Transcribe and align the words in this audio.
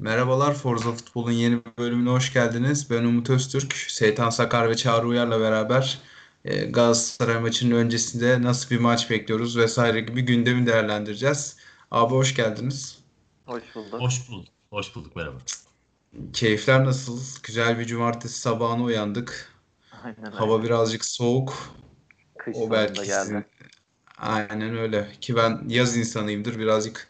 Merhabalar 0.00 0.54
Forza 0.54 0.92
Futbol'un 0.92 1.30
yeni 1.32 1.60
bölümüne 1.78 2.10
hoş 2.10 2.32
geldiniz. 2.32 2.90
Ben 2.90 3.04
Umut 3.04 3.30
Öztürk, 3.30 3.72
Seytan 3.74 4.30
Sakar 4.30 4.70
ve 4.70 4.76
Çağrı 4.76 5.06
Uyar'la 5.06 5.40
beraber 5.40 5.98
e, 6.44 6.64
Galatasaray 6.64 7.40
maçının 7.40 7.74
öncesinde 7.74 8.42
nasıl 8.42 8.70
bir 8.70 8.80
maç 8.80 9.10
bekliyoruz 9.10 9.56
vesaire 9.56 10.00
gibi 10.00 10.22
gündemi 10.22 10.66
değerlendireceğiz. 10.66 11.56
Abi 11.90 12.14
hoş 12.14 12.34
geldiniz. 12.34 12.98
Hoş 13.46 13.62
bulduk. 13.74 14.00
Hoş 14.00 14.28
bulduk. 14.30 14.48
Hoş 14.70 14.96
bulduk 14.96 15.16
merhaba. 15.16 15.38
Keyifler 16.32 16.84
nasıl? 16.84 17.20
Güzel 17.42 17.78
bir 17.78 17.84
cumartesi 17.84 18.40
sabahına 18.40 18.82
uyandık. 18.82 19.52
Aynen 20.02 20.32
Hava 20.32 20.54
öyle. 20.54 20.64
birazcık 20.64 21.04
soğuk. 21.04 21.74
Kış 22.38 22.56
O 22.56 22.70
belki 22.70 23.02
geldi. 23.02 23.24
sizin... 23.24 23.44
Aynen 24.18 24.76
öyle. 24.78 25.08
Ki 25.20 25.36
ben 25.36 25.62
yaz 25.68 25.96
insanıyımdır. 25.96 26.58
Birazcık 26.58 27.08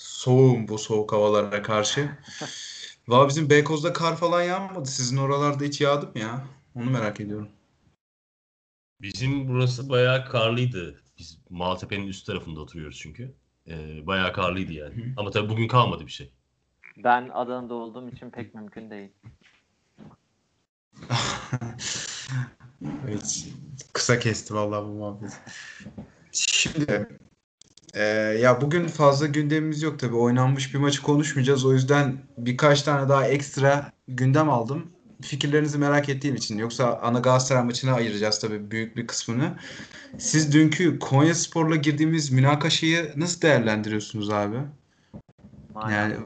soğuğum 0.00 0.68
bu 0.68 0.78
soğuk 0.78 1.12
havalara 1.12 1.62
karşı. 1.62 2.10
Valla 3.08 3.28
bizim 3.28 3.50
Beykoz'da 3.50 3.92
kar 3.92 4.16
falan 4.16 4.42
yağmadı. 4.42 4.88
Sizin 4.88 5.16
oralarda 5.16 5.64
hiç 5.64 5.80
yağdı 5.80 6.06
mı 6.06 6.18
ya? 6.18 6.44
Onu 6.74 6.90
merak 6.90 7.20
ediyorum. 7.20 7.48
Bizim 9.00 9.48
burası 9.48 9.88
bayağı 9.88 10.24
karlıydı. 10.24 11.02
Biz 11.18 11.38
Maltepe'nin 11.50 12.06
üst 12.06 12.26
tarafında 12.26 12.60
oturuyoruz 12.60 12.98
çünkü. 12.98 13.34
Ee, 13.68 14.06
bayağı 14.06 14.32
karlıydı 14.32 14.72
yani. 14.72 14.94
Hı. 14.94 15.02
Ama 15.16 15.30
tabii 15.30 15.48
bugün 15.48 15.68
kalmadı 15.68 16.06
bir 16.06 16.12
şey. 16.12 16.32
Ben 16.96 17.30
Adana'da 17.34 17.74
olduğum 17.74 18.08
için 18.08 18.30
pek 18.30 18.54
mümkün 18.54 18.90
değil. 18.90 19.10
Evet, 23.08 23.48
kısa 23.92 24.18
kesti 24.18 24.54
vallahi 24.54 24.84
bu 24.84 24.88
muhabbet. 24.88 25.40
Şimdi 26.32 27.08
e, 27.94 28.02
ya 28.40 28.60
bugün 28.60 28.86
fazla 28.86 29.26
gündemimiz 29.26 29.82
yok 29.82 29.98
tabii. 29.98 30.16
Oynanmış 30.16 30.74
bir 30.74 30.78
maçı 30.78 31.02
konuşmayacağız. 31.02 31.64
O 31.64 31.72
yüzden 31.72 32.18
birkaç 32.38 32.82
tane 32.82 33.08
daha 33.08 33.26
ekstra 33.28 33.92
gündem 34.08 34.50
aldım. 34.50 34.90
Fikirlerinizi 35.22 35.78
merak 35.78 36.08
ettiğim 36.08 36.34
için. 36.34 36.58
Yoksa 36.58 36.98
ana 37.02 37.18
Galatasaray 37.18 37.64
maçına 37.64 37.94
ayıracağız 37.94 38.38
tabii 38.38 38.70
büyük 38.70 38.96
bir 38.96 39.06
kısmını. 39.06 39.58
Siz 40.18 40.52
dünkü 40.52 40.98
Konyaspor'la 40.98 41.76
girdiğimiz 41.76 42.30
münakaşayı 42.30 43.12
nasıl 43.16 43.40
değerlendiriyorsunuz 43.40 44.30
abi? 44.30 44.56
Yani 45.90 46.16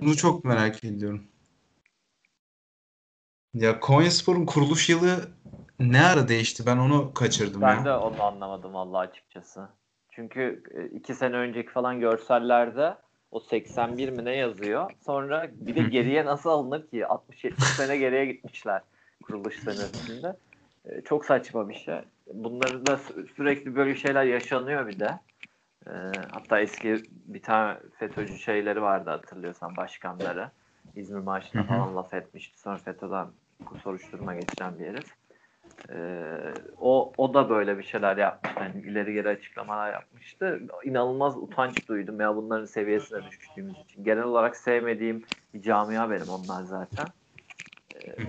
bunu, 0.00 0.16
çok 0.16 0.44
merak 0.44 0.84
ediyorum. 0.84 1.22
Ya 3.54 3.80
Konyaspor'un 3.80 4.46
kuruluş 4.46 4.88
yılı 4.88 5.28
ne 5.80 6.02
ara 6.02 6.28
değişti? 6.28 6.62
Ben 6.66 6.76
onu 6.76 7.14
kaçırdım 7.14 7.62
Ben 7.62 7.78
ya. 7.78 7.84
de 7.84 7.92
onu 7.92 8.22
anlamadım 8.22 8.74
vallahi 8.74 9.08
açıkçası. 9.08 9.68
Çünkü 10.20 10.62
e, 10.74 10.84
iki 10.84 11.14
sene 11.14 11.36
önceki 11.36 11.70
falan 11.70 12.00
görsellerde 12.00 12.94
o 13.30 13.40
81 13.40 14.08
mi 14.08 14.24
ne 14.24 14.36
yazıyor. 14.36 14.90
Sonra 15.00 15.46
bir 15.60 15.74
de 15.76 15.82
geriye 15.82 16.24
nasıl 16.24 16.50
alınır 16.50 16.86
ki? 16.86 17.00
60-70 17.00 17.60
sene 17.60 17.96
geriye 17.96 18.26
gitmişler 18.26 18.82
kuruluş 19.22 19.58
senesinde. 19.58 20.36
E, 20.84 21.00
Çok 21.00 21.24
saçma 21.24 21.68
bir 21.68 21.74
şey. 21.74 22.00
Bunları 22.32 22.86
da 22.86 22.92
sü- 22.94 23.34
sürekli 23.34 23.76
böyle 23.76 23.94
şeyler 23.94 24.24
yaşanıyor 24.24 24.86
bir 24.86 25.00
de. 25.00 25.10
E, 25.86 25.92
hatta 26.30 26.60
eski 26.60 27.02
bir 27.10 27.42
tane 27.42 27.78
FETÖ'cü 27.98 28.38
şeyleri 28.38 28.82
vardı 28.82 29.10
hatırlıyorsan 29.10 29.76
başkanları. 29.76 30.50
İzmir 30.96 31.20
Marşı'na 31.20 31.62
falan 31.64 31.96
laf 31.96 32.14
etmişti. 32.14 32.60
Sonra 32.60 32.76
FETÖ'den 32.76 33.26
soruşturma 33.82 34.34
geçiren 34.34 34.78
bir 34.78 34.86
herif. 34.86 35.14
Ee, 35.90 36.52
o 36.80 37.12
o 37.16 37.34
da 37.34 37.50
böyle 37.50 37.78
bir 37.78 37.82
şeyler 37.82 38.16
yapmıştı. 38.16 38.60
Yani 38.60 38.80
ileri 38.80 39.14
geri 39.14 39.28
açıklamalar 39.28 39.92
yapmıştı. 39.92 40.60
İnanılmaz 40.84 41.36
utanç 41.36 41.88
duydum 41.88 42.20
ya 42.20 42.36
bunların 42.36 42.64
seviyesine 42.64 43.18
düştüğümüz 43.30 43.78
için. 43.84 44.04
Genel 44.04 44.24
olarak 44.24 44.56
sevmediğim 44.56 45.24
bir 45.54 45.62
camia 45.62 46.10
benim 46.10 46.28
onlar 46.28 46.62
zaten. 46.62 47.06
Hı. 48.16 48.22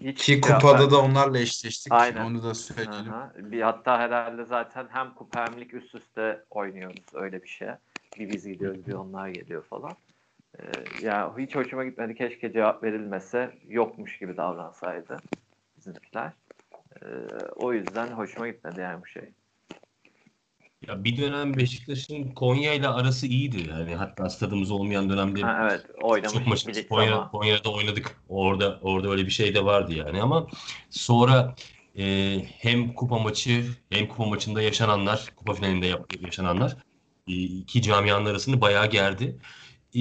Hiç 0.00 0.26
Ki 0.26 0.42
cevap 0.42 0.62
kupada 0.62 0.84
ver- 0.84 0.90
da 0.90 1.02
onlarla 1.02 1.38
eşleştik. 1.38 1.92
Aynen. 1.92 2.24
Onu 2.24 2.42
da 2.42 2.54
söyleyelim. 2.54 3.12
Aha. 3.12 3.32
Bir 3.36 3.62
hatta 3.62 3.98
herhalde 3.98 4.44
zaten 4.44 4.86
hem 4.90 5.14
kupa 5.14 5.44
hem 5.44 5.60
lig 5.60 5.74
üst 5.74 5.94
üste 5.94 6.44
oynuyoruz 6.50 7.14
öyle 7.14 7.42
bir 7.42 7.48
şey. 7.48 7.68
Bir 8.18 8.30
biz 8.30 8.48
gidiyoruz 8.48 8.86
bir 8.86 8.92
onlar 8.92 9.28
geliyor 9.28 9.64
falan. 9.64 9.96
Ee, 10.58 10.62
ya 11.06 11.38
hiç 11.38 11.54
hoşuma 11.54 11.84
gitmedi. 11.84 12.14
Keşke 12.14 12.52
cevap 12.52 12.82
verilmese 12.82 13.50
yokmuş 13.68 14.18
gibi 14.18 14.36
davransaydı 14.36 15.16
bizimkiler. 15.76 16.32
Ee, 17.02 17.06
o 17.56 17.72
yüzden 17.72 18.06
hoşuma 18.06 18.48
gitmedi 18.48 18.80
yani 18.80 19.02
bu 19.02 19.06
şey. 19.06 19.22
Ya 20.86 21.04
bir 21.04 21.16
dönem 21.16 21.56
Beşiktaş'ın 21.56 22.34
Konya 22.34 22.74
ile 22.74 22.88
arası 22.88 23.26
iyiydi. 23.26 23.70
Yani 23.70 23.94
hatta 23.94 24.30
stadımız 24.30 24.70
olmayan 24.70 25.10
dönemde 25.10 25.40
Ha, 25.40 25.68
evet 25.70 25.86
çok 25.86 26.10
oynamış 26.10 26.34
maçımız 26.34 26.66
birlikte 26.66 26.88
Konya, 26.88 27.16
ama. 27.16 27.30
Konya'da 27.30 27.72
oynadık. 27.72 28.16
Orada 28.28 28.78
orada 28.82 29.10
öyle 29.10 29.26
bir 29.26 29.30
şey 29.30 29.54
de 29.54 29.64
vardı 29.64 29.94
yani 29.94 30.22
ama 30.22 30.46
sonra 30.90 31.54
e, 31.98 32.36
hem 32.58 32.92
kupa 32.92 33.18
maçı 33.18 33.64
hem 33.90 34.08
kupa 34.08 34.24
maçında 34.24 34.62
yaşananlar, 34.62 35.32
kupa 35.36 35.54
finalinde 35.54 35.98
yaşananlar 36.20 36.76
e, 37.28 37.32
iki 37.32 37.82
camianın 37.82 38.26
arasını 38.26 38.60
bayağı 38.60 38.90
gerdi. 38.90 39.38
E, 39.96 40.00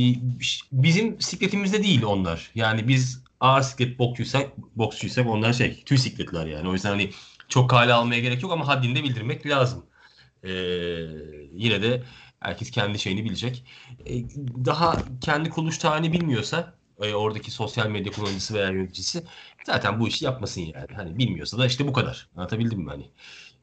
bizim 0.71 1.21
sikletimizde 1.21 1.83
değil 1.83 2.03
onlar. 2.03 2.51
Yani 2.55 2.87
biz 2.87 3.26
ağır 3.39 3.61
siklet 3.61 3.99
boksçuysak, 3.99 4.57
boksçuysak 4.57 5.27
onlar 5.27 5.53
şey 5.53 5.83
tüy 5.83 5.97
sikletler 5.97 6.45
yani. 6.45 6.69
O 6.69 6.73
yüzden 6.73 6.89
hani 6.89 7.11
çok 7.49 7.69
kale 7.69 7.93
almaya 7.93 8.21
gerek 8.21 8.43
yok 8.43 8.51
ama 8.51 8.67
haddinde 8.67 9.03
bildirmek 9.03 9.47
lazım. 9.47 9.85
E, 10.43 10.51
yine 11.53 11.81
de 11.81 12.03
herkes 12.39 12.71
kendi 12.71 12.99
şeyini 12.99 13.25
bilecek. 13.25 13.63
E, 14.05 14.13
daha 14.65 14.95
kendi 15.21 15.49
kuruluş 15.49 15.77
tarihini 15.77 16.13
bilmiyorsa 16.13 16.73
e, 17.01 17.13
oradaki 17.13 17.51
sosyal 17.51 17.87
medya 17.89 18.11
kullanıcısı 18.11 18.53
veya 18.53 18.69
yöneticisi 18.69 19.23
zaten 19.65 19.99
bu 19.99 20.07
işi 20.07 20.25
yapmasın 20.25 20.61
yani. 20.61 20.87
Hani 20.95 21.17
bilmiyorsa 21.17 21.57
da 21.57 21.65
işte 21.65 21.87
bu 21.87 21.93
kadar. 21.93 22.29
Anlatabildim 22.35 22.79
mi 22.79 22.89
hani? 22.89 23.11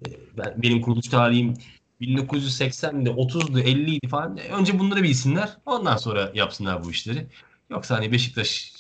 E, 0.07 0.37
ben 0.37 0.63
benim 0.63 0.81
kuruluş 0.81 1.09
tarihim 1.09 1.55
1980'de 2.01 3.11
30'du 3.11 3.61
50'ydi 3.61 4.09
falan. 4.09 4.39
Önce 4.39 4.79
bunları 4.79 5.03
bilsinler. 5.03 5.57
Ondan 5.67 5.97
sonra 5.97 6.31
yapsınlar 6.35 6.85
bu 6.85 6.91
işleri. 6.91 7.27
Yoksa 7.71 7.97
hani 7.97 8.13
Beşiktaş 8.13 8.73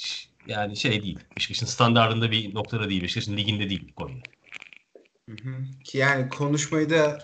yani 0.46 0.76
şey 0.76 1.02
değil. 1.02 1.18
Beşiktaş'ın 1.36 1.66
standartında 1.66 2.30
bir 2.30 2.54
noktada 2.54 2.88
değil. 2.88 3.02
Beşiktaş'ın 3.02 3.36
liginde 3.36 3.70
değil 3.70 3.92
Konya. 3.96 4.16
Ki 5.84 5.98
yani 5.98 6.28
konuşmayı 6.28 6.90
da 6.90 7.22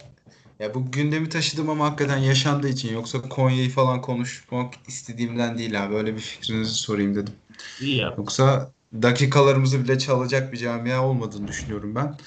ya 0.60 0.74
bu 0.74 0.92
gündemi 0.92 1.28
taşıdım 1.28 1.70
ama 1.70 1.86
hakikaten 1.86 2.18
yaşandığı 2.18 2.68
için 2.68 2.94
yoksa 2.94 3.22
Konya'yı 3.22 3.70
falan 3.70 4.00
konuşmak 4.00 4.74
istediğimden 4.88 5.58
değil 5.58 5.84
abi. 5.84 5.94
Böyle 5.94 6.14
bir 6.14 6.20
fikrinizi 6.20 6.74
sorayım 6.74 7.14
dedim. 7.14 7.34
İyi 7.80 7.96
ya. 7.96 8.14
Yoksa 8.18 8.72
dakikalarımızı 9.02 9.84
bile 9.84 9.98
çalacak 9.98 10.52
bir 10.52 10.58
camia 10.58 11.06
olmadığını 11.06 11.48
düşünüyorum 11.48 11.94
ben. 11.94 12.18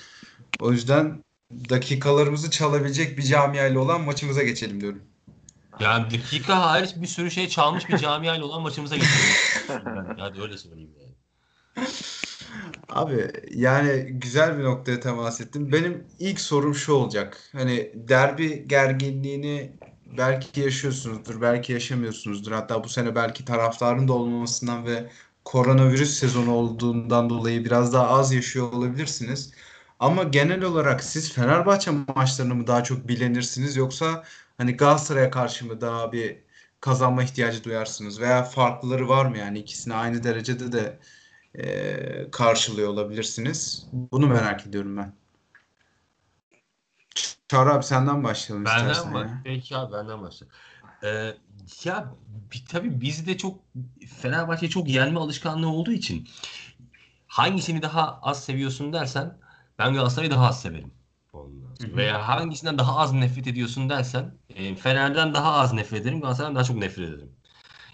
O 0.60 0.72
yüzden 0.72 1.24
dakikalarımızı 1.70 2.52
çalabilecek 2.52 3.18
bir 3.18 3.24
camia 3.24 3.68
ile 3.68 3.80
olan 3.80 4.02
maçımıza 4.02 4.44
geçelim 4.44 4.82
diyorum. 4.82 5.02
Yani 5.80 6.12
dakika 6.12 6.62
hariç 6.62 6.90
bir 6.96 7.08
sürü 7.08 7.32
şey 7.32 7.50
çalmış 7.50 7.90
bir 7.90 7.98
camiayla 7.98 8.46
olan 8.46 8.62
maçımıza 8.62 8.96
geçelim. 8.96 9.14
Hadi 10.18 10.42
öyle 10.42 10.58
söyleyeyim 10.58 10.92
yani. 11.02 11.14
Abi 12.90 13.32
yani 13.52 14.08
güzel 14.12 14.58
bir 14.60 14.64
noktaya 14.64 15.00
temas 15.00 15.42
ettim. 15.42 15.72
Benim 15.72 16.08
ilk 16.20 16.40
sorum 16.40 16.76
şu 16.76 16.94
olacak. 16.94 17.38
Hani 17.52 17.92
derbi 17.96 18.68
gerginliğini 18.68 19.72
belki 20.18 20.62
yaşıyorsunuzdur, 20.62 21.42
belki 21.42 21.74
yaşamıyorsunuzdur. 21.74 22.52
Hatta 22.52 22.84
bu 22.84 22.90
sene 22.90 23.16
belki 23.16 23.46
taraftarın 23.46 24.08
da 24.08 24.14
olmamasından 24.14 24.86
ve 24.86 25.10
koronavirüs 25.46 26.14
sezonu 26.20 26.52
olduğundan 26.52 27.30
dolayı 27.30 27.66
biraz 27.66 27.94
daha 27.94 28.08
az 28.08 28.34
yaşıyor 28.34 28.72
olabilirsiniz. 28.74 29.54
Ama 30.00 30.24
genel 30.24 30.64
olarak 30.64 31.04
siz 31.04 31.34
Fenerbahçe 31.34 31.92
maçlarını 32.16 32.56
mı 32.56 32.68
daha 32.68 32.84
çok 32.84 33.08
bilenirsiniz 33.08 33.76
yoksa 33.76 34.24
hani 34.58 34.78
Galatasaray'a 34.78 35.32
karşı 35.32 35.66
mı 35.66 35.82
daha 35.82 36.12
bir 36.12 36.38
kazanma 36.84 37.24
ihtiyacı 37.24 37.64
duyarsınız 37.64 38.22
veya 38.22 38.44
farklıları 38.44 39.10
var 39.10 39.26
mı 39.26 39.38
yani 39.38 39.60
ikisini 39.60 39.94
aynı 39.94 40.24
derecede 40.24 40.72
de 40.72 41.00
e, 41.56 42.32
karşılıyor 42.32 42.90
olabilirsiniz. 42.90 43.88
Bunu 43.94 44.28
merak 44.28 44.68
ediyorum 44.68 44.98
ben. 44.98 45.14
Çağrı 47.48 47.74
abi 47.74 47.84
senden 47.84 48.24
başlayalım 48.24 48.66
Benden 48.66 48.90
istersen 48.90 49.12
ya. 49.12 49.42
Peki 49.44 49.78
abi 49.78 49.94
benden 49.94 50.22
başla. 50.22 50.48
Ee, 51.04 51.34
ya 51.84 52.14
bi- 52.54 52.66
tabii 52.66 53.02
bizde 53.02 53.38
çok 53.38 53.60
Fenerbahçe 54.22 54.70
çok 54.70 54.90
yenme 54.90 55.20
alışkanlığı 55.20 55.70
olduğu 55.70 55.92
için 55.92 56.28
hangisini 57.28 57.82
daha 57.82 58.20
az 58.22 58.44
seviyorsun 58.44 58.94
dersen 58.94 59.38
ben 59.80 59.94
Galatasaray'ı 59.94 60.32
daha 60.32 60.48
az 60.48 60.62
severim. 60.62 60.92
Ondan 61.84 61.92
sonra. 61.92 61.92
Hı 61.92 61.94
hı. 61.94 61.98
Veya 61.98 62.28
hangisinden 62.28 62.78
daha 62.78 62.98
az 62.98 63.14
nefret 63.14 63.48
ediyorsun 63.48 63.90
dersen 63.90 64.34
e, 64.56 64.76
Fener'den 64.76 65.34
daha 65.34 65.54
az 65.54 65.74
nefret 65.74 66.02
ederim 66.02 66.22
Galatasaray'dan 66.22 66.56
daha 66.56 66.64
çok 66.64 66.78
nefret 66.78 67.10
ederim. 67.10 67.32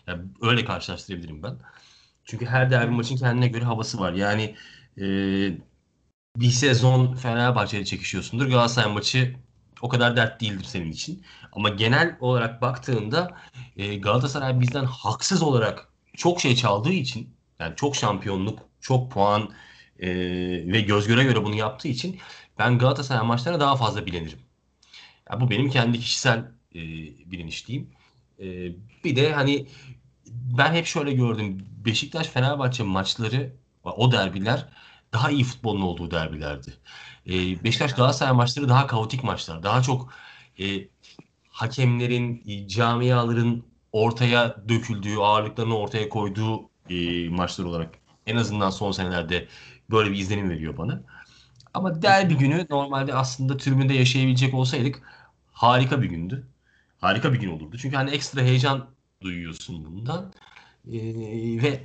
Yani 0.08 0.22
öyle 0.42 0.66
karşılaştırabilirim 0.66 1.44
ben. 1.44 1.60
Çünkü 2.26 2.46
her 2.46 2.72
derbi 2.72 2.92
maçın 2.92 3.18
kendine 3.18 3.48
göre 3.48 3.66
havası 3.66 4.00
var. 4.00 4.14
Yani 4.14 4.56
e, 4.98 5.06
bir 6.38 6.52
sezon 6.52 7.16
Fenerbahçe'yle 7.16 7.86
çekişiyorsundur. 7.86 8.48
Galatasaray 8.48 8.94
maçı 8.94 9.36
o 9.82 9.90
kadar 9.90 10.16
dert 10.16 10.42
değildir 10.42 10.64
senin 10.64 10.92
için. 10.92 11.24
Ama 11.52 11.70
genel 11.70 12.18
olarak 12.20 12.62
baktığında 12.62 13.38
e, 13.78 13.96
Galatasaray 13.96 14.60
bizden 14.60 14.86
haksız 14.86 15.44
olarak 15.44 15.90
çok 16.18 16.42
şey 16.42 16.56
çaldığı 16.56 16.94
için 16.94 17.36
yani 17.60 17.76
çok 17.76 17.96
şampiyonluk, 17.96 18.60
çok 18.82 19.12
puan 19.12 19.52
e, 20.00 20.10
ve 20.74 20.82
göz 20.82 21.08
göre 21.08 21.24
göre 21.24 21.44
bunu 21.44 21.56
yaptığı 21.56 21.88
için 21.88 22.20
ben 22.60 22.78
Galatasaray 22.78 23.28
maçlarına 23.28 23.60
daha 23.60 23.76
fazla 23.76 24.06
bilenirim. 24.06 24.40
Ya 25.32 25.42
bu 25.42 25.50
benim 25.50 25.70
kendi 25.70 26.00
kişisel 26.00 26.40
e, 26.76 26.80
bilinçliğim. 27.32 27.90
E, 28.40 28.46
bir 29.04 29.16
de 29.16 29.34
hani 29.34 29.68
ben 30.58 30.74
hep 30.74 30.86
şöyle 30.86 31.14
gördüm. 31.14 31.66
Beşiktaş 31.86 32.28
Fenerbahçe 32.28 32.84
maçları 32.84 33.54
o 33.84 34.12
derbiler 34.12 34.70
daha 35.14 35.32
iyi 35.32 35.44
futbolun 35.44 35.82
olduğu 35.82 36.12
derbilerdi. 36.12 36.74
E, 37.28 37.64
Beşiktaş 37.64 37.94
Galatasaray 37.94 38.34
maçları 38.34 38.70
daha 38.70 38.88
kaotik 38.88 39.24
maçlar. 39.24 39.64
Daha 39.64 39.82
çok 39.82 40.14
e, 40.60 40.88
hakemlerin, 41.50 42.44
camiaların 42.68 43.64
ortaya 43.92 44.56
döküldüğü, 44.70 45.18
ağırlıklarını 45.18 45.78
ortaya 45.78 46.10
koyduğu 46.10 46.70
e, 46.90 47.30
maçlar 47.30 47.66
olarak 47.66 47.96
en 48.26 48.36
azından 48.36 48.70
son 48.70 48.92
senelerde 48.92 49.48
böyle 49.92 50.12
bir 50.12 50.18
izlenim 50.18 50.50
veriyor 50.50 50.78
bana. 50.78 51.02
Ama 51.74 52.02
derbi 52.02 52.38
günü 52.38 52.68
normalde 52.70 53.14
aslında 53.14 53.58
tribünde 53.58 53.94
yaşayabilecek 53.94 54.54
olsaydık 54.54 55.02
harika 55.52 56.02
bir 56.02 56.10
gündü. 56.10 56.48
Harika 56.98 57.34
bir 57.34 57.40
gün 57.40 57.50
olurdu. 57.50 57.78
Çünkü 57.78 57.96
hani 57.96 58.10
ekstra 58.10 58.42
heyecan 58.42 58.90
duyuyorsun 59.22 59.86
bundan. 59.86 60.34
Ee, 60.88 60.92
ve 61.64 61.84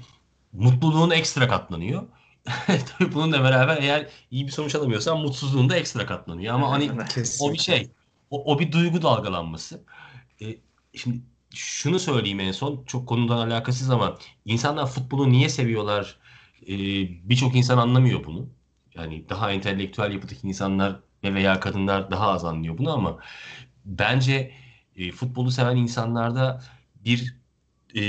mutluluğun 0.53 1.11
ekstra 1.11 1.49
katlanıyor. 1.49 2.03
Tabii 2.67 3.15
bununla 3.15 3.43
beraber 3.43 3.83
eğer 3.83 4.09
iyi 4.31 4.47
bir 4.47 4.53
sonuç 4.53 4.75
alamıyorsan 4.75 5.21
mutsuzluğun 5.21 5.69
da 5.69 5.77
ekstra 5.77 6.07
katlanıyor. 6.07 6.55
Ama 6.55 6.71
hani 6.71 6.91
o 7.41 7.53
bir 7.53 7.59
şey. 7.59 7.91
O, 8.31 8.55
o 8.55 8.59
bir 8.59 8.73
duygu 8.73 9.03
dalgalanması. 9.03 9.85
Ee, 10.43 10.57
şimdi 10.95 11.21
şunu 11.55 11.99
söyleyeyim 11.99 12.41
en 12.41 12.53
son. 12.53 12.85
Çok 12.87 13.09
konudan 13.09 13.49
alakasız 13.49 13.91
ama 13.91 14.19
insanlar 14.45 14.87
futbolu 14.87 15.33
niye 15.33 15.49
seviyorlar? 15.49 16.19
Ee, 16.63 16.75
Birçok 17.29 17.57
insan 17.57 17.79
anlamıyor 17.79 18.25
bunu. 18.25 18.49
Yani 18.95 19.29
daha 19.29 19.53
entelektüel 19.53 20.13
yapıdaki 20.13 20.49
insanlar 20.49 21.01
ve 21.25 21.35
veya 21.35 21.61
kadınlar 21.61 22.11
daha 22.11 22.29
az 22.29 22.45
anlıyor 22.45 22.79
bunu 22.79 22.93
ama 22.93 23.19
bence 23.85 24.53
e, 24.97 25.13
futbolu 25.13 25.51
seven 25.51 25.77
insanlarda 25.77 26.63
bir 27.05 27.37
e, 27.97 28.03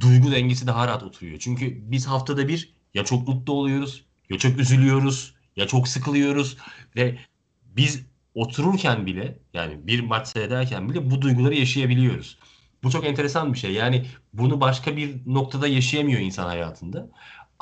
duygu 0.00 0.32
dengesi 0.32 0.66
daha 0.66 0.86
rahat 0.88 1.02
oturuyor. 1.02 1.38
Çünkü 1.38 1.90
biz 1.90 2.06
haftada 2.06 2.48
bir 2.48 2.74
ya 2.94 3.04
çok 3.04 3.28
mutlu 3.28 3.52
oluyoruz, 3.52 4.04
ya 4.30 4.38
çok 4.38 4.58
üzülüyoruz, 4.58 5.34
ya 5.56 5.66
çok 5.66 5.88
sıkılıyoruz 5.88 6.56
ve 6.96 7.18
biz 7.64 8.06
otururken 8.34 9.06
bile 9.06 9.38
yani 9.54 9.86
bir 9.86 10.00
maç 10.00 10.28
seyrederken 10.28 10.88
bile 10.88 11.10
bu 11.10 11.22
duyguları 11.22 11.54
yaşayabiliyoruz. 11.54 12.38
Bu 12.82 12.90
çok 12.90 13.04
enteresan 13.04 13.52
bir 13.52 13.58
şey. 13.58 13.72
Yani 13.72 14.06
bunu 14.32 14.60
başka 14.60 14.96
bir 14.96 15.20
noktada 15.26 15.68
yaşayamıyor 15.68 16.20
insan 16.20 16.46
hayatında. 16.46 17.10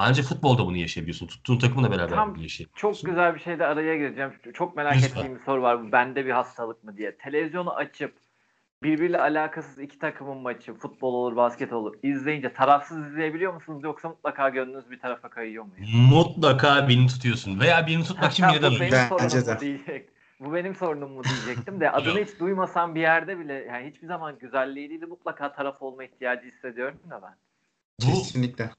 Ancak 0.02 0.26
futbolda 0.26 0.66
bunu 0.66 0.76
yaşayabiliyorsun. 0.76 1.26
Tuttuğun 1.26 1.58
takımla 1.58 1.90
beraber 1.90 2.16
Tam 2.16 2.36
yaşayabiliyorsun. 2.36 2.74
Çok 2.74 3.10
güzel 3.10 3.34
bir 3.34 3.40
şeyde 3.40 3.66
araya 3.66 3.96
gireceğim. 3.96 4.32
Çok 4.54 4.76
merak 4.76 4.96
Lütfen. 4.96 5.08
ettiğim 5.08 5.34
bir 5.34 5.40
soru 5.40 5.62
var. 5.62 5.86
Bu 5.86 5.92
bende 5.92 6.26
bir 6.26 6.30
hastalık 6.30 6.84
mı 6.84 6.96
diye. 6.96 7.16
Televizyonu 7.16 7.74
açıp 7.74 8.14
birbiriyle 8.82 9.20
alakasız 9.20 9.78
iki 9.78 9.98
takımın 9.98 10.36
maçı, 10.36 10.74
futbol 10.74 11.14
olur, 11.14 11.36
basket 11.36 11.72
olur, 11.72 11.94
izleyince 12.02 12.52
tarafsız 12.52 13.06
izleyebiliyor 13.06 13.54
musunuz 13.54 13.84
yoksa 13.84 14.08
mutlaka 14.08 14.48
gönlünüz 14.48 14.90
bir 14.90 15.00
tarafa 15.00 15.28
kayıyor 15.28 15.64
mu? 15.64 15.70
Mutlaka 16.10 16.88
birini 16.88 17.06
tutuyorsun. 17.06 17.60
Veya 17.60 17.86
birini 17.86 18.04
tutmak 18.04 18.32
için 18.32 18.46
benim 18.48 18.62
danıyorsun. 18.62 19.18
Bence 19.20 19.40
sorunum 19.40 19.46
de. 19.46 19.60
diyecek. 19.60 20.08
Bu 20.40 20.54
benim 20.54 20.74
sorunum 20.74 21.12
mu 21.12 21.22
diyecektim 21.24 21.80
de 21.80 21.90
adını 21.92 22.24
hiç 22.24 22.40
duymasam 22.40 22.94
bir 22.94 23.00
yerde 23.00 23.38
bile 23.38 23.52
yani 23.52 23.90
hiçbir 23.90 24.06
zaman 24.06 24.38
güzelliği 24.38 24.90
değil 24.90 25.00
de 25.00 25.06
mutlaka 25.06 25.52
taraf 25.52 25.82
olma 25.82 26.04
ihtiyacı 26.04 26.46
hissediyorum 26.46 26.98
da 27.10 27.22
ben. 27.22 27.34
Bu 28.02 28.06
Kesinlikle. 28.06 28.70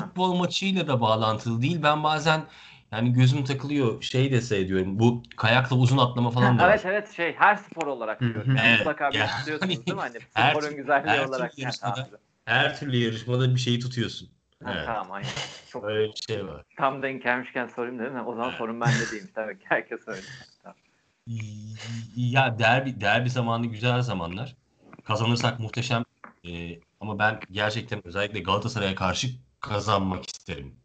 Futbol 0.00 0.34
maçıyla 0.34 0.88
da 0.88 1.00
bağlantılı 1.00 1.62
değil. 1.62 1.82
Ben 1.82 2.04
bazen 2.04 2.44
yani 2.92 3.12
gözüm 3.12 3.44
takılıyor 3.44 4.02
şey 4.02 4.32
de 4.32 4.40
seyrediyorum. 4.40 4.98
Bu 4.98 5.22
kayakla 5.36 5.76
uzun 5.76 5.98
atlama 5.98 6.30
falan 6.30 6.58
da 6.58 6.62
var. 6.62 6.68
evet 6.70 6.84
evet 6.86 7.12
şey 7.12 7.32
her 7.38 7.56
spor 7.56 7.86
olarak 7.86 8.20
diyorum. 8.20 8.56
Yani 8.56 8.68
Evet, 8.68 8.78
mutlaka 8.78 9.10
bir 9.10 9.18
yani 9.18 9.30
tutuyorsunuz 9.38 9.86
değil 9.86 9.96
mi? 9.96 10.00
Hani 10.00 10.18
her 10.34 10.54
sporun 10.54 10.76
güzelliği 10.76 11.12
her 11.16 11.24
olarak. 11.26 11.52
türlü 11.52 11.62
yarışmada-. 11.64 12.08
Her 12.44 12.78
türlü 12.78 12.96
yarışmada 12.96 13.54
bir 13.54 13.60
şeyi 13.60 13.80
tutuyorsun. 13.80 14.28
Ha, 14.64 14.72
Evet. 14.74 14.86
Tamam 14.86 15.12
aynen. 15.12 15.28
Çok 15.68 15.84
Öyle 15.84 16.12
bir 16.12 16.20
şey 16.28 16.46
var. 16.46 16.62
tam 16.76 17.02
denk 17.02 17.22
gelmişken 17.22 17.66
sorayım 17.76 17.98
dedim. 17.98 18.26
O 18.26 18.34
zaman 18.34 18.50
sorun 18.58 18.80
bende 18.80 19.10
değilmiş. 19.10 19.32
Tabii 19.34 19.58
ki 19.58 19.64
herkes 19.68 20.00
öyle. 20.08 20.26
Tamam. 20.62 20.76
Ya 22.16 22.58
derbi 22.58 23.00
derbi 23.00 23.30
zamanı 23.30 23.66
güzel 23.66 24.02
zamanlar. 24.02 24.56
Kazanırsak 25.04 25.60
muhteşem. 25.60 26.04
Ee, 26.48 26.78
ama 27.00 27.18
ben 27.18 27.40
gerçekten 27.50 28.06
özellikle 28.06 28.40
Galatasaray'a 28.40 28.94
karşı 28.94 29.28
kazanmak 29.68 30.26
isterim. 30.30 30.76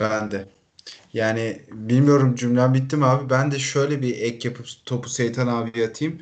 Ben 0.00 0.30
de. 0.30 0.48
Yani 1.12 1.62
bilmiyorum 1.72 2.34
cümlem 2.36 2.74
bitti 2.74 2.96
mi 2.96 3.06
abi? 3.06 3.30
Ben 3.30 3.50
de 3.52 3.60
şöyle 3.60 4.02
bir 4.02 4.18
ek 4.22 4.48
yapıp 4.48 4.66
topu 4.86 5.10
Seytan 5.10 5.46
abi 5.46 5.86
atayım. 5.86 6.20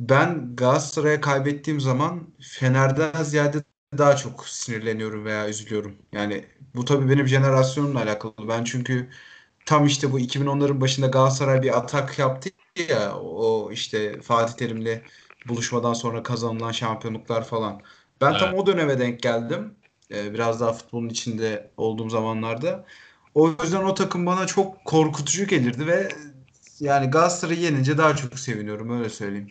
Ben 0.00 0.56
Galatasaray'a 0.56 1.20
kaybettiğim 1.22 1.80
zaman 1.80 2.34
Fener'den 2.40 3.24
ziyade 3.24 3.58
daha 3.98 4.16
çok 4.16 4.48
sinirleniyorum 4.48 5.24
veya 5.24 5.48
üzülüyorum. 5.48 5.96
Yani 6.12 6.46
bu 6.74 6.84
tabii 6.84 7.10
benim 7.10 7.28
jenerasyonumla 7.28 8.00
alakalı. 8.02 8.34
Ben 8.48 8.64
çünkü 8.64 9.10
tam 9.64 9.86
işte 9.86 10.12
bu 10.12 10.18
2010'ların 10.20 10.80
başında 10.80 11.06
Galatasaray 11.06 11.62
bir 11.62 11.78
atak 11.78 12.18
yaptı 12.18 12.50
ya 12.90 13.16
o 13.18 13.72
işte 13.72 14.20
Fatih 14.20 14.54
Terim'le 14.54 15.02
buluşmadan 15.44 15.92
sonra 15.94 16.22
kazanılan 16.22 16.72
şampiyonluklar 16.72 17.44
falan. 17.44 17.82
Ben 18.20 18.36
tam 18.36 18.54
Evet. 18.54 18.58
o 18.58 18.66
döneme 18.66 18.98
denk 18.98 19.22
geldim. 19.22 19.74
Ee, 20.10 20.34
biraz 20.34 20.60
daha 20.60 20.72
futbolun 20.72 21.08
içinde 21.08 21.70
olduğum 21.76 22.10
zamanlarda. 22.10 22.84
O 23.34 23.48
yüzden 23.62 23.84
o 23.84 23.94
takım 23.94 24.26
bana 24.26 24.46
çok 24.46 24.84
korkutucu 24.84 25.46
gelirdi 25.46 25.86
ve 25.86 26.08
yani 26.80 27.10
Galatasaray'ı 27.10 27.60
yenince 27.60 27.98
daha 27.98 28.16
çok 28.16 28.38
seviniyorum 28.38 28.98
öyle 28.98 29.08
söyleyeyim. 29.10 29.48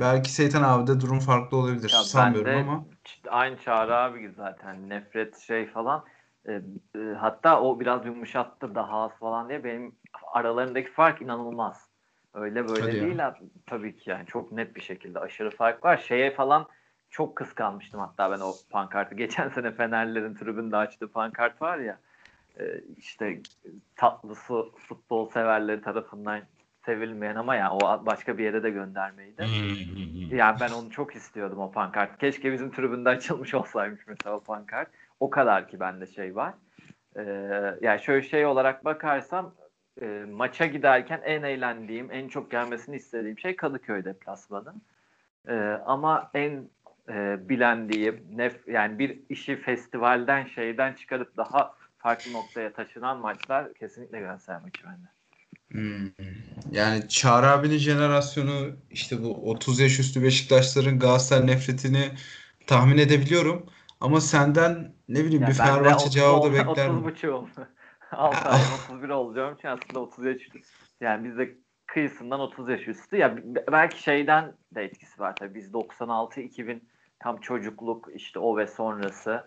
Belki 0.00 0.32
Seytan 0.32 0.62
abi 0.62 0.86
de 0.86 1.00
durum 1.00 1.20
farklı 1.20 1.56
olabilir. 1.56 1.88
Ya 1.88 2.04
Sanmıyorum 2.04 2.54
ben 2.54 2.66
de 2.66 2.70
ama. 2.70 2.86
aynı 3.28 3.58
Çağrı 3.58 3.96
abi 3.96 4.32
zaten 4.36 4.88
nefret 4.88 5.38
şey 5.38 5.66
falan. 5.66 6.04
E, 6.48 6.52
e, 6.52 6.98
hatta 7.18 7.60
o 7.62 7.80
biraz 7.80 8.06
yumuşattı 8.06 8.74
daha 8.74 9.02
az 9.04 9.12
falan 9.18 9.48
diye 9.48 9.64
benim 9.64 9.96
aralarındaki 10.32 10.92
fark 10.92 11.22
inanılmaz. 11.22 11.90
Öyle 12.34 12.66
böyle 12.68 12.90
Hadi 12.90 12.96
ya. 12.96 13.08
değil 13.08 13.18
ha- 13.18 13.38
tabii 13.66 13.96
ki 13.96 14.10
yani 14.10 14.26
çok 14.26 14.52
net 14.52 14.76
bir 14.76 14.80
şekilde 14.80 15.18
aşırı 15.18 15.50
fark 15.50 15.84
var. 15.84 15.96
Şeye 15.96 16.34
falan 16.34 16.68
çok 17.10 17.36
kıskanmıştım 17.36 18.00
hatta 18.00 18.30
ben 18.30 18.40
o 18.40 18.52
pankartı. 18.70 19.14
Geçen 19.14 19.48
sene 19.48 19.72
Fenerlerin 19.72 20.34
tribünde 20.34 20.76
açtığı 20.76 21.08
pankart 21.08 21.62
var 21.62 21.78
ya 21.78 21.98
e, 22.60 22.80
işte 22.96 23.40
tatlı 23.96 24.34
su 24.34 24.74
futbol 24.88 25.30
severleri 25.30 25.82
tarafından 25.82 26.40
sevilmeyen 26.84 27.36
ama 27.36 27.56
ya 27.56 27.72
o 27.72 28.06
başka 28.06 28.38
bir 28.38 28.44
yere 28.44 28.62
de 28.62 28.70
göndermeydi. 28.70 29.42
Yani 30.30 30.56
ben 30.60 30.70
onu 30.70 30.90
çok 30.90 31.16
istiyordum 31.16 31.58
o 31.58 31.70
pankart. 31.70 32.18
Keşke 32.18 32.52
bizim 32.52 32.70
tribünde 32.70 33.08
açılmış 33.08 33.54
olsaymış 33.54 34.06
mesela 34.06 34.36
o 34.36 34.40
pankart. 34.40 34.88
O 35.20 35.30
kadar 35.30 35.68
ki 35.68 35.80
bende 35.80 36.06
şey 36.06 36.36
var. 36.36 36.54
Ee, 37.16 37.22
yani 37.80 38.00
şöyle 38.00 38.22
şey 38.22 38.46
olarak 38.46 38.84
bakarsam 38.84 39.54
e, 40.02 40.24
maça 40.30 40.66
giderken 40.66 41.20
en 41.24 41.42
eğlendiğim, 41.42 42.12
en 42.12 42.28
çok 42.28 42.50
gelmesini 42.50 42.96
istediğim 42.96 43.38
şey 43.38 43.56
Kadıköy 43.56 44.04
deplasmanı. 44.04 44.74
Ee, 45.48 45.80
ama 45.86 46.30
en 46.34 46.68
e, 47.08 47.48
bilendiğim, 47.48 48.24
nef 48.34 48.68
yani 48.68 48.98
bir 48.98 49.20
işi 49.28 49.56
festivalden 49.56 50.44
şeyden 50.44 50.92
çıkarıp 50.92 51.36
daha 51.36 51.74
farklı 51.98 52.32
noktaya 52.32 52.72
taşınan 52.72 53.18
maçlar 53.18 53.74
kesinlikle 53.74 54.20
Galatasaray 54.20 54.60
maçı 54.62 54.82
bende. 54.84 55.08
Hmm. 55.70 56.10
Yani 56.70 57.08
Çağrı 57.08 57.46
abinin 57.46 57.78
jenerasyonu 57.78 58.76
işte 58.90 59.22
bu 59.22 59.50
30 59.50 59.80
yaş 59.80 59.98
üstü 59.98 60.22
Beşiktaşların 60.22 60.98
Galatasaray 60.98 61.46
nefretini 61.46 62.10
tahmin 62.66 62.98
edebiliyorum. 62.98 63.66
Ama 64.00 64.20
senden 64.20 64.92
ne 65.08 65.24
bileyim 65.24 65.42
Ya 65.42 65.48
bir 65.48 65.54
Fenerbahçe 65.54 66.04
30 66.04 66.12
cevabı 66.12 66.46
da 66.46 66.52
bekler 66.52 66.88
30 66.88 66.96
mi? 66.96 67.04
buçuğum. 67.04 67.48
6 68.12 68.48
ay 68.48 68.60
31 68.90 69.08
olacağım 69.08 69.54
için 69.54 69.68
aslında 69.68 70.00
30 70.00 70.24
yaş 70.24 70.36
üstü. 70.36 70.60
Yani 71.00 71.24
bizde 71.24 71.54
kıyısından 71.86 72.40
30 72.40 72.68
yaş 72.68 72.88
üstü. 72.88 73.16
Ya 73.16 73.36
belki 73.72 74.02
şeyden 74.02 74.52
de 74.74 74.82
etkisi 74.82 75.20
var 75.20 75.36
tabii. 75.36 75.54
Biz 75.54 75.72
96 75.72 76.40
2000 76.40 76.88
tam 77.20 77.36
çocukluk 77.36 78.08
işte 78.14 78.38
o 78.38 78.56
ve 78.56 78.66
sonrası. 78.66 79.44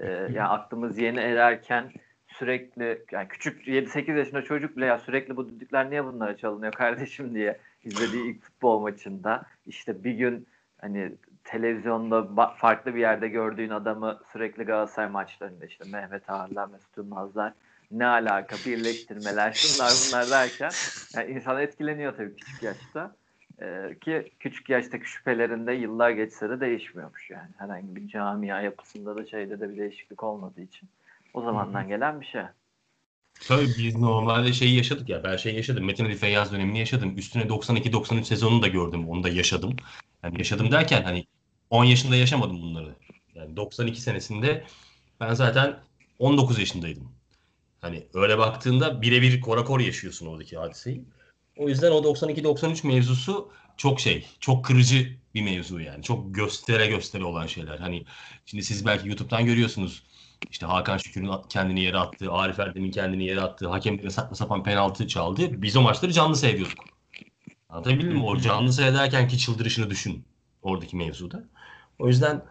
Ee, 0.00 0.06
yani 0.06 0.42
aklımız 0.42 0.98
yeni 0.98 1.20
ererken 1.20 1.92
sürekli 2.26 3.04
yani 3.12 3.28
küçük 3.28 3.68
7-8 3.68 4.18
yaşında 4.18 4.42
çocuk 4.42 4.76
bile 4.76 4.86
ya 4.86 4.98
sürekli 4.98 5.36
bu 5.36 5.48
düdükler 5.48 5.90
niye 5.90 6.04
bunlara 6.04 6.36
çalınıyor 6.36 6.72
kardeşim 6.72 7.34
diye 7.34 7.58
izlediği 7.84 8.24
ilk 8.24 8.42
futbol 8.42 8.80
maçında 8.80 9.42
işte 9.66 10.04
bir 10.04 10.12
gün 10.12 10.46
hani 10.80 11.12
televizyonda 11.44 12.46
farklı 12.56 12.94
bir 12.94 13.00
yerde 13.00 13.28
gördüğün 13.28 13.70
adamı 13.70 14.20
sürekli 14.32 14.64
Galatasaray 14.64 15.10
maçlarında 15.10 15.66
işte 15.66 15.84
Mehmet 15.92 16.30
Ağarlar, 16.30 16.68
Mesut 16.68 16.96
Yılmazlar 16.96 17.52
ne 17.90 18.06
alaka 18.06 18.56
birleştirmeler 18.66 19.52
şunlar 19.52 19.92
bunlar 20.06 20.30
derken 20.30 20.70
yani 21.14 21.30
insan 21.30 21.60
etkileniyor 21.60 22.16
tabii 22.16 22.36
küçük 22.36 22.62
yaşta. 22.62 23.14
Ee, 23.62 23.96
ki 24.00 24.32
küçük 24.40 24.68
yaştaki 24.68 25.10
şüphelerinde 25.10 25.72
yıllar 25.72 26.10
geçse 26.10 26.50
de 26.50 26.60
değişmiyormuş 26.60 27.30
yani. 27.30 27.50
Herhangi 27.58 27.96
bir 27.96 28.08
camia 28.08 28.60
yapısında 28.60 29.16
da 29.16 29.26
şeyde 29.26 29.60
de 29.60 29.70
bir 29.70 29.76
değişiklik 29.76 30.22
olmadığı 30.22 30.60
için. 30.60 30.88
O 31.34 31.42
zamandan 31.42 31.88
gelen 31.88 32.20
bir 32.20 32.26
şey. 32.26 32.42
Tabii 33.48 33.66
biz 33.78 33.96
normalde 33.96 34.52
şeyi 34.52 34.76
yaşadık 34.76 35.08
ya. 35.08 35.24
Ben 35.24 35.36
şey 35.36 35.54
yaşadım. 35.54 35.84
Metin 35.84 36.04
Ali 36.04 36.16
Feyyaz 36.16 36.52
dönemini 36.52 36.78
yaşadım. 36.78 37.18
Üstüne 37.18 37.42
92-93 37.42 38.24
sezonunu 38.24 38.62
da 38.62 38.68
gördüm. 38.68 39.08
Onu 39.08 39.22
da 39.22 39.28
yaşadım. 39.28 39.76
Yani 40.22 40.38
yaşadım 40.38 40.70
derken 40.70 41.02
hani 41.02 41.26
10 41.70 41.84
yaşında 41.84 42.16
yaşamadım 42.16 42.62
bunları. 42.62 42.94
Yani 43.34 43.56
92 43.56 44.00
senesinde 44.00 44.64
ben 45.20 45.34
zaten 45.34 45.76
19 46.18 46.58
yaşındaydım. 46.58 47.12
Hani 47.80 48.06
öyle 48.14 48.38
baktığında 48.38 49.02
birebir 49.02 49.40
korakor 49.40 49.80
yaşıyorsun 49.80 50.26
oradaki 50.26 50.56
hadiseyi. 50.56 51.04
O 51.56 51.68
yüzden 51.68 51.90
o 51.90 52.02
92-93 52.02 52.86
mevzusu 52.86 53.52
çok 53.76 54.00
şey, 54.00 54.26
çok 54.40 54.64
kırıcı 54.64 55.16
bir 55.34 55.42
mevzu 55.42 55.80
yani. 55.80 56.02
Çok 56.02 56.34
göstere 56.34 56.86
göstere 56.86 57.24
olan 57.24 57.46
şeyler. 57.46 57.78
Hani 57.78 58.04
şimdi 58.46 58.64
siz 58.64 58.86
belki 58.86 59.08
YouTube'dan 59.08 59.46
görüyorsunuz. 59.46 60.02
İşte 60.50 60.66
Hakan 60.66 60.98
Şükür'ün 60.98 61.30
kendini 61.48 61.80
yere 61.80 61.98
attığı, 61.98 62.32
Arif 62.32 62.60
Erdem'in 62.60 62.90
kendini 62.90 63.24
yere 63.24 63.40
attığı, 63.40 63.68
hakemlerin 63.68 64.08
saçma 64.08 64.34
sapan 64.36 64.62
penaltı 64.62 65.08
çaldı. 65.08 65.62
Biz 65.62 65.76
o 65.76 65.82
maçları 65.82 66.12
canlı 66.12 66.36
seyrediyorduk. 66.36 66.84
Anlatabildim 67.68 68.12
mi? 68.12 68.22
O 68.24 68.36
canlı 68.36 68.72
seyrederken 68.72 69.28
ki 69.28 69.38
çıldırışını 69.38 69.90
düşün 69.90 70.24
oradaki 70.62 70.96
mevzuda. 70.96 71.44
O 71.98 72.08
yüzden 72.08 72.44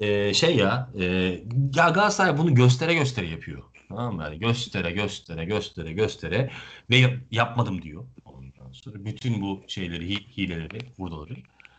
e, 0.00 0.34
şey 0.34 0.56
ya, 0.56 0.90
e, 0.98 1.04
ya 1.74 1.88
Galatasaray 1.88 2.38
bunu 2.38 2.54
göstere 2.54 2.94
göstere 2.94 3.26
yapıyor. 3.26 3.62
Tamam 3.88 4.16
mı? 4.16 4.22
Yani 4.22 4.38
göstere 4.38 4.90
göstere 4.90 5.44
göstere 5.44 5.92
göstere 5.92 6.50
ve 6.90 6.96
yap- 6.96 7.18
yapmadım 7.30 7.82
diyor. 7.82 8.04
Ondan 8.70 8.78
sonra 8.80 9.04
bütün 9.04 9.42
bu 9.42 9.62
şeyleri, 9.68 10.04
hi- 10.04 10.36
hileleri, 10.36 10.78
buradaları. 10.98 11.34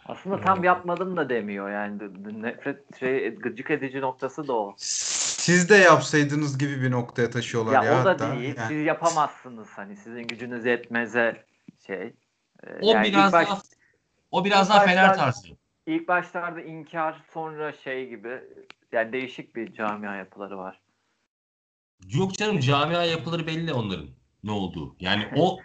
Aslında 0.05 0.41
tam 0.41 0.63
yapmadım 0.63 1.17
da 1.17 1.29
demiyor 1.29 1.71
yani. 1.71 2.01
Nefret 2.43 2.99
şey 2.99 3.35
gıcık 3.35 3.71
edici 3.71 4.01
noktası 4.01 4.47
da 4.47 4.53
o. 4.53 4.73
Siz 4.77 5.69
de 5.69 5.75
yapsaydınız 5.75 6.57
gibi 6.57 6.81
bir 6.81 6.91
noktaya 6.91 7.29
taşıyorlar 7.29 7.73
Ya, 7.73 7.83
ya, 7.83 8.01
o 8.01 8.05
da 8.05 8.09
hatta. 8.09 8.35
değil. 8.35 8.53
Yani 8.57 8.67
Siz 8.67 8.85
yapamazsınız 8.85 9.67
hani 9.69 9.95
sizin 9.95 10.23
gücünüz 10.23 10.65
yetmeze 10.65 11.45
şey. 11.87 12.01
Ee, 12.01 12.13
O 12.81 12.93
yani 12.93 13.07
biraz 13.07 13.33
baş- 13.33 13.47
daha 13.47 13.61
o 14.31 14.45
biraz 14.45 14.67
ilk 14.67 14.73
daha 14.75 14.85
Fener 14.85 15.13
tarzı. 15.13 15.47
İlk 15.87 16.07
başlarda 16.07 16.61
inkar 16.61 17.23
sonra 17.33 17.73
şey 17.73 18.09
gibi 18.09 18.41
yani 18.91 19.13
değişik 19.13 19.55
bir 19.55 19.73
camia 19.73 20.15
yapıları 20.15 20.57
var. 20.57 20.81
Yok 22.13 22.33
canım 22.33 22.59
camia 22.59 23.03
yapıları 23.03 23.47
belli 23.47 23.73
onların 23.73 24.07
ne 24.43 24.51
olduğu. 24.51 24.95
Yani 24.99 25.27
o 25.35 25.59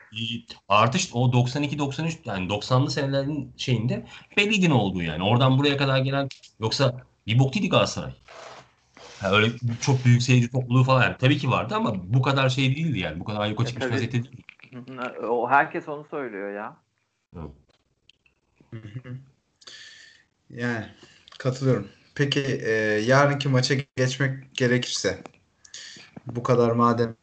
artış 0.68 1.10
o 1.12 1.32
92-93 1.32 2.18
yani 2.24 2.48
90'lı 2.48 2.90
senelerin 2.90 3.52
şeyinde 3.56 4.06
belliydi 4.36 4.68
ne 4.68 4.74
olduğu 4.74 5.02
yani. 5.02 5.22
Oradan 5.22 5.58
buraya 5.58 5.76
kadar 5.76 5.98
gelen 5.98 6.28
yoksa 6.60 7.06
bir 7.26 7.38
bok 7.38 7.54
değildi 7.54 7.68
Galatasaray. 7.68 8.12
Ha, 9.20 9.32
öyle 9.32 9.52
çok 9.80 10.04
büyük 10.04 10.22
seyirci 10.22 10.50
topluluğu 10.50 10.84
falan 10.84 11.02
yani 11.02 11.16
tabii 11.18 11.38
ki 11.38 11.50
vardı 11.50 11.74
ama 11.74 11.94
bu 12.14 12.22
kadar 12.22 12.48
şey 12.48 12.76
değildi 12.76 12.98
yani. 12.98 13.20
Bu 13.20 13.24
kadar 13.24 13.40
ayyuka 13.40 13.64
E, 13.64 13.66
çıkmış 13.66 13.90
vaziyette 13.90 14.22
hı, 14.72 15.26
O 15.28 15.50
herkes 15.50 15.88
onu 15.88 16.04
söylüyor 16.04 16.54
ya. 16.54 16.76
Evet. 17.36 17.50
Yani 20.50 20.86
katılıyorum. 21.38 21.88
Peki 22.14 22.40
e, 22.40 22.70
yarınki 23.06 23.48
maça 23.48 23.74
geçmek 23.96 24.54
gerekirse 24.54 25.22
bu 26.26 26.42
kadar 26.42 26.70
madem 26.70 27.16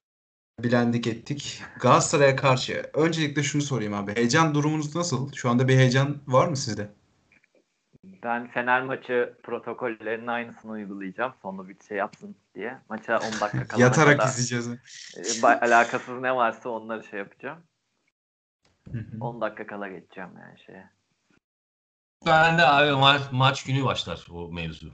bilendik 0.64 1.08
ettik. 1.08 1.64
Galatasaray'a 1.80 2.36
karşı 2.36 2.90
öncelikle 2.94 3.44
şunu 3.44 3.62
sorayım 3.62 3.94
abi. 3.94 4.16
Heyecan 4.16 4.56
durumunuz 4.56 4.96
nasıl? 4.96 5.34
Şu 5.34 5.50
anda 5.50 5.68
bir 5.68 5.78
heyecan 5.78 6.18
var 6.28 6.48
mı 6.48 6.58
sizde? 6.58 6.90
Ben 8.24 8.52
Fener 8.52 8.84
maçı 8.84 9.38
protokollerinin 9.44 10.28
aynısını 10.28 10.72
uygulayacağım. 10.72 11.34
Sonunda 11.42 11.70
bir 11.70 11.76
şey 11.88 11.98
yapsın 11.98 12.36
diye. 12.56 12.78
Maça 12.90 13.18
10 13.20 13.22
dakika 13.42 13.68
kalana 13.68 13.84
Yatarak 13.86 14.20
kadar 14.20 14.30
izleyeceğiz. 14.30 14.68
e, 15.44 15.48
alakasız 15.48 16.22
ne 16.22 16.36
varsa 16.36 16.70
onları 16.70 17.04
şey 17.04 17.20
yapacağım. 17.20 17.60
Hı 18.92 18.98
hı. 19.00 19.18
10 19.24 19.42
dakika 19.42 19.68
kala 19.68 19.88
geçeceğim 19.88 20.30
yani 20.42 20.60
şeye. 20.66 20.90
Ben 22.26 22.58
de 22.58 22.66
abi 22.66 22.88
ma- 22.90 23.32
maç 23.32 23.64
günü 23.64 23.84
başlar 23.86 24.28
o 24.32 24.52
mevzu. 24.52 24.92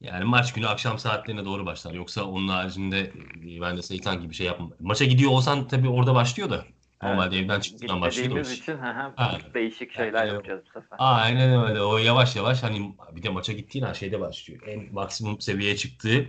Yani 0.00 0.24
maç 0.24 0.52
günü 0.52 0.66
akşam 0.66 0.98
saatlerine 0.98 1.44
doğru 1.44 1.66
başlar. 1.66 1.92
Yoksa 1.94 2.24
onun 2.24 2.48
haricinde 2.48 3.00
e, 3.00 3.60
ben 3.60 3.76
de 3.76 3.82
Seytan 3.82 4.20
gibi 4.22 4.34
şey 4.34 4.46
yapmam. 4.46 4.72
Maça 4.80 5.04
gidiyor 5.04 5.30
olsan 5.30 5.68
tabii 5.68 5.88
orada 5.88 6.14
başlıyor 6.14 6.50
da. 6.50 6.64
Normalde 7.02 7.38
evden 7.38 7.60
çıktığından 7.60 8.00
başlıyor 8.00 8.26
Gitmediğimiz 8.26 8.58
için 8.62 8.78
Ha. 8.78 9.38
değişik 9.54 9.92
şeyler 9.92 10.24
Yani- 10.24 10.34
yapacağız 10.34 10.60
bu 10.64 10.80
sefer. 10.80 10.96
Aynen 10.98 11.68
öyle. 11.68 11.82
O 11.82 11.98
yavaş 11.98 12.36
yavaş 12.36 12.62
hani 12.62 12.94
bir 13.12 13.22
de 13.22 13.28
maça 13.28 13.52
gittiğin 13.52 13.84
an 13.84 13.92
şeyde 13.92 14.20
başlıyor. 14.20 14.60
En 14.66 14.94
maksimum 14.94 15.40
seviyeye 15.40 15.76
çıktığı 15.76 16.26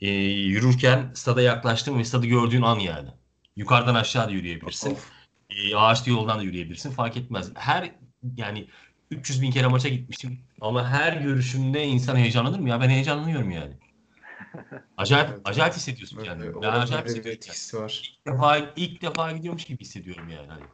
e, 0.00 0.10
yürürken 0.10 1.10
stada 1.14 1.42
yaklaştın 1.42 1.98
ve 1.98 2.04
stadı 2.04 2.26
gördüğün 2.26 2.62
an 2.62 2.78
yani. 2.78 3.08
Yukarıdan 3.56 3.94
aşağı 3.94 4.28
da 4.28 4.30
yürüyebilirsin. 4.32 4.90
Of. 4.90 5.10
E, 5.50 5.76
ağaçlı 5.76 6.10
yoldan 6.10 6.38
da 6.38 6.42
yürüyebilirsin. 6.42 6.90
Fark 6.90 7.16
etmez. 7.16 7.50
Her 7.54 7.90
yani 8.36 8.68
300 9.10 9.42
bin 9.42 9.50
kere 9.50 9.66
maça 9.66 9.88
gitmiştim. 9.88 10.38
Ama 10.60 10.88
her 10.88 11.12
görüşümde 11.12 11.84
insan 11.84 12.16
heyecanlanır 12.16 12.58
mı 12.58 12.68
ya? 12.68 12.80
Ben 12.80 12.88
heyecanlanıyorum 12.88 13.50
yani. 13.50 13.72
Acayip, 14.96 15.30
acayip 15.44 15.74
hissediyorsun 15.74 16.22
kendini. 16.22 16.48
Ben 16.48 16.52
orada 16.52 16.72
acayip 16.72 17.06
hissediyorum. 17.06 17.30
yani. 17.30 17.36
etkisi 17.36 17.78
var. 17.78 18.02
İlk 18.04 18.26
defa, 18.26 18.58
ilk 18.76 19.02
defa 19.02 19.32
gidiyormuş 19.32 19.64
gibi 19.64 19.80
hissediyorum 19.80 20.28
yani. 20.28 20.46
Hani 20.48 20.64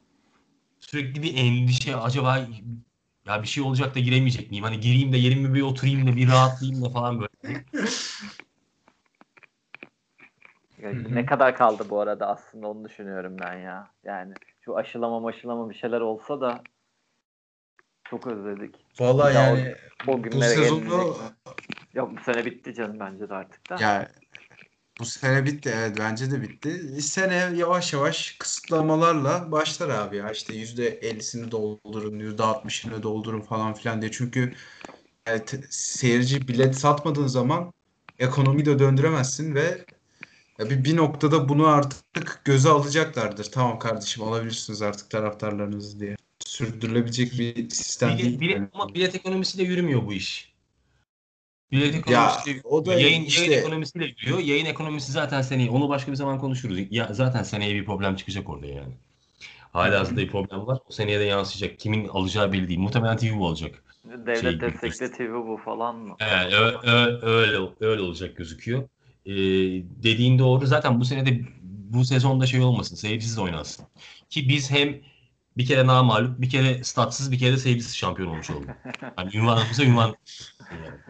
sürekli 0.81 1.23
bir 1.23 1.37
endişe 1.37 1.97
acaba 1.97 2.47
ya 3.27 3.43
bir 3.43 3.49
şey 3.49 3.65
olacak 3.65 3.95
da 3.95 4.01
giremeyecek 4.01 4.51
miyim? 4.51 4.65
Hani 4.65 4.81
gireyim 4.81 5.13
de 5.13 5.17
yerime 5.17 5.55
bir 5.55 5.63
oturayım 5.63 6.07
da 6.07 6.17
bir 6.17 6.29
rahatlayayım 6.29 6.85
da 6.85 6.89
falan 6.89 7.21
böyle. 7.21 7.65
Yani 10.83 11.05
Hı 11.05 11.09
hı. 11.09 11.15
Ne 11.15 11.27
kadar 11.27 11.57
kaldı 11.57 11.87
bu 11.91 12.01
arada 12.01 12.29
aslında 12.29 12.69
onu 12.69 12.85
düşünüyorum 12.85 13.37
ben 13.41 13.59
ya. 13.59 13.91
Yani 14.05 14.35
şu 14.61 14.77
aşılama 14.77 15.29
aşılama 15.29 15.71
bir 15.71 15.75
şeyler 15.75 16.01
olsa 16.01 16.41
da 16.41 16.63
çok 18.11 18.27
özledik. 18.27 18.75
Vallahi 19.01 19.31
Bir 19.31 19.35
daha 19.35 19.51
o- 19.53 19.57
yani 19.57 19.77
O 20.07 20.19
bu 20.23 20.27
mi? 20.27 21.05
Yok 21.95 22.11
bu 22.19 22.23
sene 22.23 22.45
bitti 22.45 22.75
canım 22.75 23.01
bence 23.01 23.29
de 23.29 23.35
artık 23.35 23.71
da. 23.71 23.75
ya 23.81 24.09
bu 25.01 25.05
sene 25.05 25.45
bitti. 25.47 25.73
Evet 25.77 25.97
bence 25.99 26.31
de 26.31 26.43
bitti. 26.43 27.03
Sene 27.03 27.35
yavaş 27.35 27.93
yavaş 27.93 28.37
kısıtlamalarla 28.39 29.53
başlar 29.53 29.89
abi 29.89 30.17
ya. 30.17 30.31
İşte 30.31 30.55
%50'sini 30.55 31.51
doldurun, 31.51 32.19
%60'ını 32.19 33.03
doldurun 33.03 33.41
falan 33.41 33.75
filan 33.75 34.03
diye. 34.03 34.13
Çünkü 34.13 34.55
evet, 35.27 35.55
seyirci 35.71 36.49
bilet 36.49 36.77
satmadığın 36.77 37.27
zaman 37.27 37.73
ekonomiyi 38.19 38.67
de 38.67 38.79
döndüremezsin 38.79 39.55
ve 39.55 39.87
ya 40.59 40.71
bir, 40.71 40.85
bir 40.85 40.97
noktada 40.97 41.49
bunu 41.49 41.67
artık 41.67 42.43
göze 42.45 42.69
alacaklardır. 42.71 43.45
Tamam 43.53 43.79
kardeşim 43.79 44.23
alabilirsiniz 44.25 44.83
artık 44.83 45.11
taraftarlarınızı 45.11 46.01
diye. 46.01 46.17
Sürdürülebilecek 46.45 47.39
bir 47.39 47.71
sistem 47.71 48.09
Bilet, 48.09 48.23
değil. 48.25 48.41
bilet, 48.41 48.63
ama 48.73 48.95
bilet 48.95 49.15
ekonomisiyle 49.15 49.65
yürümüyor 49.65 50.07
bu 50.07 50.13
iş. 50.13 50.55
Bilet 51.73 51.95
Ya 51.95 52.01
ekonomisiyle 52.01 52.61
o 52.65 52.87
da 52.87 52.93
yayın, 52.93 53.07
yayın 53.07 53.25
işte 53.25 53.55
ekonomisiyle 53.55 54.05
yürüyor. 54.05 54.39
Yayın 54.39 54.67
ekonomisi 54.67 55.13
zaten 55.13 55.43
seneye 55.43 55.71
onu 55.71 55.89
başka 55.89 56.13
bir 56.13 56.17
zaman 56.17 56.39
konuşuruz. 56.39 56.79
Ya 56.91 57.09
zaten 57.13 57.43
seneye 57.43 57.75
bir 57.75 57.85
problem 57.85 58.17
çıkacak 58.17 58.49
orada 58.49 58.67
yani. 58.67 58.95
Halihazırda 59.73 60.21
bir 60.21 60.29
problem 60.29 60.67
var. 60.67 60.79
O 60.89 60.93
seneye 60.93 61.21
de 61.21 61.25
yansıyacak. 61.25 61.79
Kimin 61.79 62.09
alacağı 62.09 62.53
belli 62.53 62.69
değil. 62.69 62.79
Muhtemelen 62.79 63.17
TV 63.17 63.39
bu 63.39 63.47
olacak. 63.47 63.85
Devlet 64.05 64.41
şey 64.41 64.61
destekli 64.61 65.13
TV 65.13 65.33
bu 65.35 65.61
falan 65.65 65.97
mı? 65.97 66.17
Evet, 66.21 66.53
ö- 66.53 66.79
ö- 66.83 67.21
öyle 67.23 67.71
öyle 67.81 68.03
olacak 68.03 68.37
gözüküyor. 68.37 68.89
Ee, 69.27 69.33
dediğin 70.03 70.39
doğru. 70.39 70.67
Zaten 70.67 71.01
bu 71.01 71.05
sene 71.05 71.27
de 71.27 71.41
bu 71.63 72.05
sezonda 72.05 72.47
şey 72.47 72.61
olmasın. 72.61 72.97
Seyircisiz 72.97 73.39
oynansın. 73.39 73.87
Ki 74.31 74.49
biz 74.49 74.71
hem 74.71 75.01
bir 75.57 75.67
kere 75.67 75.87
namağlup, 75.87 76.41
bir 76.41 76.51
kere 76.51 76.85
statsız, 76.85 77.33
bir 77.33 77.39
kere 77.39 77.53
de 77.53 77.57
seyircisiz 77.57 77.97
şampiyon 77.97 78.29
olmuş 78.29 78.51
olduk. 78.51 78.71
Hani 79.17 79.37
ünvanımıza 79.37 79.85
ünvan. 79.85 80.17
Yani 80.71 81.01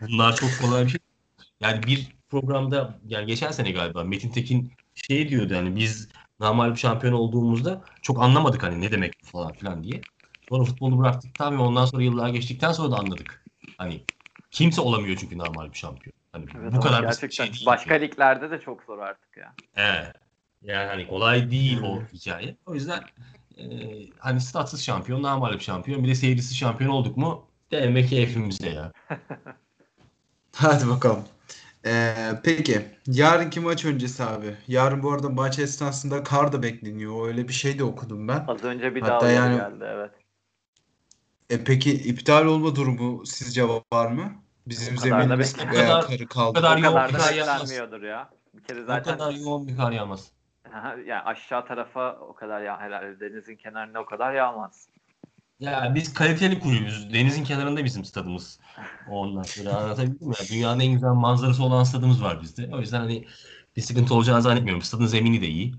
bunlar 0.00 0.36
çok 0.36 0.58
kolay 0.60 0.84
bir 0.84 0.90
şey. 0.90 1.00
Yani 1.60 1.86
bir 1.86 2.16
programda 2.30 3.00
yani 3.06 3.26
geçen 3.26 3.50
sene 3.50 3.70
galiba 3.72 4.04
Metin 4.04 4.30
Tekin 4.30 4.72
şey 4.94 5.28
diyordu 5.28 5.54
yani 5.54 5.76
biz 5.76 6.08
namağlup 6.40 6.78
şampiyon 6.78 7.12
olduğumuzda 7.12 7.84
çok 8.02 8.22
anlamadık 8.22 8.62
hani 8.62 8.80
ne 8.80 8.92
demek 8.92 9.14
falan 9.24 9.54
filan 9.54 9.84
diye. 9.84 10.00
Sonra 10.48 10.64
futbolu 10.64 10.98
bıraktıktan 10.98 11.58
ve 11.58 11.62
ondan 11.62 11.84
sonra 11.86 12.02
yıllar 12.02 12.28
geçtikten 12.28 12.72
sonra 12.72 12.90
da 12.92 12.96
anladık. 12.96 13.44
Hani 13.78 14.06
kimse 14.50 14.80
olamıyor 14.80 15.16
çünkü 15.16 15.38
normal 15.38 15.72
bir 15.72 15.78
şampiyon. 15.78 16.14
Hani 16.32 16.44
Evet 16.60 16.72
bu 16.76 16.80
kadar 16.80 17.02
gerçekten 17.02 17.44
şey 17.44 17.54
değil. 17.54 17.66
başka 17.66 17.94
liglerde 17.94 18.50
de 18.50 18.60
çok 18.60 18.82
zor 18.82 18.98
artık 18.98 19.36
ya. 19.36 19.54
Evet. 19.76 20.12
Yani 20.62 20.86
hani 20.86 21.08
kolay 21.08 21.50
değil 21.50 21.78
o 21.82 22.00
Hmm. 22.00 22.06
hikaye. 22.06 22.56
O 22.66 22.74
yüzden 22.74 23.04
e, 23.56 23.64
hani 24.18 24.40
statsız 24.40 24.82
şampiyon, 24.84 25.22
namalip 25.22 25.60
şampiyon, 25.62 26.04
bir 26.04 26.08
de 26.08 26.14
seyircisiz 26.14 26.56
şampiyon 26.56 26.90
olduk 26.90 27.16
mu 27.16 27.46
demek 27.70 28.08
keyfimize 28.08 28.68
ya. 28.70 28.92
Hadi 30.56 30.88
bakalım. 30.88 31.24
Ee, 31.86 32.14
peki 32.44 32.86
yarınki 33.06 33.60
maç 33.60 33.84
öncesi 33.84 34.24
abi. 34.24 34.56
Yarın 34.68 35.02
bu 35.02 35.12
arada 35.12 35.28
maç 35.28 35.58
esnasında 35.58 36.22
kar 36.22 36.52
da 36.52 36.62
bekleniyor. 36.62 37.28
Öyle 37.28 37.48
bir 37.48 37.52
şey 37.52 37.78
de 37.78 37.84
okudum 37.84 38.28
ben. 38.28 38.44
Az 38.48 38.64
önce 38.64 38.94
bir 38.94 39.02
Hatta 39.02 39.20
daha 39.20 39.30
yani- 39.30 39.56
geldi 39.56 39.84
evet. 39.88 40.10
E 41.50 41.64
peki 41.64 41.92
iptal 41.92 42.46
olma 42.46 42.76
durumu 42.76 43.26
sizce 43.26 43.64
var 43.92 44.06
mı? 44.10 44.32
Bizim 44.66 44.94
O 44.96 45.00
kadar 45.00 45.20
zeminimiz 45.20 45.54
O 45.54 45.70
kadar- 45.70 46.06
karı 46.06 46.26
kaldı. 46.26 46.50
o 46.50 46.52
kadar 46.52 46.76
O 46.76 46.80
yoğun 46.80 46.92
kadar 46.94 47.08
bir 47.08 47.14
da 47.14 47.18
kar 47.18 47.34
yağmaz. 47.34 47.70
ya. 47.72 48.30
Bir 48.54 48.62
kere 48.62 48.82
O 48.82 48.86
zaten 48.86 49.18
kadar 49.18 49.32
yoğun 49.32 49.68
bir 49.68 49.76
kar 49.76 49.92
yağmaz. 49.92 50.32
Yani 51.06 51.22
aşağı 51.22 51.66
tarafa 51.66 52.12
o 52.12 52.34
kadar 52.34 52.62
ya 52.62 52.80
herhalde 52.80 53.20
denizin 53.20 53.56
kenarına 53.56 54.00
o 54.00 54.06
kadar 54.06 54.34
yağmaz. 54.34 54.88
Ya 55.60 55.92
biz 55.94 56.14
kaliteli 56.14 56.60
kulübüz. 56.60 57.12
Denizin 57.12 57.44
kenarında 57.44 57.84
bizim 57.84 58.04
stadımız. 58.04 58.60
Ondan 59.10 59.42
sonra 59.42 59.70
anlatabildim 59.76 60.28
mi? 60.28 60.34
Dünyanın 60.52 60.80
en 60.80 60.92
güzel 60.92 61.08
manzarası 61.08 61.64
olan 61.64 61.84
stadımız 61.84 62.22
var 62.22 62.42
bizde. 62.42 62.70
O 62.72 62.80
yüzden 62.80 63.00
hani 63.00 63.26
bir 63.76 63.82
sıkıntı 63.82 64.14
olacağını 64.14 64.42
zannetmiyorum. 64.42 64.82
Stadın 64.82 65.06
zemini 65.06 65.40
de 65.40 65.46
iyi. 65.46 65.74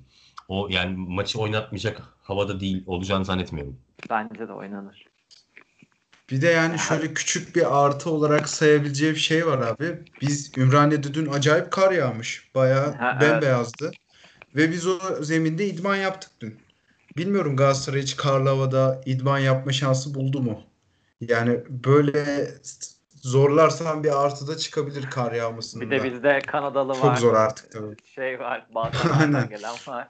O 0.48 0.68
yani 0.70 0.96
maçı 0.98 1.40
oynatmayacak 1.40 2.02
havada 2.24 2.60
değil 2.60 2.84
olacağını 2.88 3.26
zannetmiyorum. 3.26 3.80
Bence 4.10 4.48
de 4.48 4.54
oynanır. 4.54 5.06
Bir 6.32 6.42
de 6.42 6.48
yani 6.48 6.80
şöyle 6.80 7.14
küçük 7.14 7.56
bir 7.56 7.86
artı 7.86 8.12
olarak 8.12 8.50
sayabileceğim 8.50 9.16
şey 9.16 9.48
var 9.48 9.58
abi. 9.68 10.00
Biz 10.22 10.58
Ümraniye'de 10.58 11.14
dün 11.14 11.32
acayip 11.32 11.72
kar 11.72 11.92
yağmış. 11.92 12.52
Bayağı 12.56 12.94
Ha, 12.96 13.20
evet. 13.22 13.44
Ve 14.58 14.72
biz 14.72 14.88
o 14.88 15.00
zeminde 15.24 15.66
idman 15.66 15.96
yaptık 15.96 16.32
dün. 16.42 16.60
Bilmiyorum 17.18 17.56
Galatasaray 17.56 18.02
hiç 18.02 18.16
karlı 18.16 18.50
havada 18.50 19.02
idman 19.06 19.40
yapma 19.40 19.72
şansı 19.72 20.14
buldu 20.14 20.42
mu? 20.42 20.64
Yani 21.22 21.60
böyle 21.70 22.48
zorlarsan 23.12 24.04
bir 24.04 24.26
artı 24.26 24.48
da 24.48 24.58
çıkabilir 24.58 25.10
kar 25.10 25.32
yağmasında. 25.32 25.84
Bir 25.86 25.92
de 25.92 26.04
bizde 26.04 26.40
Kanadalı 26.40 26.94
Çok 26.94 27.04
var. 27.04 27.16
zor 27.16 27.34
artık 27.34 27.72
tabii. 27.72 27.96
Şey 28.16 28.40
var. 28.40 28.68
Balkanlardan 28.76 29.50
gelen 29.58 29.76
var. 29.88 30.08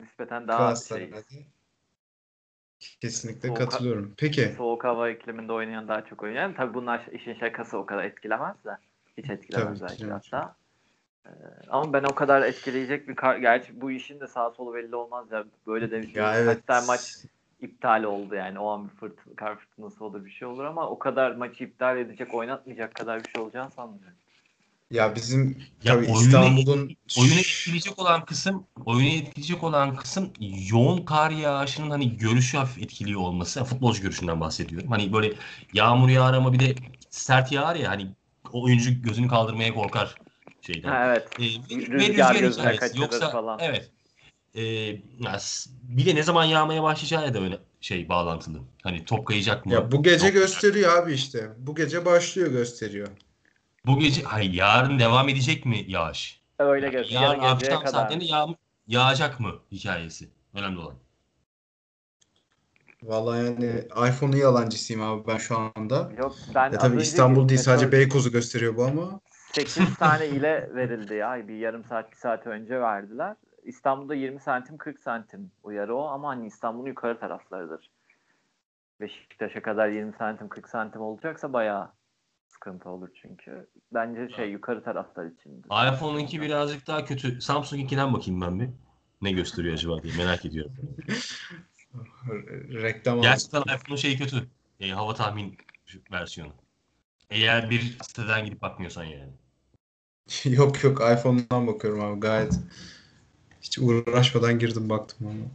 Nispeten 0.00 0.48
daha 0.48 0.76
şey. 0.76 1.10
Kesinlikle 3.00 3.48
Soğuk- 3.48 3.54
katılıyorum. 3.58 4.14
Peki. 4.18 4.54
soğuk 4.56 4.84
hava 4.84 5.10
ikliminde 5.10 5.52
oynayan 5.52 5.88
daha 5.88 6.04
çok 6.04 6.22
oynayan. 6.22 6.54
Tabii 6.54 6.74
bunlar 6.74 7.06
işin 7.12 7.34
şakası 7.34 7.78
o 7.78 7.86
kadar 7.86 8.04
etkilemez 8.04 8.56
de. 8.64 8.76
Hiç 9.18 9.30
etkilemez 9.30 9.82
belki 9.82 10.06
hatta. 10.06 10.56
Ee, 11.26 11.30
ama 11.70 11.92
ben 11.92 12.04
o 12.04 12.14
kadar 12.14 12.42
etkileyecek 12.42 13.08
bir 13.08 13.14
kar... 13.14 13.36
Gerçi 13.36 13.80
bu 13.80 13.90
işin 13.90 14.20
de 14.20 14.26
sağ 14.26 14.50
solu 14.50 14.74
belli 14.74 14.96
olmaz 14.96 15.26
ya. 15.32 15.44
Böyle 15.66 15.90
de 15.90 16.02
bir 16.02 16.12
şey. 16.12 16.22
Ya 16.22 16.36
evet. 16.36 16.62
Hatta 16.68 16.86
maç 16.86 17.16
iptal 17.60 18.02
oldu 18.02 18.34
yani. 18.34 18.58
O 18.58 18.68
an 18.70 18.84
bir 18.84 18.94
fırtına, 18.94 19.34
kar 19.36 19.56
fırtınası 19.56 20.04
olur 20.04 20.24
bir 20.24 20.30
şey 20.30 20.48
olur 20.48 20.64
ama 20.64 20.88
o 20.88 20.98
kadar 20.98 21.30
maçı 21.30 21.64
iptal 21.64 21.98
edecek, 21.98 22.34
oynatmayacak 22.34 22.94
kadar 22.94 23.24
bir 23.24 23.28
şey 23.28 23.42
olacağını 23.42 23.70
sanmıyorum. 23.70 24.16
Ya 24.90 25.14
bizim 25.14 25.62
Ya 25.84 25.94
tabii 25.94 26.06
oyunu- 26.06 26.18
İstanbul'un 26.18 26.96
Oyunu 27.18 27.34
etkileyecek 27.34 27.98
olan 27.98 28.24
kısım, 28.24 28.66
oyunu 28.86 29.08
etkileyecek 29.08 29.64
olan 29.64 29.96
kısım 29.96 30.32
yoğun 30.70 31.04
kar 31.04 31.30
yağışının 31.30 31.90
hani 31.90 32.16
görüşü 32.16 32.56
hafif 32.56 32.82
etkiliyor 32.82 33.20
olması. 33.20 33.64
Futbolcu 33.64 34.02
görüşünden 34.02 34.40
bahsediyorum. 34.40 34.88
Hani 34.90 35.12
böyle 35.12 35.32
yağmur 35.72 36.08
yağar 36.08 36.34
ama 36.34 36.52
bir 36.52 36.60
de 36.60 36.74
sert 37.10 37.52
yağar 37.52 37.76
ya 37.76 37.90
hani 37.90 38.06
o 38.52 38.64
oyuncu 38.64 39.02
gözünü 39.02 39.28
kaldırmaya 39.28 39.74
korkar 39.74 40.16
şeyden. 40.66 40.88
Ha, 40.88 41.06
evet. 41.06 41.28
Ee, 41.38 41.42
ve- 41.42 42.08
Rüzgar 42.08 42.34
rüzgar 42.34 42.40
gözüne 42.40 42.72
hikayesi. 42.72 43.00
Yoksa 43.00 43.30
falan. 43.30 43.58
evet. 43.62 43.90
S- 45.40 45.70
bir 45.82 46.06
de 46.06 46.14
ne 46.14 46.22
zaman 46.22 46.44
yağmaya 46.44 46.82
başlayacağı 46.82 47.34
da 47.34 47.40
öyle 47.40 47.58
şey 47.80 48.08
bağlantılı. 48.08 48.58
Hani 48.82 49.04
top 49.04 49.26
kayacak 49.26 49.66
mı? 49.66 49.72
ya 49.72 49.92
bu 49.92 50.02
gece 50.02 50.26
Yok. 50.26 50.34
gösteriyor 50.34 50.96
abi 51.02 51.12
işte. 51.12 51.50
Bu 51.58 51.74
gece 51.74 52.04
başlıyor 52.04 52.50
gösteriyor. 52.50 53.08
Bu 53.86 53.98
gece 53.98 54.22
hayır 54.22 54.52
yarın 54.52 54.98
devam 54.98 55.28
edecek 55.28 55.66
mi 55.66 55.84
yağış? 55.88 56.40
Öyle 56.58 56.88
gözüküyor. 56.88 57.22
Yarın 57.22 57.40
akşam 57.40 57.78
kadar. 57.78 57.92
saatlerinde 57.92 58.24
yağ, 58.24 58.46
yağacak 58.86 59.40
mı 59.40 59.54
hikayesi? 59.72 60.28
Önemli 60.54 60.78
olan. 60.78 60.94
Vallahi 63.02 63.44
yani 63.44 63.84
iPhone'un 64.08 64.36
yalancısıyım 64.36 65.02
abi 65.02 65.26
ben 65.26 65.36
şu 65.38 65.58
anda. 65.76 66.12
Yok 66.18 66.36
ben 66.54 66.72
Ya 66.72 66.78
az 66.78 66.82
tabii 66.82 67.02
İstanbul 67.02 67.48
değil 67.48 67.60
sadece 67.60 67.92
Beykoz'u 67.92 68.32
gösteriyor 68.32 68.76
bu 68.76 68.84
ama 68.84 69.20
8 69.56 69.96
tane 69.96 70.26
ile 70.26 70.70
verildi 70.74 71.14
ya. 71.14 71.48
Bir 71.48 71.56
yarım 71.56 71.84
saat, 71.84 72.10
bir 72.10 72.16
saat 72.16 72.46
önce 72.46 72.80
verdiler. 72.80 73.36
İstanbul'da 73.62 74.14
20 74.14 74.40
santim, 74.40 74.78
40 74.78 75.00
santim 75.00 75.50
uyarı 75.62 75.96
o 75.96 76.04
ama 76.04 76.28
hani 76.28 76.46
İstanbul'un 76.46 76.86
yukarı 76.86 77.20
taraflarıdır. 77.20 77.90
Beşiktaş'a 79.00 79.62
kadar 79.62 79.88
20 79.88 80.12
santim, 80.12 80.48
40 80.48 80.68
santim 80.68 81.00
olacaksa 81.00 81.52
bayağı 81.52 81.92
sıkıntı 82.48 82.88
olur 82.88 83.08
çünkü. 83.22 83.68
Bence 83.94 84.28
şey 84.36 84.50
yukarı 84.50 84.84
taraflar 84.84 85.24
için. 85.24 85.62
iPhone'unki 85.94 86.40
birazcık 86.40 86.86
daha 86.86 87.04
kötü. 87.04 87.40
Samsung'inkinden 87.40 88.14
bakayım 88.14 88.40
ben 88.40 88.60
bir. 88.60 88.68
Ne 89.22 89.32
gösteriyor 89.32 89.74
acaba 89.74 90.02
diye 90.02 90.16
merak 90.16 90.44
ediyorum. 90.44 90.72
reklam. 92.72 93.22
Gerçekten 93.22 93.60
iPhone'un 93.60 93.96
şeyi 93.96 94.18
kötü. 94.18 94.36
E, 94.80 94.90
hava 94.90 95.14
tahmin 95.14 95.58
versiyonu. 96.12 96.52
Eğer 97.30 97.70
bir 97.70 97.80
siteden 97.80 98.44
gidip 98.44 98.62
bakmıyorsan 98.62 99.04
yani. 99.04 99.32
Yok 100.44 100.84
yok 100.84 101.00
iPhone'dan 101.12 101.66
bakıyorum 101.66 102.00
abi 102.04 102.20
gayet. 102.20 102.52
Hiç 103.62 103.78
uğraşmadan 103.78 104.58
girdim 104.58 104.88
baktım 104.88 105.26
ama. 105.26 105.46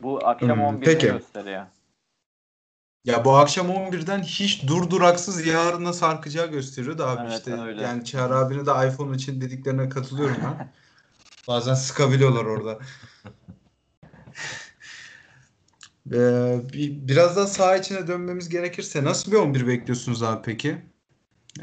Bu 0.00 0.26
akşam 0.26 0.58
Hmm, 0.58 0.64
11'de 0.64 0.84
peki. 0.84 1.06
gösteriyor. 1.06 1.66
Ya 3.04 3.24
bu 3.24 3.36
akşam 3.36 3.66
11'den 3.70 4.22
hiç 4.22 4.66
durduraksız 4.66 5.46
yarına 5.46 5.92
sarkacağı 5.92 6.46
gösteriyor 6.50 6.98
da 6.98 7.08
abi 7.08 7.20
Evet, 7.28 7.38
işte 7.38 7.60
öyle. 7.60 7.82
yani 7.82 8.04
Çağrı 8.04 8.36
abine 8.36 8.66
de 8.66 8.88
iPhone 8.88 9.16
için 9.16 9.40
dediklerine 9.40 9.88
katılıyorum 9.88 10.36
ben. 10.44 10.72
Bazen 11.48 11.74
sıkabiliyorlar 11.74 12.44
orada. 12.44 12.78
Ee, 16.12 16.60
bir, 16.72 17.08
biraz 17.08 17.36
daha 17.36 17.46
saha 17.46 17.76
içine 17.76 18.06
dönmemiz 18.06 18.48
gerekirse 18.48 19.04
nasıl 19.04 19.32
bir 19.32 19.36
11 19.36 19.66
bekliyorsunuz 19.66 20.22
abi 20.22 20.42
peki? 20.44 20.82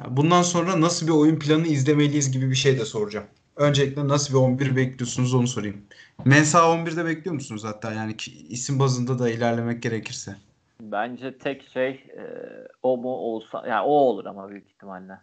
Bundan 0.10 0.42
sonra 0.42 0.82
nasıl 0.82 1.08
bir 1.08 1.12
oyun 1.12 1.40
planı 1.40 1.68
izlemeliyiz 1.68 2.32
gibi 2.32 2.50
bir 2.50 2.56
şey 2.56 2.80
de 2.80 2.86
soracağım. 2.86 3.26
Öncelikle 3.56 4.08
nasıl 4.08 4.34
bir 4.34 4.40
11 4.40 4.76
bekliyorsunuz 4.76 5.34
onu 5.34 5.48
sorayım. 5.48 5.82
Mensa 6.26 6.60
11'de 6.60 7.06
bekliyor 7.06 7.34
musunuz 7.34 7.64
hatta 7.64 7.94
yani 7.94 8.18
ki- 8.18 8.48
isim 8.48 8.80
bazında 8.80 9.20
da 9.20 9.30
ilerlemek 9.30 9.84
gerekirse? 9.84 10.36
Bence 10.82 11.38
tek 11.38 11.70
şey 11.74 11.90
e, 11.90 12.24
o 12.84 12.98
mu 12.98 13.10
olsa 13.10 13.64
yani 13.68 13.82
o 13.82 13.92
olur 13.92 14.26
ama 14.26 14.50
büyük 14.50 14.70
ihtimalle. 14.70 15.14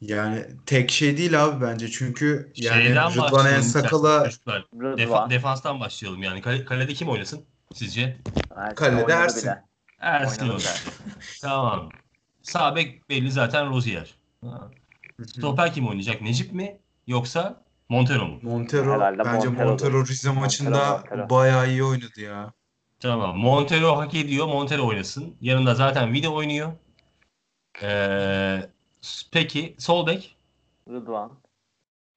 Yani 0.00 0.44
tek 0.66 0.90
şey 0.90 1.16
değil 1.16 1.44
abi 1.44 1.64
bence 1.64 1.88
çünkü 1.88 2.52
yani 2.56 2.82
Şeyden 2.84 3.10
Rıdvan 3.10 3.46
Ensakala 3.46 4.24
çocuklar. 4.24 4.66
Defa- 4.72 5.30
defanstan 5.30 5.80
başlayalım 5.80 6.22
yani. 6.22 6.40
Kale- 6.42 6.64
kalede 6.64 6.92
kim 6.94 7.08
oynasın 7.08 7.44
sizce? 7.74 8.16
Ersin 8.56 8.74
Kalede 8.76 8.96
oynadı 9.04 9.12
Ersin. 9.12 9.42
bile. 9.42 9.62
Ersin 9.98 10.48
bile. 10.48 10.64
Tamam. 11.42 11.88
Sağ 12.42 12.76
bek 12.76 13.08
belli 13.08 13.30
zaten 13.30 13.70
Rozier. 13.70 14.14
Ha. 14.44 14.70
Stoper 15.26 15.72
kim 15.74 15.88
oynayacak? 15.88 16.20
Necip 16.20 16.52
mi? 16.52 16.78
Yoksa 17.06 17.62
Montero 17.88 18.26
mu? 18.28 18.38
Montero 18.42 18.92
Herhalde 18.94 19.18
bence 19.24 19.48
Montero'dur. 19.48 19.64
Montero 19.70 20.06
Rize 20.06 20.30
maçında 20.30 20.90
Montero. 21.10 21.30
bayağı 21.30 21.68
iyi 21.70 21.84
oynadı 21.84 22.20
ya. 22.20 22.52
Tamam. 23.00 23.38
Montero 23.38 23.96
hak 23.96 24.14
ediyor. 24.14 24.46
Montero 24.46 24.86
oynasın. 24.86 25.36
Yanında 25.40 25.74
zaten 25.74 26.12
Vida 26.12 26.28
oynuyor. 26.28 26.72
Ee, 27.82 28.70
peki 29.32 29.74
sol 29.78 30.06
bek? 30.06 30.36
Rıdvan. 30.88 31.32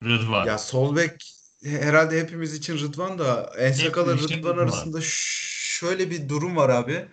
Rıdvan. 0.03 0.45
Ya 0.45 0.57
sol 0.57 0.95
bek 0.95 1.33
herhalde 1.63 2.19
hepimiz 2.21 2.53
için 2.55 2.77
Rıdvan 2.77 3.19
da 3.19 3.51
için 4.25 4.37
Rıdvan 4.39 4.51
Rıdvan. 4.53 4.63
arasında 4.63 5.01
ş- 5.01 5.07
şöyle 5.79 6.09
bir 6.09 6.29
durum 6.29 6.55
var 6.55 6.69
abi. 6.69 7.05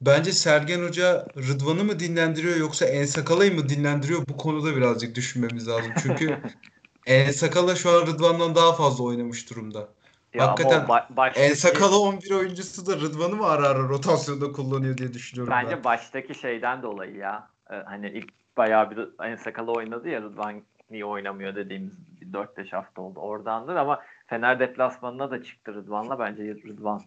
Bence 0.00 0.32
Sergen 0.32 0.82
Hoca 0.82 1.26
Rıdvan'ı 1.36 1.84
mı 1.84 1.98
dinlendiriyor 1.98 2.56
yoksa 2.56 2.86
Ensakala'yı 2.86 3.54
mı 3.54 3.68
dinlendiriyor? 3.68 4.22
Bu 4.28 4.36
konuda 4.36 4.76
birazcık 4.76 5.16
düşünmemiz 5.16 5.68
lazım. 5.68 5.92
Çünkü 6.02 6.38
Ensakala 7.06 7.76
şu 7.76 7.90
an 7.90 8.06
Rıdvan'dan 8.06 8.54
daha 8.54 8.72
fazla 8.72 9.04
oynamış 9.04 9.50
durumda. 9.50 9.88
Ya 10.34 10.48
Hakikaten 10.48 10.86
ba- 10.86 11.38
Ensakala 11.38 11.98
11 11.98 12.30
oyuncusu 12.30 12.86
da 12.86 12.96
Rıdvan'ı 12.96 13.36
mı 13.36 13.46
ara 13.46 13.68
ara 13.68 13.88
rotasyonda 13.88 14.52
kullanıyor 14.52 14.96
diye 14.96 15.12
düşünüyorum 15.12 15.54
Bence 15.56 15.76
ben. 15.76 15.84
baştaki 15.84 16.34
şeyden 16.34 16.82
dolayı 16.82 17.16
ya. 17.16 17.48
Ee, 17.70 17.74
hani 17.74 18.08
ilk 18.10 18.56
bayağı 18.56 18.90
bir 18.90 19.08
en 19.24 19.36
sakalı 19.36 19.72
oynadı 19.72 20.08
ya 20.08 20.22
Rıdvan 20.22 20.62
niye 20.90 21.04
oynamıyor 21.04 21.54
dediğimiz 21.54 21.92
bir 22.20 22.26
4-5 22.32 22.70
hafta 22.76 23.02
oldu. 23.02 23.20
Oradandır 23.20 23.76
ama 23.76 24.00
Fener 24.26 24.60
deplasmanına 24.60 25.30
da 25.30 25.42
çıktı 25.42 25.74
Rıdvan'la 25.74 26.18
bence 26.18 26.42
Rıdvan. 26.42 27.02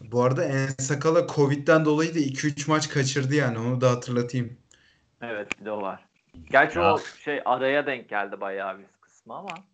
Bu 0.00 0.22
arada 0.22 0.44
Ensakala 0.44 1.26
Covid'den 1.26 1.84
dolayı 1.84 2.14
da 2.14 2.18
2-3 2.18 2.68
maç 2.68 2.88
kaçırdı 2.88 3.34
yani 3.34 3.58
onu 3.58 3.80
da 3.80 3.90
hatırlatayım. 3.90 4.56
Evet 5.20 5.48
bir 5.60 5.64
de 5.64 5.70
o 5.70 5.82
var. 5.82 6.08
Gerçi 6.50 6.78
Ya. 6.78 6.94
o 6.94 7.00
şey 7.24 7.40
araya 7.44 7.86
denk 7.86 8.08
geldi 8.08 8.40
bayağı 8.40 8.78
bir 8.78 8.84
kısmı 9.00 9.34
ama. 9.34 9.64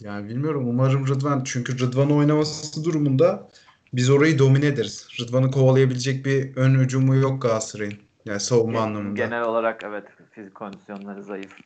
Yani 0.00 0.28
bilmiyorum 0.28 0.68
umarım 0.68 1.06
Rıdvan 1.08 1.42
çünkü 1.44 1.78
Rıdvan 1.78 2.12
oynaması 2.12 2.84
durumunda 2.84 3.48
biz 3.92 4.10
orayı 4.10 4.38
domine 4.38 4.66
ederiz. 4.66 5.08
Rıdvan'ı 5.20 5.50
kovalayabilecek 5.50 6.26
bir 6.26 6.56
ön 6.56 6.74
hücumu 6.80 7.14
yok 7.14 7.42
Galatasaray'ın. 7.42 7.98
Yani 8.24 8.40
savunma 8.40 8.72
Gen- 8.78 8.82
anlamında. 8.86 9.24
Genel 9.24 9.42
olarak 9.42 9.82
evet 9.84 10.04
fizik 10.30 10.54
kondisyonları 10.54 11.24
zayıf. 11.24 11.56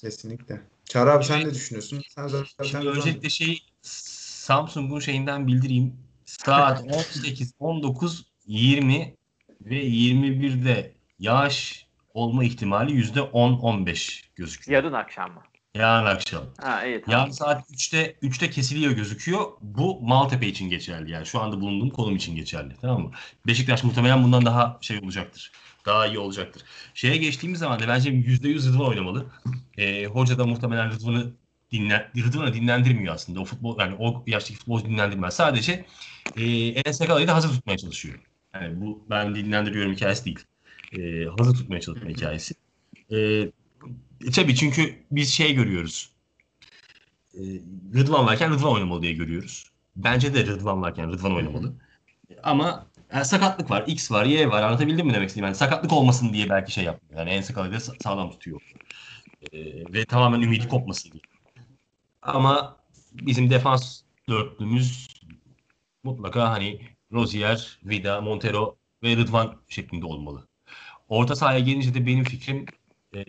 Kesinlikle. 0.00 0.60
Çağrı 0.84 1.12
abi 1.12 1.24
sen 1.24 1.40
ne 1.40 1.54
düşünüyorsun? 1.54 2.02
Sen 2.08 2.26
zaten 2.26 2.64
Şimdi 2.64 2.88
öncelikle 2.88 3.30
şey 3.30 3.62
Samsung'un 4.40 5.00
şeyinden 5.00 5.46
bildireyim. 5.46 5.96
saat 6.24 6.82
18, 6.82 7.54
19, 7.58 8.24
20 8.46 9.14
ve 9.60 9.84
21'de 9.84 10.94
yağış 11.18 11.86
olma 12.14 12.44
ihtimali 12.44 12.92
%10-15 12.92 14.24
gözüküyor. 14.34 14.82
Yarın 14.82 14.92
akşam 14.92 15.32
mı? 15.32 15.42
Yarın 15.74 16.06
akşam. 16.06 16.42
Ha 16.60 16.86
iyi 16.86 17.02
tamam. 17.02 17.20
Yarın 17.20 17.32
saat 17.32 17.70
3'te 17.70 18.16
3'te 18.22 18.50
kesiliyor 18.50 18.92
gözüküyor. 18.92 19.52
Bu 19.60 20.00
Maltepe 20.02 20.46
için 20.46 20.70
geçerli 20.70 21.10
yani. 21.10 21.26
Şu 21.26 21.40
anda 21.40 21.60
bulunduğum 21.60 21.90
konum 21.90 22.16
için 22.16 22.36
geçerli. 22.36 22.76
Tamam 22.80 23.02
mı? 23.02 23.10
Beşiktaş 23.46 23.84
muhtemelen 23.84 24.24
bundan 24.24 24.46
daha 24.46 24.78
şey 24.80 24.98
olacaktır. 24.98 25.52
Daha 25.86 26.06
iyi 26.06 26.18
olacaktır. 26.18 26.62
Şeye 26.94 27.16
geçtiğimiz 27.16 27.58
zaman 27.58 27.80
da 27.80 27.88
bence 27.88 28.10
%100 28.10 28.68
Rıdvan 28.68 28.88
oynamalı. 28.88 29.26
Ee, 29.78 30.04
hoca 30.04 30.38
da 30.38 30.46
muhtemelen 30.46 30.92
Rıdvan'ı 30.92 31.32
dinlen, 31.72 32.10
dinlendirmiyor 32.54 33.14
aslında. 33.14 33.40
O 33.40 33.44
futbol 33.44 33.80
yani 33.80 33.96
o 33.98 34.24
yaştaki 34.26 34.58
futbolcu 34.58 34.86
dinlendirmez. 34.86 35.34
Sadece 35.34 35.84
e, 36.36 36.42
Enes 36.68 37.00
da 37.00 37.34
hazır 37.34 37.48
tutmaya 37.48 37.78
çalışıyor. 37.78 38.18
Yani 38.54 38.80
bu 38.80 39.04
ben 39.10 39.34
dinlendiriyorum 39.34 39.92
hikayesi 39.92 40.24
değil. 40.24 40.38
E, 40.92 41.24
hazır 41.38 41.54
tutmaya 41.54 41.80
çalışma 41.80 42.08
hikayesi. 42.08 42.54
E, 43.10 43.18
e, 43.18 44.30
tabii 44.34 44.54
çünkü 44.54 44.94
biz 45.10 45.32
şey 45.32 45.54
görüyoruz. 45.54 46.10
E, 47.34 47.40
Rıdvan 47.94 48.26
varken 48.26 48.52
Rıdvan 48.52 48.72
oynamalı 48.72 49.02
diye 49.02 49.12
görüyoruz. 49.12 49.70
Bence 49.96 50.34
de 50.34 50.46
Rıdvan 50.46 50.82
varken 50.82 51.12
Rıdvan 51.12 51.34
oynamalı. 51.34 51.74
Ama 52.42 52.86
yani 53.12 53.24
sakatlık 53.24 53.70
var, 53.70 53.84
X 53.86 54.10
var, 54.10 54.24
Y 54.24 54.50
var. 54.50 54.62
Anlatabildim 54.62 55.06
mi 55.06 55.14
demek 55.14 55.28
istediğim? 55.28 55.44
Yani 55.44 55.56
sakatlık 55.56 55.92
olmasın 55.92 56.32
diye 56.32 56.48
belki 56.48 56.72
şey 56.72 56.84
yapmıyor. 56.84 57.20
Yani 57.20 57.30
en 57.30 57.40
sakalı 57.40 57.72
da 57.72 57.76
sa- 57.76 58.02
sağlam 58.02 58.30
tutuyor. 58.30 58.60
E, 59.52 59.58
ve 59.92 60.04
tamamen 60.04 60.40
ümidi 60.40 60.68
kopmasın 60.68 61.12
diye. 61.12 61.29
Ama 62.22 62.76
bizim 63.12 63.50
defans 63.50 64.02
dörtlümüz 64.28 65.08
mutlaka 66.04 66.50
hani 66.50 66.80
Rozier, 67.12 67.78
Vida, 67.84 68.20
Montero 68.20 68.76
ve 69.02 69.16
Rıdvan 69.16 69.56
şeklinde 69.68 70.06
olmalı. 70.06 70.48
Orta 71.08 71.36
sahaya 71.36 71.58
gelince 71.58 71.94
de 71.94 72.06
benim 72.06 72.24
fikrim 72.24 72.66
e, 73.14 73.24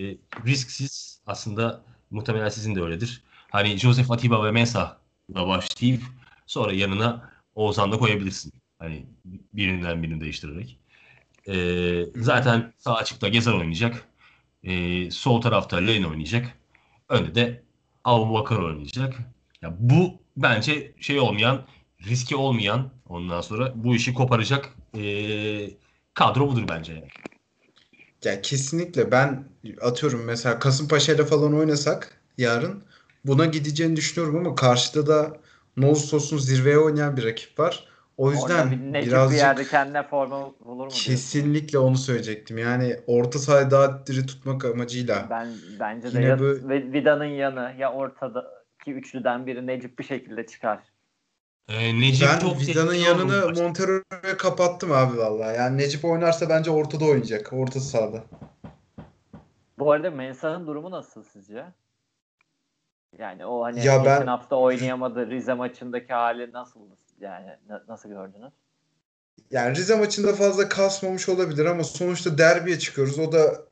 risksiz 0.45 1.21
aslında 1.27 1.83
muhtemelen 2.11 2.49
sizin 2.49 2.75
de 2.75 2.81
öyledir. 2.81 3.23
Hani 3.51 3.77
Joseph 3.77 4.11
Atiba 4.11 4.43
ve 4.45 4.51
Mensah'la 4.51 5.47
başlayıp 5.47 6.03
sonra 6.45 6.73
yanına 6.73 7.31
Oğuzhan 7.55 7.91
da 7.91 7.97
koyabilirsin. 7.97 8.53
Hani 8.79 9.05
birinden 9.53 10.03
birini 10.03 10.21
değiştirerek. 10.21 10.79
E, 11.47 12.05
zaten 12.15 12.73
sağ 12.77 12.95
açıkta 12.95 13.27
Gezer 13.27 13.53
oynayacak. 13.53 14.07
E, 14.63 15.11
sol 15.11 15.41
tarafta 15.41 15.77
Lane 15.77 16.07
oynayacak. 16.07 16.57
Önde 17.09 17.35
de 17.35 17.63
Abu 18.05 18.33
Bakar 18.33 18.59
oynayacak. 18.59 19.13
Ya 19.61 19.75
bu 19.79 20.13
bence 20.37 20.93
şey 20.99 21.19
olmayan, 21.19 21.65
riski 22.07 22.35
olmayan 22.35 22.89
ondan 23.09 23.41
sonra 23.41 23.73
bu 23.75 23.95
işi 23.95 24.13
koparacak 24.13 24.69
e, 24.97 25.03
kadro 26.13 26.47
budur 26.47 26.63
bence. 26.69 26.93
Yani. 26.93 27.07
Ya 28.23 28.41
kesinlikle 28.41 29.11
ben 29.11 29.47
atıyorum 29.81 30.23
mesela 30.23 30.59
Kasımpaşa 30.59 31.13
ile 31.13 31.25
falan 31.25 31.53
oynasak 31.53 32.21
yarın 32.37 32.83
buna 33.25 33.45
gideceğini 33.45 33.95
düşünüyorum 33.95 34.35
ama 34.35 34.55
karşıda 34.55 35.07
da 35.07 35.37
olsun 36.13 36.37
zirveye 36.37 36.77
oynayan 36.77 37.17
bir 37.17 37.25
rakip 37.25 37.59
var. 37.59 37.90
O 38.21 38.31
yüzden 38.31 38.71
bir 38.71 38.77
Necip 38.77 39.05
bir 39.07 39.11
birazcık 39.11 39.39
yerde 39.39 39.63
kendine 39.65 40.03
forma 40.03 40.39
bulur 40.59 40.69
mu? 40.69 40.77
diyorsun? 40.77 41.11
kesinlikle 41.11 41.77
onu 41.79 41.97
söyleyecektim. 41.97 42.57
Yani 42.57 42.99
orta 43.07 43.39
sahayı 43.39 43.71
daha 43.71 44.05
diri 44.05 44.25
tutmak 44.25 44.65
amacıyla. 44.65 45.27
Ben 45.29 45.47
bence 45.79 46.13
de 46.13 46.21
ya, 46.21 46.39
ve 46.39 46.91
Vida'nın 46.91 47.25
yanı 47.25 47.73
ya 47.77 47.93
ortadaki 47.93 48.91
üçlüden 48.93 49.45
biri 49.45 49.67
Necip 49.67 49.99
bir 49.99 50.03
şekilde 50.03 50.45
çıkar. 50.45 50.79
E, 51.69 51.99
Necip 51.99 52.27
Ben 52.33 52.39
çok 52.39 52.61
Vida'nın 52.61 52.93
yanını 52.93 53.61
Montero'ya 53.61 54.37
kapattım 54.37 54.91
abi 54.91 55.17
vallahi. 55.17 55.57
Yani 55.57 55.77
Necip 55.77 56.05
oynarsa 56.05 56.49
bence 56.49 56.71
ortada 56.71 57.05
oynayacak. 57.05 57.53
Orta 57.53 57.79
sahada. 57.79 58.23
Bu 59.79 59.91
arada 59.91 60.11
Mensah'ın 60.11 60.67
durumu 60.67 60.91
nasıl 60.91 61.23
sizce? 61.23 61.65
Yani 63.17 63.45
o 63.45 63.63
hani 63.63 63.85
Ya 63.85 63.97
geçen 63.97 64.05
ben- 64.21 64.27
hafta 64.27 64.55
oynayamadı 64.55 65.29
Rize 65.29 65.53
maçındaki 65.53 66.13
hali 66.13 66.51
nasıl 66.51 66.79
yani 67.21 67.47
na- 67.69 67.83
nasıl 67.87 68.09
gördünüz? 68.09 68.53
Yani 69.51 69.75
Rize 69.75 69.95
maçında 69.95 70.33
fazla 70.33 70.69
kasmamış 70.69 71.29
olabilir 71.29 71.65
ama 71.65 71.83
sonuçta 71.83 72.37
derbiye 72.37 72.79
çıkıyoruz. 72.79 73.19
O 73.19 73.31
da 73.31 73.71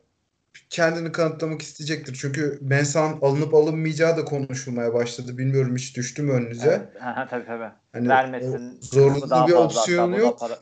kendini 0.70 1.12
kanıtlamak 1.12 1.62
isteyecektir. 1.62 2.18
Çünkü 2.22 2.60
Mensah'ın 2.62 3.22
alınıp 3.22 3.54
alınmayacağı 3.54 4.18
da 4.18 4.26
konuşulmaya 4.26 4.94
başladı. 4.94 5.38
Bilmiyorum 5.38 5.76
hiç 5.76 5.98
düştü 5.98 6.22
mü 6.22 6.32
önünüze? 6.32 6.92
Evet. 6.94 7.30
Tabii 7.30 7.46
tabii. 7.46 7.72
Hani 7.94 8.10
Vermesin. 8.10 8.78
zorunlu 8.82 9.26
bir. 9.26 9.54
Buna 9.98 10.18
yok. 10.18 10.40
Para, 10.40 10.58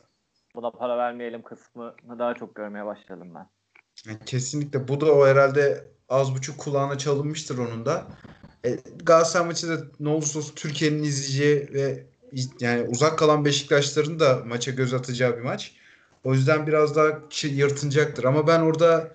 buna 0.54 0.70
para 0.70 0.98
vermeyelim 0.98 1.42
kısmını 1.42 2.18
daha 2.18 2.34
çok 2.34 2.54
görmeye 2.54 2.86
başladım 2.86 3.34
ben. 3.34 3.46
Yani 4.06 4.18
kesinlikle. 4.26 4.88
Bu 4.88 5.00
da 5.00 5.14
o 5.14 5.26
herhalde 5.26 5.84
az 6.08 6.34
buçuk 6.34 6.58
kulağına 6.58 6.98
çalınmıştır 6.98 7.58
onun 7.58 7.86
da. 7.86 8.06
E, 8.64 8.78
Galatasaray 9.02 9.46
maçı 9.46 9.68
da 9.68 9.84
ne 10.00 10.08
olursa 10.08 10.38
olsun 10.38 10.54
Türkiye'nin 10.54 11.02
izleyeceği 11.02 11.74
ve 11.74 12.06
yani 12.60 12.82
uzak 12.82 13.18
kalan 13.18 13.44
Beşiktaşların 13.44 14.20
da 14.20 14.42
maça 14.46 14.70
göz 14.70 14.94
atacağı 14.94 15.36
bir 15.36 15.42
maç. 15.42 15.72
O 16.24 16.34
yüzden 16.34 16.66
biraz 16.66 16.96
daha 16.96 17.08
yırtınacaktır. 17.42 18.24
Ama 18.24 18.46
ben 18.46 18.60
orada 18.60 19.12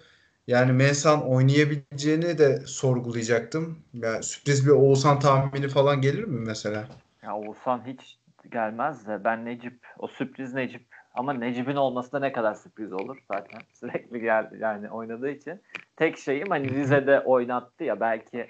yani 0.48 0.72
Mensah'ın 0.72 1.22
oynayabileceğini 1.22 2.38
de 2.38 2.60
sorgulayacaktım. 2.66 3.80
Yani 3.94 4.24
sürpriz 4.24 4.66
bir 4.66 4.72
Oğuzhan 4.72 5.20
tahmini 5.20 5.68
falan 5.68 6.02
gelir 6.02 6.24
mi 6.24 6.40
mesela? 6.46 6.88
Ya 7.24 7.36
Oğuzhan 7.36 7.84
hiç 7.88 8.18
gelmez 8.52 9.08
de 9.08 9.24
ben 9.24 9.46
Necip 9.46 9.88
o 10.00 10.08
sürpriz 10.08 10.54
Necip 10.54 10.86
ama 11.14 11.34
Necip'in 11.34 11.76
olması 11.76 12.12
da 12.12 12.20
ne 12.20 12.32
kadar 12.32 12.54
sürpriz 12.54 12.94
olur 12.94 13.18
zaten 13.32 13.62
sürekli 13.74 14.22
gel 14.22 14.52
yani 14.60 14.90
oynadığı 14.90 15.30
için. 15.30 15.62
Tek 15.96 16.18
şeyim 16.18 16.50
hani 16.50 16.70
Rize'de 16.70 17.20
oynattı 17.20 17.84
ya 17.84 18.00
belki 18.00 18.48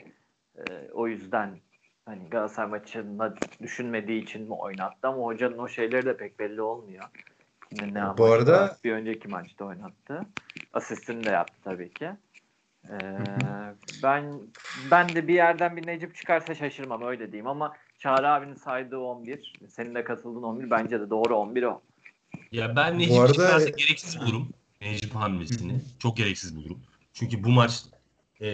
e, 0.55 0.61
o 0.93 1.07
yüzden 1.07 1.49
hani 2.05 2.29
Galatasaray 2.29 2.69
maçında 2.69 3.33
düşünmediği 3.61 4.23
için 4.23 4.41
mi 4.41 4.53
oynattı 4.53 5.07
ama 5.07 5.17
hocanın 5.17 5.57
o 5.57 5.67
şeyleri 5.67 6.05
de 6.05 6.17
pek 6.17 6.39
belli 6.39 6.61
olmuyor. 6.61 7.03
Yine 7.71 7.93
ne 7.93 7.95
Bu 8.17 8.25
amaçla? 8.25 8.31
arada- 8.33 8.77
bir 8.83 8.91
önceki 8.91 9.27
maçta 9.27 9.65
oynattı. 9.65 10.21
Asistini 10.73 11.23
de 11.25 11.29
yaptı 11.29 11.55
tabii 11.63 11.89
ki. 11.93 12.09
Ee, 12.89 12.95
ben 14.03 14.39
ben 14.91 15.09
de 15.09 15.27
bir 15.27 15.33
yerden 15.33 15.77
bir 15.77 15.87
Necip 15.87 16.15
çıkarsa 16.15 16.55
şaşırmam 16.55 17.01
öyle 17.01 17.27
diyeyim 17.31 17.47
ama 17.47 17.73
Çağrı 17.99 18.29
abinin 18.29 18.55
saydığı 18.55 18.97
11, 18.99 19.53
senin 19.69 19.95
de 19.95 20.03
katıldığın 20.03 20.43
11 20.43 20.69
bence 20.71 20.99
de 20.99 21.09
doğru 21.09 21.35
11 21.35 21.63
o. 21.63 21.81
Ya 22.51 22.75
ben 22.75 22.93
Bu 22.93 22.97
Necip 22.99 23.19
arada- 23.19 23.33
çıkarsa 23.33 23.69
gereksiz 23.69 24.19
bulurum. 24.21 24.49
Necip 24.81 25.15
hamlesini. 25.15 25.81
Çok 25.99 26.17
gereksiz 26.17 26.55
bulurum. 26.55 26.79
Çünkü 27.13 27.43
bu 27.43 27.49
maç 27.49 27.83
e, 28.41 28.45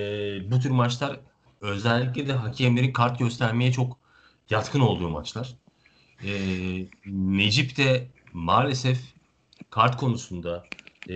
bu 0.52 0.60
tür 0.60 0.70
maçlar 0.72 1.20
özellikle 1.62 2.28
de 2.28 2.34
hakemlerin 2.34 2.94
kart 2.94 3.20
göstermeye 3.20 3.72
çok 3.72 4.00
yatkın 4.50 4.80
olduğu 4.80 5.10
maçlar. 5.10 5.56
E, 6.24 6.30
Necip 7.06 7.78
de 7.78 8.12
maalesef 8.34 9.00
kart 9.70 9.98
konusunda 9.98 10.70
e, 11.08 11.14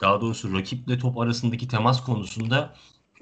daha 0.00 0.20
doğrusu 0.20 0.54
rakiple 0.54 0.98
top 0.98 1.18
arasındaki 1.18 1.68
temas 1.68 2.04
konusunda 2.04 2.76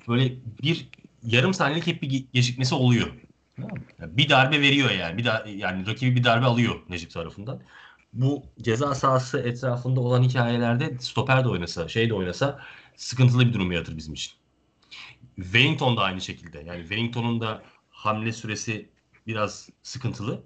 böyle 0.09 0.39
bir 0.63 0.89
yarım 1.23 1.55
saniyelik 1.55 1.87
hep 1.87 2.03
bir 2.03 2.11
ge- 2.11 2.27
gecikmesi 2.33 2.75
oluyor. 2.75 3.09
Bir 4.01 4.29
darbe 4.29 4.61
veriyor 4.61 4.91
yani. 4.91 5.19
Bir 5.19 5.25
da, 5.25 5.45
yani 5.49 5.87
rakibi 5.87 6.17
bir 6.17 6.25
darbe 6.25 6.47
alıyor 6.47 6.83
Necip 6.89 7.11
tarafından 7.11 7.63
bu 8.13 8.53
ceza 8.63 8.95
sahası 8.95 9.39
etrafında 9.39 10.01
olan 10.01 10.23
hikayelerde 10.23 10.99
stoper 10.99 11.45
de 11.45 11.49
oynasa, 11.49 11.89
şey 11.89 12.11
de 12.11 12.15
oynasa 12.15 12.61
sıkıntılı 12.97 13.47
bir 13.49 13.53
durum 13.53 13.73
yaratır 13.73 13.97
bizim 13.97 14.15
için. 14.15 14.33
Wellington 15.43 15.97
da 15.97 16.03
aynı 16.03 16.21
şekilde. 16.21 16.59
Yani 16.59 16.81
Wellington'un 16.81 17.41
da 17.41 17.63
hamle 17.91 18.33
süresi 18.33 18.89
biraz 19.27 19.69
sıkıntılı. 19.83 20.43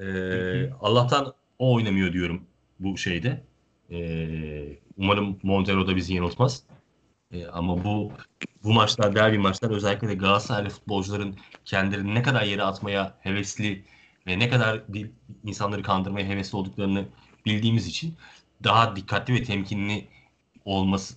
Ee, 0.00 0.70
Allah'tan 0.80 1.34
o 1.58 1.74
oynamıyor 1.74 2.12
diyorum 2.12 2.46
bu 2.80 2.98
şeyde. 2.98 3.44
Ee, 3.90 4.78
umarım 4.96 5.38
Montero 5.42 5.86
da 5.86 5.96
bizi 5.96 6.14
yanıltmaz. 6.14 6.62
Ee, 7.32 7.46
ama 7.46 7.84
bu 7.84 8.12
bu 8.64 8.72
maçlar, 8.72 9.14
derbi 9.14 9.38
maçlar 9.38 9.70
özellikle 9.70 10.08
de 10.08 10.14
Galatasaraylı 10.14 10.70
futbolcuların 10.70 11.36
kendilerini 11.64 12.14
ne 12.14 12.22
kadar 12.22 12.42
yere 12.42 12.62
atmaya 12.62 13.18
hevesli 13.20 13.84
ve 14.26 14.38
ne 14.38 14.48
kadar 14.48 14.82
insanları 15.44 15.82
kandırmaya 15.82 16.26
hevesli 16.26 16.56
olduklarını 16.56 17.08
bildiğimiz 17.46 17.86
için 17.86 18.16
daha 18.64 18.96
dikkatli 18.96 19.34
ve 19.34 19.42
temkinli 19.42 20.08
olması 20.64 21.14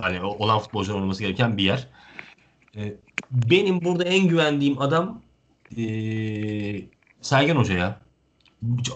hani 0.00 0.20
o- 0.20 0.44
olan 0.44 0.58
futbolcuların 0.58 1.02
olması 1.02 1.22
gereken 1.22 1.56
bir 1.56 1.62
yer. 1.62 1.88
Ee, 2.76 2.94
benim 3.30 3.84
burada 3.84 4.04
en 4.04 4.28
güvendiğim 4.28 4.82
adam 4.82 5.22
ee, 5.76 6.82
Sergen 7.20 7.56
Hoca 7.56 7.74
ya. 7.74 8.00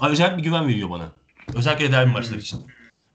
Acayip 0.01 0.38
bir 0.38 0.43
güven 0.43 0.69
veriyor 0.69 0.90
bana. 0.90 1.12
Özellikle 1.55 1.93
derbi 1.93 2.12
maçları 2.12 2.38
için. 2.40 2.66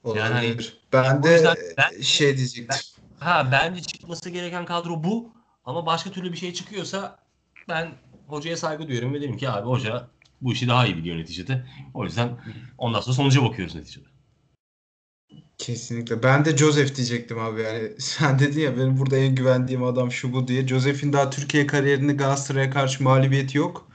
Yani 0.05 0.19
hani- 0.19 0.47
Olabilir. 0.47 0.77
Ben 0.93 1.23
de 1.23 1.55
ben- 1.77 2.01
şey 2.01 2.37
diyecektim. 2.37 2.79
Ha 3.19 3.49
bence 3.51 3.81
çıkması 3.81 4.29
gereken 4.29 4.65
kadro 4.65 5.03
bu. 5.03 5.29
Ama 5.65 5.85
başka 5.85 6.11
türlü 6.11 6.31
bir 6.31 6.37
şey 6.37 6.53
çıkıyorsa 6.53 7.19
ben 7.69 7.91
hocaya 8.27 8.57
saygı 8.57 8.87
duyuyorum 8.87 9.13
ve 9.13 9.21
derim 9.21 9.37
ki 9.37 9.49
abi 9.49 9.67
hoca 9.67 10.07
bu 10.41 10.53
işi 10.53 10.67
daha 10.67 10.85
iyi 10.85 10.97
biliyor 10.97 11.17
neticede. 11.17 11.65
O 11.93 12.03
yüzden 12.03 12.29
ondan 12.77 12.99
sonra 12.99 13.15
sonuca 13.15 13.43
bakıyoruz 13.43 13.75
neticede. 13.75 14.05
Kesinlikle. 15.57 16.23
Ben 16.23 16.45
de 16.45 16.57
Joseph 16.57 16.95
diyecektim 16.95 17.39
abi 17.39 17.61
yani. 17.61 17.91
Sen 17.99 18.39
dedin 18.39 18.59
ya 18.61 18.77
benim 18.77 18.97
burada 18.97 19.17
en 19.17 19.35
güvendiğim 19.35 19.83
adam 19.83 20.11
şu 20.11 20.33
bu 20.33 20.47
diye. 20.47 20.67
Joseph'in 20.67 21.13
daha 21.13 21.29
Türkiye 21.29 21.67
kariyerinde 21.67 22.13
Galatasaray'a 22.13 22.69
karşı 22.69 23.03
mağlubiyeti 23.03 23.57
yok. 23.57 23.87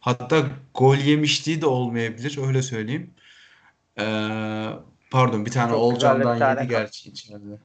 Hatta 0.00 0.46
gol 0.74 0.96
yemişliği 0.96 1.60
de 1.60 1.66
olmayabilir. 1.66 2.38
Öyle 2.46 2.62
söyleyeyim. 2.62 3.10
Ee, 4.00 4.68
pardon 5.10 5.46
bir 5.46 5.50
tane 5.50 5.70
Çok 5.70 5.94
güzel 5.94 6.20
bir 6.20 6.24
Olcan'dan 6.24 6.38
tane 6.38 6.60
yedi 6.60 6.70
gerçi 6.70 7.08
içeride. 7.10 7.58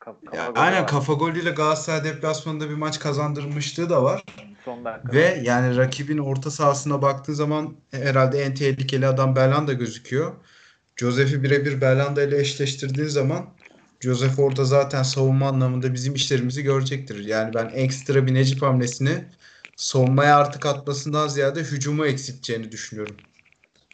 Kaf- 0.00 0.24
kafa 0.24 0.36
Ya, 0.36 0.52
aynen 0.54 0.82
var. 0.82 0.86
kafa 0.86 1.12
golüyle 1.12 1.50
Galatasaray 1.50 2.04
deplasmanında 2.04 2.70
bir 2.70 2.74
maç 2.74 2.98
kazandırmışlığı 2.98 3.90
da 3.90 4.02
var. 4.02 4.24
Son 4.64 4.84
dakika. 4.84 5.12
Ve 5.12 5.40
yani 5.44 5.76
rakibin 5.76 6.18
orta 6.18 6.50
sahasına 6.50 7.02
baktığın 7.02 7.32
zaman 7.32 7.74
herhalde 7.90 8.42
en 8.42 8.54
tehlikeli 8.54 9.06
adam 9.06 9.36
Belhanda 9.36 9.72
gözüküyor. 9.72 10.32
Joseph'i 10.96 11.42
birebir 11.42 11.80
Belhanda 11.80 12.22
ile 12.22 12.40
eşleştirdiğin 12.40 13.08
zaman 13.08 13.46
Joseph 14.00 14.38
orada 14.38 14.64
zaten 14.64 15.02
savunma 15.02 15.48
anlamında 15.48 15.94
bizim 15.94 16.14
işlerimizi 16.14 16.62
görecektir. 16.62 17.24
Yani 17.24 17.54
ben 17.54 17.70
ekstra 17.74 18.26
bir 18.26 18.34
Necip 18.34 18.62
hamlesini 18.62 19.24
savunmaya 19.76 20.36
artık 20.36 20.66
atmasından 20.66 21.28
ziyade 21.28 21.60
hücumu 21.60 22.06
eksilteceğini 22.06 22.72
düşünüyorum. 22.72 23.16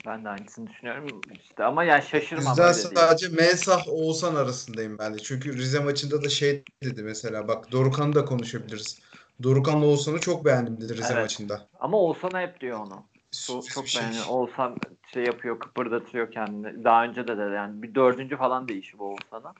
Ben 0.07 0.25
de 0.25 0.29
aynısını 0.29 0.69
düşünüyorum. 0.69 1.27
İşte 1.41 1.65
ama 1.65 1.85
yani 1.85 2.03
şaşırmam 2.03 2.57
Bizden 2.57 2.73
sadece 2.73 3.29
Mensah 3.29 3.89
Oğuzhan 3.89 4.35
arasındayım 4.35 4.99
ben 4.99 5.15
de. 5.15 5.19
Çünkü 5.19 5.59
Rize 5.59 5.81
maçında 5.81 6.23
da 6.25 6.29
şey 6.29 6.65
dedi 6.83 7.03
mesela 7.03 7.49
bak 7.49 7.73
Dorukhan'ı 7.73 8.15
da 8.15 8.25
konuşabiliriz. 8.25 9.01
Dorukhan'la 9.43 9.87
Oğuzhan'ı 9.87 10.21
çok 10.21 10.45
beğendim 10.45 10.81
dedi 10.81 10.97
Rize 10.97 11.13
Evet. 11.13 11.23
maçında. 11.23 11.69
Ama 11.81 11.99
Oğuzhan 11.99 12.41
hep 12.41 12.61
diyor 12.61 12.79
onu. 12.87 13.09
Çok, 13.47 13.71
çok 13.71 13.89
Şey- 13.89 14.03
beğeniyor. 14.03 14.25
Oğuzhan 14.29 14.77
şey 15.15 15.25
yapıyor, 15.25 15.59
kıpırdatıyor 15.59 16.31
kendini. 16.31 16.85
Daha 16.85 17.05
önce 17.05 17.29
de 17.29 17.39
dedi 17.39 17.55
yani 17.55 17.83
bir 17.83 17.95
dördüncü 17.95 18.37
falan 18.37 18.69
değişi 18.69 18.99
bu 18.99 19.05
Oğuzhan'a. 19.05 19.53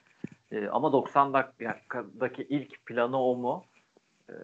Ee, 0.53 0.69
ama 0.69 0.93
90 0.93 1.33
dakikadaki 1.33 2.43
ilk 2.43 2.87
planı 2.87 3.23
o 3.23 3.37
mu? 3.37 3.65
Ee, 4.31 4.35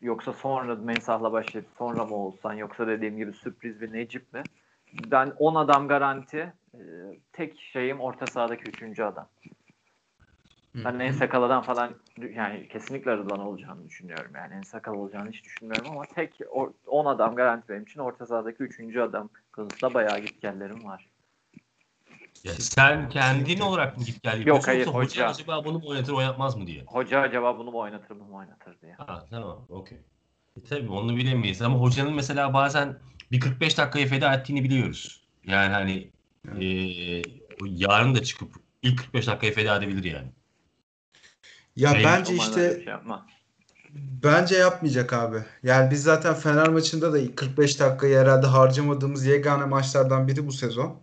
yoksa 0.00 0.32
sonra 0.32 0.74
Mensah'la 0.74 1.32
başlayıp 1.32 1.68
sonra 1.78 2.04
mı 2.04 2.16
Oğuzhan? 2.16 2.54
Yoksa 2.54 2.86
dediğim 2.86 3.16
gibi 3.16 3.32
sürpriz 3.32 3.80
bir 3.80 3.92
Necip 3.92 4.32
mi? 4.32 4.42
Ben 5.10 5.32
10 5.38 5.54
adam 5.54 5.88
garanti. 5.88 6.52
Ee, 6.74 6.78
tek 7.32 7.60
şeyim 7.60 8.00
orta 8.00 8.26
sahadaki 8.26 8.62
üçüncü 8.62 9.02
adam. 9.02 9.28
Ben 10.74 10.98
en 10.98 11.12
sakala'dan 11.12 11.62
falan 11.62 11.94
yani 12.34 12.68
kesinlikle 12.68 13.16
Rıdvan 13.16 13.40
olacağını 13.40 13.88
düşünüyorum. 13.88 14.32
Yani 14.34 14.54
en 14.54 14.62
sakal 14.62 14.94
olacağını 14.94 15.30
hiç 15.30 15.44
düşünmüyorum 15.44 15.90
ama 15.90 16.04
tek 16.04 16.40
10 16.86 17.06
adam 17.06 17.36
garanti 17.36 17.68
benim 17.68 17.82
için 17.82 18.00
orta 18.00 18.26
sahadaki 18.26 18.62
3. 18.62 18.96
adam 18.96 19.28
konusunda 19.52 19.94
bayağı 19.94 20.20
gitgellerim 20.20 20.84
var. 20.84 21.06
Ya 22.44 22.52
sen 22.52 23.08
kendin 23.08 23.60
olarak 23.60 23.98
mı 23.98 24.04
git 24.04 24.22
gel 24.22 24.38
yapıyorsun 24.38 24.66
hayır, 24.66 24.86
yoksa 24.86 24.98
hoca. 24.98 25.28
acaba 25.28 25.64
bunu 25.64 25.78
mu 25.78 25.88
oynatır 25.88 26.12
oynatmaz 26.12 26.56
mı 26.56 26.66
diye? 26.66 26.82
Hoca 26.86 27.20
acaba 27.20 27.58
bunu 27.58 27.70
mu 27.70 27.78
oynatır 27.78 28.10
bunu 28.10 28.28
mu 28.28 28.36
oynatır 28.36 28.80
diye. 28.82 28.92
Ha 28.94 29.26
tamam 29.30 29.66
okey. 29.68 29.98
E, 30.56 30.64
tabii 30.64 30.90
onu 30.90 31.16
bilemeyiz 31.16 31.62
ama 31.62 31.78
hocanın 31.78 32.14
mesela 32.14 32.54
bazen 32.54 32.98
bir 33.32 33.40
45 33.40 33.78
dakikayı 33.78 34.06
feda 34.06 34.34
ettiğini 34.34 34.64
biliyoruz. 34.64 35.24
Yani 35.44 35.72
hani 35.72 36.10
e, 36.60 36.64
yarın 37.64 38.14
da 38.14 38.22
çıkıp 38.22 38.54
ilk 38.82 38.98
45 38.98 39.26
dakikayı 39.26 39.52
feda 39.54 39.76
edebilir 39.76 40.04
yani. 40.04 40.28
Ya 41.76 41.90
Şey, 41.90 42.04
bence 42.04 42.34
işte 42.34 42.74
şey 42.74 42.84
yapma. 42.84 43.26
Bence 44.24 44.56
yapmayacak 44.56 45.12
abi. 45.12 45.36
Yani 45.62 45.90
biz 45.90 46.02
zaten 46.02 46.34
Fener 46.34 46.68
maçında 46.68 47.12
da 47.12 47.18
ilk 47.18 47.36
45 47.36 47.80
dakikayı 47.80 48.18
herhalde 48.18 48.46
harcamadığımız 48.46 49.24
yegane 49.26 49.64
maçlardan 49.64 50.28
biri 50.28 50.46
bu 50.46 50.52
sezon. 50.52 51.00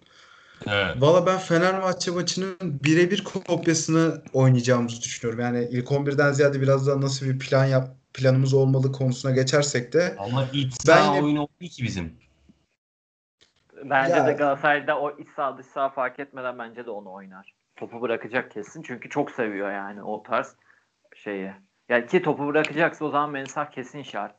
Evet. 0.67 0.95
Valla 1.01 1.25
ben 1.25 1.37
Fenerbahçe 1.37 2.11
maçının 2.11 2.57
birebir 2.61 3.23
kopyasını 3.23 4.21
oynayacağımızı 4.33 5.01
düşünüyorum. 5.01 5.39
Yani 5.43 5.67
ilk 5.71 5.91
11'den 5.91 6.31
ziyade 6.31 6.61
biraz 6.61 6.87
daha 6.87 7.01
nasıl 7.01 7.25
bir 7.25 7.39
plan 7.39 7.65
yap 7.65 7.87
planımız 8.13 8.53
olmalı 8.53 8.91
konusuna 8.91 9.31
geçersek 9.31 9.93
de 9.93 10.15
Ama 10.19 10.45
iç 10.53 10.73
Ben 10.87 10.93
saha 10.93 11.15
yine- 11.15 11.25
oyunu 11.25 11.41
oldu 11.41 11.51
ki 11.71 11.83
bizim. 11.83 12.13
Bence 13.83 14.15
Ya- 14.15 14.27
de 14.27 14.33
Galatasaray'da 14.33 14.99
o 14.99 15.17
iç 15.19 15.27
sağ 15.35 15.57
dış 15.57 15.65
sağ 15.65 15.89
fark 15.89 16.19
etmeden 16.19 16.59
bence 16.59 16.85
de 16.85 16.89
onu 16.89 17.11
oynar. 17.11 17.53
Topu 17.77 18.01
bırakacak 18.01 18.51
kesin. 18.51 18.81
Çünkü 18.81 19.09
çok 19.09 19.31
seviyor 19.31 19.71
yani 19.71 20.03
o 20.03 20.23
tarz 20.23 20.55
şeyi. 21.15 21.51
Yani 21.89 22.07
ki 22.07 22.21
topu 22.21 22.47
bırakacaksa 22.47 23.05
o 23.05 23.09
zaman 23.09 23.31
Mensah 23.31 23.71
kesin 23.71 24.03
şart. 24.03 24.35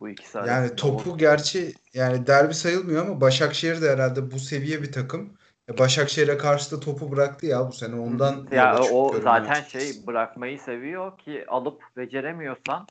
Bu 0.00 0.08
ikisi 0.08 0.38
arasında. 0.38 0.54
yani 0.54 0.76
topu 0.76 1.18
gerçi 1.18 1.74
yani 1.94 2.26
derbi 2.26 2.54
sayılmıyor 2.54 3.06
ama 3.06 3.20
Başakşehir 3.20 3.82
de 3.82 3.90
herhalde 3.90 4.30
bu 4.30 4.38
seviye 4.38 4.82
bir 4.82 4.92
takım. 4.92 5.32
E, 5.68 5.78
Başakşehir'e 5.78 6.38
karşı 6.38 6.76
da 6.76 6.80
topu 6.80 7.12
bıraktı 7.12 7.46
ya 7.46 7.68
bu 7.68 7.72
sene 7.72 8.00
ondan 8.00 8.46
ya 8.52 8.84
o 8.84 9.20
zaten 9.20 9.62
şey 9.62 10.06
bırakmayı 10.06 10.58
seviyor 10.58 11.18
ki 11.18 11.44
alıp 11.48 11.82
beceremiyorsan 11.96 12.86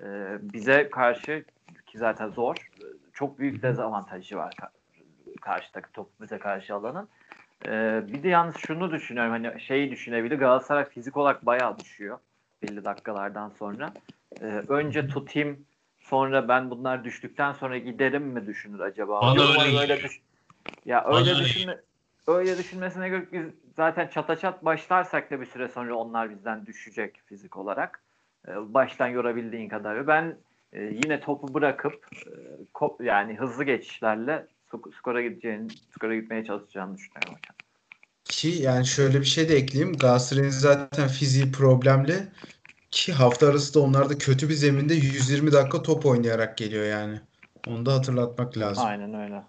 e, 0.00 0.06
bize 0.40 0.90
karşı 0.90 1.44
ki 1.86 1.98
zaten 1.98 2.28
zor 2.28 2.56
e, 2.56 2.84
çok 3.12 3.38
büyük 3.38 3.62
dezavantajı 3.62 4.36
var 4.36 4.54
ka- 4.54 4.70
karşıdaki 5.40 5.92
top 5.92 6.20
bize 6.20 6.38
karşı 6.38 6.74
alanın. 6.74 7.08
E, 7.64 8.02
bir 8.12 8.22
de 8.22 8.28
yalnız 8.28 8.56
şunu 8.56 8.92
düşünüyorum 8.92 9.32
hani 9.32 9.60
şeyi 9.60 9.90
düşünebilir 9.90 10.38
Galatasaray 10.38 10.88
fizik 10.88 11.16
olarak 11.16 11.46
bayağı 11.46 11.78
düşüyor 11.78 12.18
belli 12.62 12.84
dakikalardan 12.84 13.48
sonra. 13.48 13.92
E, 14.40 14.44
önce 14.46 15.08
tutayım 15.08 15.66
sonra 15.98 16.48
ben 16.48 16.70
bunlar 16.70 17.04
düştükten 17.04 17.52
sonra 17.52 17.78
giderim 17.78 18.22
mi 18.22 18.46
düşünür 18.46 18.80
acaba? 18.80 19.20
Bana 19.22 19.32
Umarım 19.32 19.60
öyle 19.60 19.78
öyle 19.78 20.02
düş- 20.02 20.20
ya 20.84 21.04
Bana 21.04 21.16
öyle 21.16 21.38
düşünme 21.38 21.80
öyle 22.26 22.58
düşünmesine 22.58 23.08
göre 23.08 23.26
biz 23.32 23.46
zaten 23.76 24.08
çata 24.08 24.36
çat 24.36 24.64
başlarsak 24.64 25.30
da 25.30 25.40
bir 25.40 25.46
süre 25.46 25.68
sonra 25.68 25.94
onlar 25.94 26.30
bizden 26.30 26.66
düşecek 26.66 27.20
fizik 27.26 27.56
olarak. 27.56 28.02
Ee, 28.48 28.74
Baştan 28.74 29.06
yorabildiğin 29.06 29.68
kadar. 29.68 30.06
Ben 30.06 30.36
e, 30.72 30.82
yine 30.82 31.20
topu 31.20 31.54
bırakıp 31.54 32.06
e, 32.26 32.30
kop, 32.74 33.00
yani 33.00 33.36
hızlı 33.36 33.64
geçişlerle 33.64 34.46
skora 34.98 35.22
gideceğini, 35.22 35.68
skora 35.94 36.16
gitmeye 36.16 36.44
çalışacağını 36.44 36.96
düşünüyorum 36.96 37.34
hocam. 37.34 37.56
Ki 38.24 38.48
yani 38.48 38.86
şöyle 38.86 39.20
bir 39.20 39.26
şey 39.26 39.48
de 39.48 39.56
ekleyeyim. 39.56 39.96
Galatasaray'ın 39.96 40.50
zaten 40.50 41.08
fiziği 41.08 41.52
problemli. 41.52 42.28
Ki 42.90 43.12
hafta 43.12 43.48
arası 43.48 43.74
da 43.74 43.80
onlar 43.80 44.10
da 44.10 44.18
kötü 44.18 44.48
bir 44.48 44.54
zeminde 44.54 44.94
120 44.94 45.52
dakika 45.52 45.82
top 45.82 46.06
oynayarak 46.06 46.58
geliyor 46.58 46.84
yani. 46.84 47.20
Onu 47.66 47.86
da 47.86 47.94
hatırlatmak 47.94 48.58
lazım. 48.58 48.84
Aynen 48.86 49.14
öyle. 49.14 49.42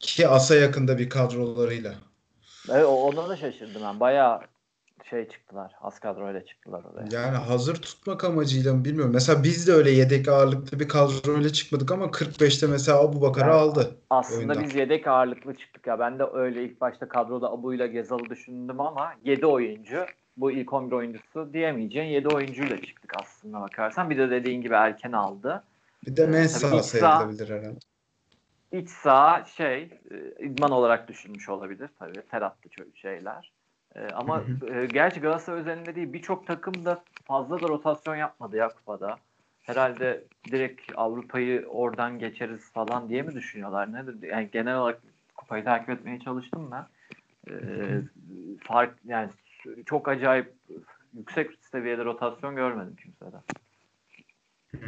Ki 0.00 0.28
asa 0.28 0.54
yakında 0.54 0.98
bir 0.98 1.08
kadrolarıyla. 1.08 1.94
Evet, 2.68 2.84
ona 2.86 3.28
da 3.28 3.36
şaşırdım 3.36 3.82
ben. 3.84 4.00
Bayağı 4.00 4.40
şey 5.10 5.28
çıktılar. 5.28 5.72
Az 5.80 5.98
kadroyla 5.98 6.44
çıktılar 6.44 6.84
oraya. 6.84 7.08
Yani 7.12 7.36
hazır 7.36 7.74
tutmak 7.82 8.24
amacıyla 8.24 8.74
mı 8.74 8.84
bilmiyorum. 8.84 9.12
Mesela 9.14 9.42
biz 9.42 9.68
de 9.68 9.72
öyle 9.72 9.90
yedek 9.90 10.28
ağırlıklı 10.28 10.80
bir 10.80 10.88
kadroyla 10.88 11.52
çıkmadık 11.52 11.92
ama 11.92 12.04
45'te 12.04 12.66
mesela 12.66 13.00
Abu 13.00 13.22
Bakar'ı 13.22 13.48
Yani 13.48 13.58
aldı. 13.58 13.96
Aslında 14.10 14.38
oyundan. 14.38 14.64
biz 14.64 14.74
yedek 14.74 15.06
ağırlıklı 15.06 15.54
çıktık 15.54 15.86
ya. 15.86 15.98
Ben 15.98 16.18
de 16.18 16.24
öyle 16.32 16.64
ilk 16.64 16.80
başta 16.80 17.08
kadroda 17.08 17.50
Abu'yla 17.52 17.86
Gezal'ı 17.86 18.30
düşündüm 18.30 18.80
ama 18.80 19.14
7 19.24 19.46
oyuncu 19.46 20.06
bu 20.36 20.50
ilk 20.50 20.72
11 20.72 20.92
oyuncusu 20.92 21.52
diyemeyeceğin 21.52 22.08
7 22.08 22.28
oyuncuyla 22.28 22.80
çıktık 22.80 23.12
aslında 23.22 23.60
bakarsan. 23.60 24.10
Bir 24.10 24.18
de 24.18 24.30
dediğin 24.30 24.62
gibi 24.62 24.74
erken 24.74 25.12
aldı. 25.12 25.64
Bir 26.06 26.16
de 26.16 26.26
Mensah 26.26 26.78
iç 26.78 26.84
sayılabilir 26.84 27.48
herhalde. 27.48 27.78
İç 28.72 28.90
saha 28.90 29.44
şey 29.44 29.82
e, 30.10 30.44
idman 30.44 30.70
olarak 30.70 31.08
düşünmüş 31.08 31.48
olabilir 31.48 31.90
tabii. 31.98 32.22
Teratlı 32.30 32.70
çö- 32.70 32.96
şeyler. 32.96 33.52
E, 33.96 34.06
ama 34.08 34.44
e, 34.74 34.86
gerçi 34.86 35.20
Galatasaray 35.20 35.60
özelinde 35.60 35.94
değil 35.94 36.12
birçok 36.12 36.46
takım 36.46 36.84
da 36.84 37.04
fazla 37.24 37.60
da 37.60 37.68
rotasyon 37.68 38.16
yapmadı 38.16 38.56
ya 38.56 38.68
kupada. 38.68 39.18
Herhalde 39.62 40.24
direkt 40.50 40.80
Avrupa'yı 40.94 41.66
oradan 41.66 42.18
geçeriz 42.18 42.72
falan 42.72 43.08
diye 43.08 43.22
mi 43.22 43.34
düşünüyorlar? 43.34 43.92
Nedir? 43.92 44.28
Yani 44.28 44.48
genel 44.52 44.76
olarak 44.76 45.02
kupayı 45.36 45.64
takip 45.64 45.90
etmeye 45.90 46.20
çalıştım 46.20 46.70
ben. 46.70 46.86
E, 47.50 47.54
fark 48.62 48.98
yani 49.04 49.30
çok 49.86 50.08
acayip 50.08 50.54
yüksek 51.14 51.50
seviyede 51.72 52.04
rotasyon 52.04 52.56
görmedim 52.56 52.96
kimseden. 52.96 53.42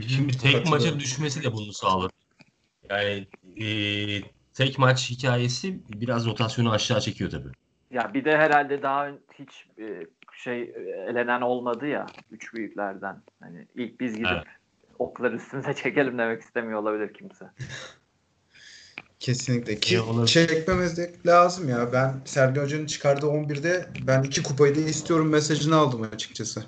Şimdi 0.08 0.38
tek 0.38 0.66
maça 0.66 1.00
düşmesi 1.00 1.42
de 1.42 1.52
bunu 1.52 1.72
sağladı. 1.72 2.12
Yani 2.90 3.26
e, 3.56 3.66
tek 4.54 4.78
maç 4.78 5.10
hikayesi 5.10 5.80
biraz 5.88 6.26
rotasyonu 6.26 6.72
aşağı 6.72 7.00
çekiyor 7.00 7.30
tabii. 7.30 7.52
Ya 7.92 8.14
bir 8.14 8.24
de 8.24 8.37
herhalde 8.37 8.83
daha 8.83 9.09
hiç 9.38 9.66
e, 9.78 10.07
şey 10.33 10.62
elenen 11.09 11.40
olmadı 11.40 11.87
ya 11.87 12.07
üç 12.31 12.55
büyüklerden. 12.55 13.22
Hani 13.40 13.66
ilk 13.74 14.00
biz 14.00 14.14
gidip 14.14 14.28
Evet. 14.33 14.44
okları 14.98 15.37
üstümüze 15.37 15.74
çekelim 15.83 16.18
demek 16.18 16.42
istemiyor 16.42 16.78
olabilir 16.78 17.14
kimse. 17.14 17.44
Kesinlikle. 19.20 19.81
Ki 19.81 19.98
de 20.96 21.12
lazım 21.26 21.68
ya. 21.68 21.92
Ben 21.92 22.14
Sergen 22.24 22.62
Hoca'nın 22.62 22.87
çıkardığı 22.87 23.26
11'de 23.26 23.87
ben 24.07 24.22
iki 24.22 24.42
kupayı 24.42 24.76
da 24.76 24.81
istiyorum 24.81 25.28
mesajını 25.28 25.76
aldım 25.76 26.02
açıkçası. 26.02 26.64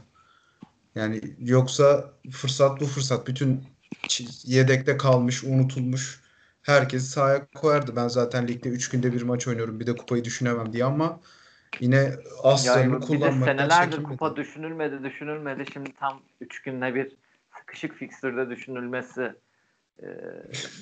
Yani 0.95 1.21
yoksa 1.39 2.11
fırsat 2.31 2.81
bu 2.81 2.87
fırsat. 2.87 3.27
Bütün 3.27 3.65
yedekte 4.45 4.97
kalmış, 4.97 5.45
unutulmuş. 5.45 6.24
Herkesi 6.65 7.07
sahaya 7.07 7.47
koyardı. 7.55 7.97
Ben 7.97 8.09
zaten 8.09 8.49
ligde 8.49 8.69
3 8.69 8.89
günde 8.91 9.13
bir 9.13 9.23
maç 9.23 9.49
oynuyorum. 9.49 9.81
Bir 9.81 9.87
de 9.87 9.97
kupayı 9.97 10.25
düşünemem 10.25 10.73
diye 10.73 10.85
ama 10.85 11.21
yine 11.81 12.13
aslarını 12.43 13.01
kullanmaktan 13.01 13.45
senelerdir 13.45 14.03
kupa 14.03 14.37
düşünülmedi 14.37 15.05
düşünülmedi. 15.05 15.65
Şimdi 15.73 15.93
tam 15.93 16.21
3 16.41 16.63
günde 16.63 16.95
bir 16.95 17.17
sıkışık 17.59 17.95
fikstürde 17.95 18.51
düşünülmesi 18.51 19.33
e, 20.03 20.07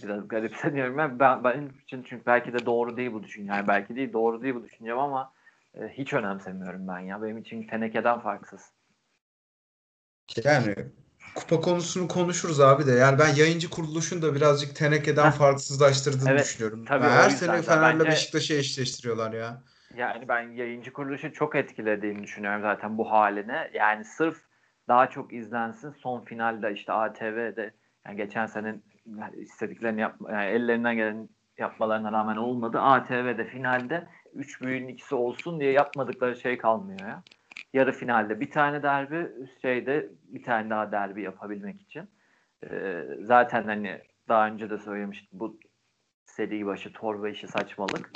biraz 0.02 0.28
garipseniyorum. 0.28 0.98
Ben, 0.98 1.18
ben, 1.18 1.44
benim 1.44 1.70
için 1.84 2.02
çünkü 2.02 2.26
belki 2.26 2.52
de 2.52 2.66
doğru 2.66 2.96
değil 2.96 3.12
bu 3.12 3.22
düşünce. 3.22 3.52
Yani 3.52 3.68
belki 3.68 3.96
değil 3.96 4.12
doğru 4.12 4.42
değil 4.42 4.54
bu 4.54 4.64
düşüncem 4.64 4.98
ama 4.98 5.32
e, 5.74 5.88
hiç 5.88 6.12
önemsemiyorum 6.12 6.88
ben 6.88 6.98
ya. 6.98 7.22
Benim 7.22 7.38
için 7.38 7.66
tenekeden 7.66 8.20
farksız. 8.20 8.72
Yani 10.44 10.74
kupa 11.34 11.60
konusunu 11.60 12.08
konuşuruz 12.08 12.60
abi 12.60 12.86
de. 12.86 12.92
Yani 12.92 13.18
ben 13.18 13.34
yayıncı 13.34 13.70
kuruluşun 13.70 14.22
da 14.22 14.34
birazcık 14.34 14.76
tenekeden 14.76 15.26
Heh. 15.30 15.36
farksızlaştırdığını 15.36 16.30
Evet, 16.30 16.44
düşünüyorum. 16.44 16.84
tabii 16.84 17.04
Yani 17.04 17.14
her 17.14 17.30
sene 17.30 17.62
Fener'le 17.62 17.98
bence- 17.98 18.10
Beşiktaş'ı 18.10 18.54
eşleştiriyorlar 18.54 19.32
ya. 19.32 19.62
Yani 19.96 20.28
ben 20.28 20.40
yayıncı 20.50 20.92
kuruluşu 20.92 21.32
çok 21.32 21.54
etkilediğini 21.56 22.22
düşünüyorum 22.22 22.62
zaten 22.62 22.98
bu 22.98 23.10
haline. 23.10 23.70
Yani 23.74 24.04
sırf 24.04 24.36
daha 24.88 25.10
çok 25.10 25.32
izlensin 25.32 25.90
son 25.90 26.24
finalde 26.24 26.72
işte 26.72 26.92
ATV'de 26.92 27.74
yani 28.06 28.16
geçen 28.16 28.46
sene 28.46 28.74
istediklerini 29.36 30.00
yap, 30.00 30.16
yani 30.30 30.44
ellerinden 30.44 30.96
gelen 30.96 31.28
yapmalarına 31.58 32.12
rağmen 32.12 32.36
olmadı. 32.36 32.78
ATV'de 32.80 33.44
finalde 33.44 34.08
3 34.34 34.62
büyüğün 34.62 34.88
ikisi 34.88 35.14
olsun 35.14 35.60
diye 35.60 35.72
yapmadıkları 35.72 36.36
şey 36.36 36.58
kalmıyor 36.58 37.00
ya. 37.00 37.22
Yarı 37.72 37.92
finalde 37.92 38.40
bir 38.40 38.50
tane 38.50 38.82
derbi 38.82 39.28
şeyde 39.62 40.08
bir 40.28 40.42
tane 40.42 40.70
daha 40.70 40.92
derbi 40.92 41.22
yapabilmek 41.22 41.80
için. 41.80 42.10
Ee, 42.70 43.04
zaten 43.22 43.64
hani 43.64 44.00
daha 44.28 44.46
önce 44.48 44.70
de 44.70 44.78
söylemiştim 44.78 45.28
bu 45.40 45.60
seri 46.26 46.66
başı 46.66 46.92
torba 46.92 47.28
işi 47.28 47.48
saçmalık. 47.48 48.10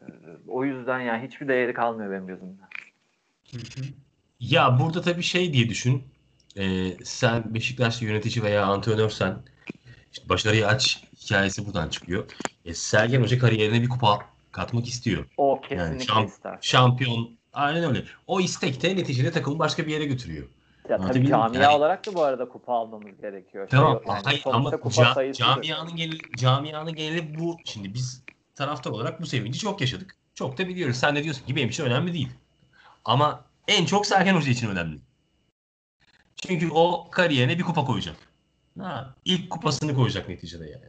Ee, 0.00 0.04
O 0.48 0.64
yüzden 0.64 1.00
yani 1.00 1.26
hiçbir 1.26 1.48
değeri 1.48 1.74
kalmıyor 1.74 2.10
benim 2.10 2.26
gözümde. 2.26 2.62
Ya 4.40 4.78
burada 4.80 5.00
tabii 5.02 5.22
şey 5.22 5.52
diye 5.52 5.68
düşün. 5.68 6.04
Ee, 6.58 6.90
sen 7.04 7.54
Beşiktaşlı 7.54 8.06
yönetici 8.06 8.44
veya 8.44 8.66
antrenörsen 8.66 9.36
işte 10.12 10.28
başarıyı 10.28 10.66
aç 10.66 11.04
hikayesi 11.16 11.66
buradan 11.66 11.88
çıkıyor. 11.88 12.30
E, 12.64 12.74
Sergen 12.74 13.20
Hoca 13.22 13.38
kariyerine 13.38 13.82
bir 13.82 13.88
kupa 13.88 14.18
katmak 14.52 14.88
istiyor. 14.88 15.24
O 15.36 15.60
kesinlikle 15.60 16.04
şamp- 16.04 16.26
ister. 16.26 16.58
Şampiyon 16.60 17.38
aynen 17.56 17.84
öyle. 17.84 18.04
O 18.26 18.40
istek 18.40 18.82
de 18.82 18.96
neticede 18.96 19.30
takımı 19.30 19.58
başka 19.58 19.86
bir 19.86 19.92
yere 19.92 20.04
götürüyor. 20.04 20.42
Ya 20.46 20.50
tabii 20.88 20.94
Anlatabiliyor 21.02 21.38
muyum? 21.38 21.52
camia 21.52 21.64
Yani- 21.66 21.76
olarak 21.78 22.06
da 22.06 22.14
bu 22.14 22.22
arada 22.22 22.48
kupa 22.48 22.72
almamız 22.72 23.20
gerekiyor. 23.20 23.68
Tamam. 23.70 24.00
Şey 24.04 24.14
yani, 24.14 24.20
hayır, 24.24 24.42
ama 24.46 24.70
kupa 24.70 24.88
ca- 25.02 25.32
camianın 25.32 25.96
geneli, 25.96 26.18
camianın 26.36 26.94
geneli 26.94 27.38
bu. 27.38 27.56
Şimdi 27.64 27.94
biz 27.94 28.22
taraftar 28.54 28.90
olarak 28.90 29.20
bu 29.20 29.26
sevinci 29.26 29.58
çok 29.58 29.80
yaşadık. 29.80 30.14
Çok 30.34 30.58
da 30.58 30.68
biliyoruz. 30.68 30.96
Sen 30.96 31.16
de 31.16 31.24
diyorsun 31.24 31.46
ki 31.46 31.56
benim 31.56 31.68
için 31.68 31.84
önemli 31.84 32.12
değil. 32.12 32.28
Ama 33.04 33.44
en 33.68 33.86
çok 33.86 34.06
Sergen 34.06 34.34
Hoca 34.36 34.50
için 34.50 34.70
önemli. 34.70 34.98
Çünkü 36.46 36.70
o 36.70 37.08
kariyerine 37.10 37.58
bir 37.58 37.62
kupa 37.62 37.84
koyacak. 37.84 38.16
Ha, 38.80 39.14
ilk 39.24 39.50
kupasını 39.50 39.94
koyacak 39.94 40.28
neticede 40.28 40.64
yani. 40.70 40.84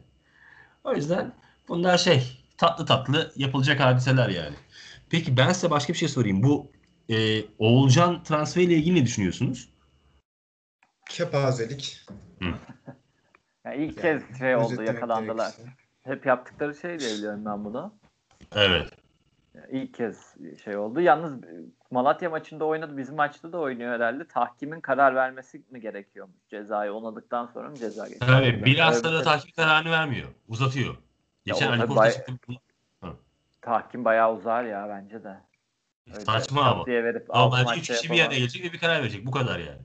O 0.84 0.94
yüzden 0.94 1.32
bunlar 1.68 1.98
şey 1.98 2.44
tatlı 2.56 2.86
tatlı 2.86 3.32
yapılacak 3.36 3.80
hadiseler 3.80 4.28
yani. 4.28 4.56
Peki 5.10 5.36
ben 5.36 5.52
size 5.52 5.70
başka 5.70 5.92
bir 5.92 5.98
şey 5.98 6.08
sorayım. 6.08 6.42
Bu 6.42 6.72
e, 7.08 7.42
Oğulcan 7.58 8.22
transferiyle 8.22 8.74
ilgili 8.74 9.00
ne 9.00 9.04
düşünüyorsunuz? 9.06 9.68
Kepazelik. 11.08 12.06
Yani 13.64 13.76
ilk 13.84 14.04
Yani 14.04 14.20
kez 14.28 14.38
şey 14.38 14.56
oldu 14.56 14.82
yakalandılar. 14.82 15.50
gerekirse. 15.50 15.68
Hep 16.02 16.26
yaptıkları 16.26 16.74
şey 16.74 16.98
diye 16.98 17.10
biliyorum 17.10 17.44
ben 17.46 17.64
bunu. 17.64 17.94
Evet. 18.54 18.90
Yani 19.54 19.66
İlk 19.70 19.94
kez 19.94 20.34
şey 20.64 20.76
oldu. 20.76 21.00
Yalnız 21.00 21.32
Malatya 21.90 22.30
maçında 22.30 22.64
oynadı. 22.64 22.96
Bizim 22.96 23.14
maçta 23.14 23.52
da 23.52 23.58
oynuyor 23.58 23.94
herhalde. 23.94 24.28
Tahkimin 24.28 24.80
karar 24.80 25.14
vermesi 25.14 25.62
mi 25.70 25.80
gerekiyormuş? 25.80 26.36
Cezayı 26.50 26.92
onadıktan 26.92 27.46
sonra 27.46 27.68
mı 27.70 27.76
ceza 27.76 28.08
geçiyor? 28.08 28.30
Tabii 28.30 28.64
bilhassa 28.64 29.12
da 29.12 29.16
şey- 29.16 29.24
tahkim 29.24 29.52
kararını 29.56 29.90
vermiyor. 29.90 30.28
Uzatıyor. 30.48 30.96
Geçen 31.44 31.72
Ali 31.72 31.96
bay- 31.96 32.12
çıktı. 32.12 32.32
Tahkim 33.62 34.04
bayağı 34.04 34.34
uzar 34.34 34.64
ya 34.64 34.88
bence 34.88 35.24
de. 35.24 35.36
Öyle 36.06 36.20
Saçma 36.20 36.62
ama. 36.62 36.86
Diye 36.86 37.04
verip 37.04 37.28
Normalde 37.28 37.64
maçta 37.64 37.80
3 37.80 38.00
kişi 38.00 38.12
bir 38.12 38.20
araya 38.20 38.38
gelecek 38.38 38.64
ve 38.64 38.72
bir 38.72 38.78
karar 38.78 39.00
verecek. 39.02 39.26
Bu 39.26 39.30
kadar 39.30 39.58
yani. 39.58 39.82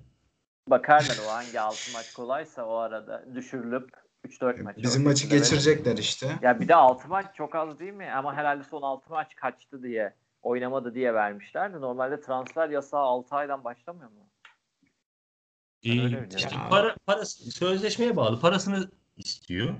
Bakarlar 0.68 1.18
o 1.28 1.32
hangi 1.32 1.60
altı 1.60 1.92
maç 1.94 2.14
kolaysa 2.14 2.66
o 2.66 2.76
arada 2.76 3.26
düşürülüp 3.36 3.90
3-4 4.28 4.64
maç. 4.64 4.78
Bizim 4.78 5.04
maçı 5.04 5.18
şekilde 5.18 5.36
verir. 5.36 5.44
geçirecekler 5.44 5.98
işte. 5.98 6.32
Ya 6.42 6.60
bir 6.60 6.68
de 6.68 6.76
6 6.76 7.08
maç 7.08 7.26
çok 7.36 7.56
az 7.56 7.80
değil 7.80 7.94
mi? 7.94 8.12
Ama 8.12 8.36
herhalde 8.36 8.64
son 8.64 8.82
6 8.82 9.10
maç 9.10 9.36
kaçtı 9.36 9.84
diye 9.84 10.14
oynamadı 10.42 10.96
diye 10.96 11.14
vermişler 11.14 11.74
de 11.74 11.82
normalde 11.82 12.22
transfer 12.22 12.70
yasağı 12.70 13.02
6 13.02 13.36
aydan 13.36 13.64
başlamıyor 13.64 14.10
mu? 14.10 14.30
Ee, 15.84 16.28
işte 16.38 16.56
para, 16.70 16.96
parası, 17.06 17.52
sözleşmeye 17.52 18.16
bağlı. 18.16 18.40
Parasını 18.40 18.90
istiyor. 19.18 19.76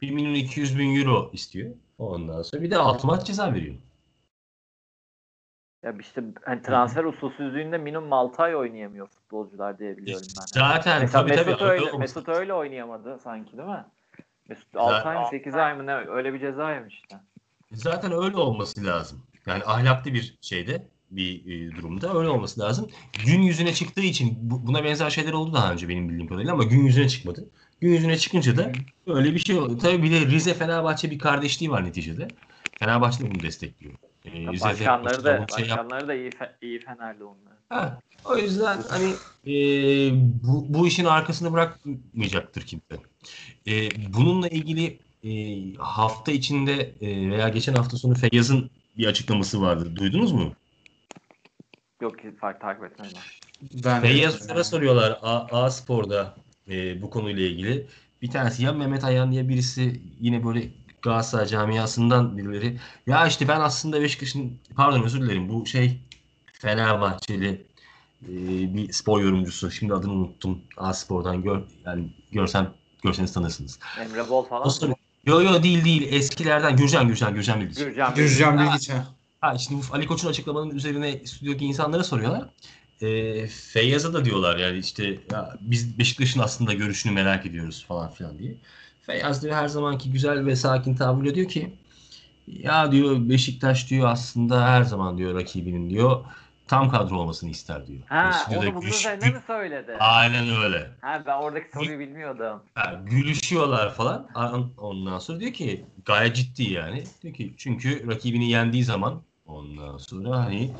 1 0.00 0.10
milyon 0.10 0.34
200 0.34 0.78
bin 0.78 1.00
euro 1.00 1.30
istiyor. 1.32 1.74
Ondan 2.02 2.42
sonra 2.42 2.62
bir 2.62 2.70
de 2.70 2.78
6 2.78 3.06
maç 3.06 3.26
ceza 3.26 3.54
veriyor. 3.54 3.74
Ya 5.82 5.94
işte 6.00 6.24
hani 6.44 6.62
transfer 6.62 7.04
usulsüzlüğünde 7.04 7.78
minimum 7.78 8.12
6 8.12 8.42
ay 8.42 8.56
oynayamıyor 8.56 9.06
futbolcular 9.06 9.78
diye 9.78 9.96
biliyorum 9.96 10.28
ben. 10.36 10.46
Zaten 10.46 11.00
Mesela 11.00 11.22
tabii 11.22 11.34
tabii. 11.34 11.46
Mesut 11.50 11.62
öyle 11.62 11.84
öyle, 11.86 11.98
Mesut 11.98 12.28
öyle 12.28 12.54
oynayamadı 12.54 13.18
sanki 13.18 13.56
değil 13.56 13.68
mi? 13.68 13.84
Mesut 14.48 14.76
6 14.76 15.08
ay 15.08 15.18
mı 15.18 15.26
8 15.30 15.54
ay 15.54 15.74
mı 15.76 15.86
ne 15.86 15.94
öyle 15.94 16.34
bir 16.34 16.40
ceza 16.40 16.74
yemişti. 16.74 17.16
Zaten 17.72 18.12
öyle 18.12 18.36
olması 18.36 18.84
lazım. 18.84 19.22
Yani 19.46 19.64
ahlaklı 19.64 20.14
bir 20.14 20.38
şeyde 20.40 20.88
bir 21.10 21.46
e, 21.46 21.76
durumda 21.76 22.14
öyle 22.18 22.28
olması 22.28 22.60
lazım. 22.60 22.90
Gün 23.26 23.42
yüzüne 23.42 23.74
çıktığı 23.74 24.00
için 24.00 24.38
bu- 24.40 24.66
buna 24.66 24.84
benzer 24.84 25.10
şeyler 25.10 25.32
oldu 25.32 25.54
daha 25.54 25.72
önce 25.72 25.88
benim 25.88 26.08
bildiğim 26.08 26.28
kadarıyla 26.28 26.52
ama 26.52 26.64
gün 26.64 26.84
yüzüne 26.84 27.08
çıkmadı. 27.08 27.50
Gün 27.82 27.92
yüzüne 27.92 28.18
çıkınca 28.18 28.56
da 28.56 28.72
öyle 29.06 29.34
bir 29.34 29.38
şey 29.38 29.58
oldu. 29.58 29.78
Tabii 29.78 30.02
bir 30.02 30.12
de 30.12 30.26
Rize 30.26 30.54
Fenerbahçe 30.54 31.10
bir 31.10 31.18
kardeşliği 31.18 31.70
var 31.70 31.84
neticede. 31.84 32.30
Fenerbahçe 32.78 33.24
de 33.24 33.30
bunu 33.30 33.42
destekliyor. 33.42 33.94
Ee, 34.24 34.30
Rize 34.30 34.64
Başkanları 34.64 35.24
da 35.24 35.30
şey 35.30 35.38
yap- 35.38 35.50
başkanları 35.50 36.08
da 36.08 36.14
iyi 36.14 36.30
fe, 36.30 36.56
iyi 36.62 36.80
Fenerli 36.80 37.24
onlar. 37.24 37.52
Ha, 37.68 37.98
o 38.24 38.36
yüzden 38.36 38.78
hani 38.88 39.08
e, 39.46 39.54
bu, 40.42 40.66
bu 40.68 40.86
işin 40.86 41.04
arkasını 41.04 41.52
bırakmayacaktır 41.52 42.62
kimse. 42.62 42.96
E, 43.66 43.90
bununla 44.14 44.48
ilgili 44.48 44.98
e, 45.24 45.30
hafta 45.78 46.32
içinde 46.32 46.94
e, 47.00 47.30
veya 47.30 47.48
geçen 47.48 47.74
hafta 47.74 47.96
sonu 47.96 48.14
Feyyaz'ın 48.14 48.70
bir 48.98 49.06
açıklaması 49.06 49.62
vardı. 49.62 49.96
Duydunuz 49.96 50.32
mu? 50.32 50.52
Yok 52.02 52.18
ki 52.18 52.32
fark 52.40 52.60
takip 52.60 52.84
etmedim. 52.84 53.12
Ben 53.84 54.02
Feyyaz'a 54.02 54.64
soruyorlar 54.64 55.18
A, 55.22 55.62
A 55.62 55.70
Spor'da 55.70 56.41
e, 56.68 57.02
bu 57.02 57.10
konuyla 57.10 57.42
ilgili. 57.42 57.86
Bir 58.22 58.30
tanesi 58.30 58.64
ya 58.64 58.72
Mehmet 58.72 59.04
Ayan 59.04 59.32
diye 59.32 59.48
birisi 59.48 60.00
yine 60.20 60.46
böyle 60.46 60.68
Galatasaray 61.02 61.46
camiasından 61.46 62.38
birileri. 62.38 62.78
Ya 63.06 63.26
işte 63.26 63.48
ben 63.48 63.60
aslında 63.60 64.00
Beşiktaş'ın 64.00 64.58
pardon 64.76 65.02
özür 65.02 65.20
dilerim 65.20 65.48
bu 65.48 65.66
şey 65.66 66.00
Fenerbahçeli 66.52 67.66
e, 68.22 68.30
bir 68.74 68.92
spor 68.92 69.20
yorumcusu. 69.20 69.70
Şimdi 69.70 69.94
adını 69.94 70.12
unuttum. 70.12 70.60
A 70.76 70.92
Spor'dan 70.92 71.42
gör 71.42 71.62
yani 71.86 72.12
görsem 72.32 72.74
görseniz 73.02 73.32
tanırsınız. 73.32 73.78
Emre 74.00 74.28
Bol 74.28 74.44
falan. 74.44 74.68
Soruyor. 74.68 74.96
Yo 75.26 75.42
yo 75.42 75.62
değil 75.62 75.84
değil 75.84 76.12
eskilerden 76.12 76.76
Gürcan 76.76 77.08
Gürcan 77.08 77.34
Gürcan 77.34 77.60
Bilgiç. 77.60 77.78
Gürcan 77.78 78.14
Gürcan 78.14 78.58
Bilgiç. 78.58 78.72
Bilgiç 78.72 78.90
ha. 78.90 79.06
Ha 79.40 79.58
şimdi 79.58 79.82
bu 79.90 79.94
Ali 79.94 80.06
Koç'un 80.06 80.28
açıklamanın 80.28 80.70
üzerine 80.70 81.26
stüdyodaki 81.26 81.64
insanlara 81.64 82.04
soruyorlar. 82.04 82.48
E, 83.02 83.46
Feyyaz'a 83.46 84.12
da 84.14 84.24
diyorlar 84.24 84.56
yani 84.56 84.78
işte 84.78 85.04
ya 85.32 85.56
biz 85.60 85.98
Beşiktaş'ın 85.98 86.40
aslında 86.40 86.72
görüşünü 86.72 87.12
merak 87.12 87.46
ediyoruz 87.46 87.84
falan 87.88 88.10
filan 88.10 88.38
diye. 88.38 88.56
Feyyaz 89.00 89.42
diyor 89.42 89.54
her 89.54 89.68
zamanki 89.68 90.12
güzel 90.12 90.46
ve 90.46 90.56
sakin 90.56 90.94
tavrıyla 90.94 91.34
diyor 91.34 91.48
ki 91.48 91.78
ya 92.46 92.92
diyor 92.92 93.28
Beşiktaş 93.28 93.90
diyor 93.90 94.08
aslında 94.08 94.66
her 94.68 94.82
zaman 94.82 95.18
diyor 95.18 95.34
rakibinin 95.34 95.90
diyor 95.90 96.24
tam 96.66 96.90
kadro 96.90 97.16
olmasını 97.20 97.50
ister 97.50 97.86
diyor. 97.86 98.02
Ha, 98.08 98.16
Yani 98.16 98.34
stüdyoda 98.34 98.66
onu 98.66 98.74
bunun 98.74 98.86
gülüş- 98.86 99.00
üzerine 99.00 99.30
mi 99.30 99.42
söyledi? 99.46 99.96
Aynen 100.00 100.62
öyle. 100.62 100.90
Ha, 101.00 101.22
ben 101.26 101.36
oradaki 101.36 101.72
soruyu 101.72 101.98
bilmiyordum. 101.98 102.62
Ha, 102.74 103.02
gülüşüyorlar 103.06 103.94
falan. 103.94 104.28
An- 104.34 104.74
Ondan 104.76 105.18
sonra 105.18 105.40
diyor 105.40 105.52
ki 105.52 105.86
gayet 106.04 106.36
ciddi 106.36 106.62
yani. 106.62 107.04
Diyor 107.22 107.34
ki 107.34 107.54
çünkü 107.58 108.08
rakibini 108.08 108.50
yendiği 108.50 108.84
zaman 108.84 109.22
ondan 109.46 109.96
sonra 109.98 110.38
hani 110.38 110.76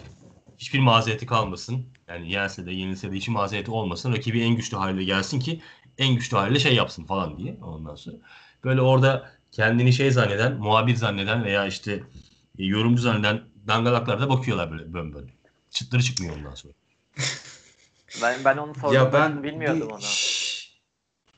hiçbir 0.59 0.79
mazereti 0.81 1.27
kalmasın. 1.27 1.92
Yani 2.15 2.31
yense 2.33 2.67
de 2.67 2.73
yenilse 2.73 3.13
de 3.13 3.17
hiç 3.17 3.29
mazereti 3.29 3.71
olmasın. 3.71 4.13
Rakibi 4.13 4.41
en 4.43 4.57
güçlü 4.57 4.77
haliyle 4.77 5.05
gelsin 5.05 5.41
ki 5.41 5.61
en 5.99 6.15
güçlü 6.15 6.37
haliyle 6.37 6.59
şey 6.59 6.75
yapsın 6.75 7.05
falan 7.05 7.39
diye 7.39 7.57
ondan 7.63 7.95
sonra. 7.95 8.17
Böyle 8.65 8.81
orada 8.81 9.31
kendini 9.53 9.93
şey 9.93 10.11
zanneden, 10.11 10.55
muhabir 10.59 10.97
zanneden 10.97 11.45
veya 11.45 11.67
işte 11.67 11.93
e, 12.59 12.65
yorumcu 12.65 13.03
zanneden 13.03 13.41
dangalaklar 13.69 14.21
da 14.21 14.29
bakıyorlar 14.29 14.71
böyle 14.71 14.93
bön 14.93 15.15
bön. 15.15 15.31
Çıtları 15.71 16.03
çıkmıyor 16.03 16.37
ondan 16.37 16.55
sonra. 16.55 16.75
Ben 18.23 18.45
ben 18.45 18.57
onu 18.57 18.75
Ya 18.75 18.81
sorduğumda 18.81 19.13
ben 19.13 19.43
bilmiyordum 19.43 19.81
bir 19.81 19.91
onu. 19.91 20.01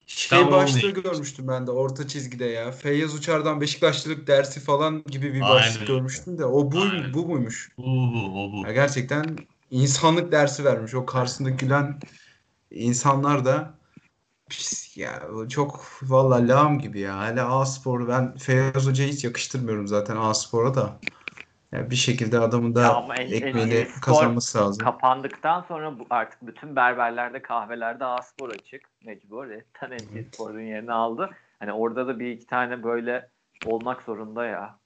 Şey 0.07 0.51
başlığı 0.51 0.81
diyecektim. 0.81 1.03
görmüştüm 1.03 1.49
ben 1.49 1.67
de 1.67 1.71
orta 1.71 2.09
çizgide 2.09 2.45
ya. 2.45 2.73
Feyyaz 2.73 3.15
Uçar'dan 3.15 3.61
Beşiktaşlılık 3.61 4.27
dersi 4.27 4.61
falan 4.61 5.05
gibi 5.05 5.35
bir 5.35 5.41
Aynen 5.41 5.49
başlık 5.49 5.81
öyle. 5.81 5.87
görmüştüm 5.87 6.39
de 6.39 6.45
o 6.45 6.73
bu 6.73 6.79
Aynen. 6.81 7.15
bu 7.15 7.27
muymuş? 7.27 7.69
Bu 7.79 7.85
bu 7.85 8.45
o 8.45 8.53
bu. 8.53 8.67
Ya 8.67 8.73
gerçekten 8.73 9.49
insanlık 9.75 10.33
dersi 10.33 10.65
vermiş. 10.65 10.95
O 10.95 11.07
karşısında 11.07 11.51
gülen 11.51 11.95
insanlar 12.71 13.45
da 13.45 13.75
pis 14.49 14.97
ya 14.97 15.23
çok 15.49 15.85
valla 16.03 16.49
lağım 16.49 16.79
gibi 16.79 17.01
ya. 17.01 17.27
Hele 17.27 17.43
A-Spor 17.43 18.09
ben 18.09 18.37
Feyyaz 18.37 18.87
Hoca'yı 18.87 19.13
hiç 19.13 19.25
yakıştırmıyorum 19.25 19.87
zaten 19.87 20.17
A-Spor'a 20.17 20.75
da. 20.75 20.97
Ya 21.73 21.91
bir 21.91 21.97
şekilde 21.97 22.39
adamın 22.39 22.75
da 22.75 22.81
Ya 22.83 23.25
ekmeğini 23.25 23.75
en- 23.75 23.85
spor 23.85 24.01
kazanması 24.01 24.59
lazım. 24.59 24.85
Kapandıktan 24.85 25.65
sonra 25.69 25.99
bu 25.99 26.07
artık 26.11 26.47
bütün 26.47 26.77
berberlerde, 26.77 27.43
kahvelerde 27.43 28.05
A-Spor 28.05 28.51
açık. 28.51 28.89
Mecbur. 29.05 29.51
Etten 29.51 29.91
NT 29.91 30.25
Spor'un 30.33 30.61
yerini 30.61 30.93
aldı. 30.93 31.31
Hani 31.59 31.73
orada 31.73 32.07
da 32.07 32.19
bir 32.19 32.31
iki 32.31 32.47
tane 32.47 32.83
böyle 32.83 33.31
olmak 33.65 34.03
zorunda 34.03 34.47
ya. 34.47 34.79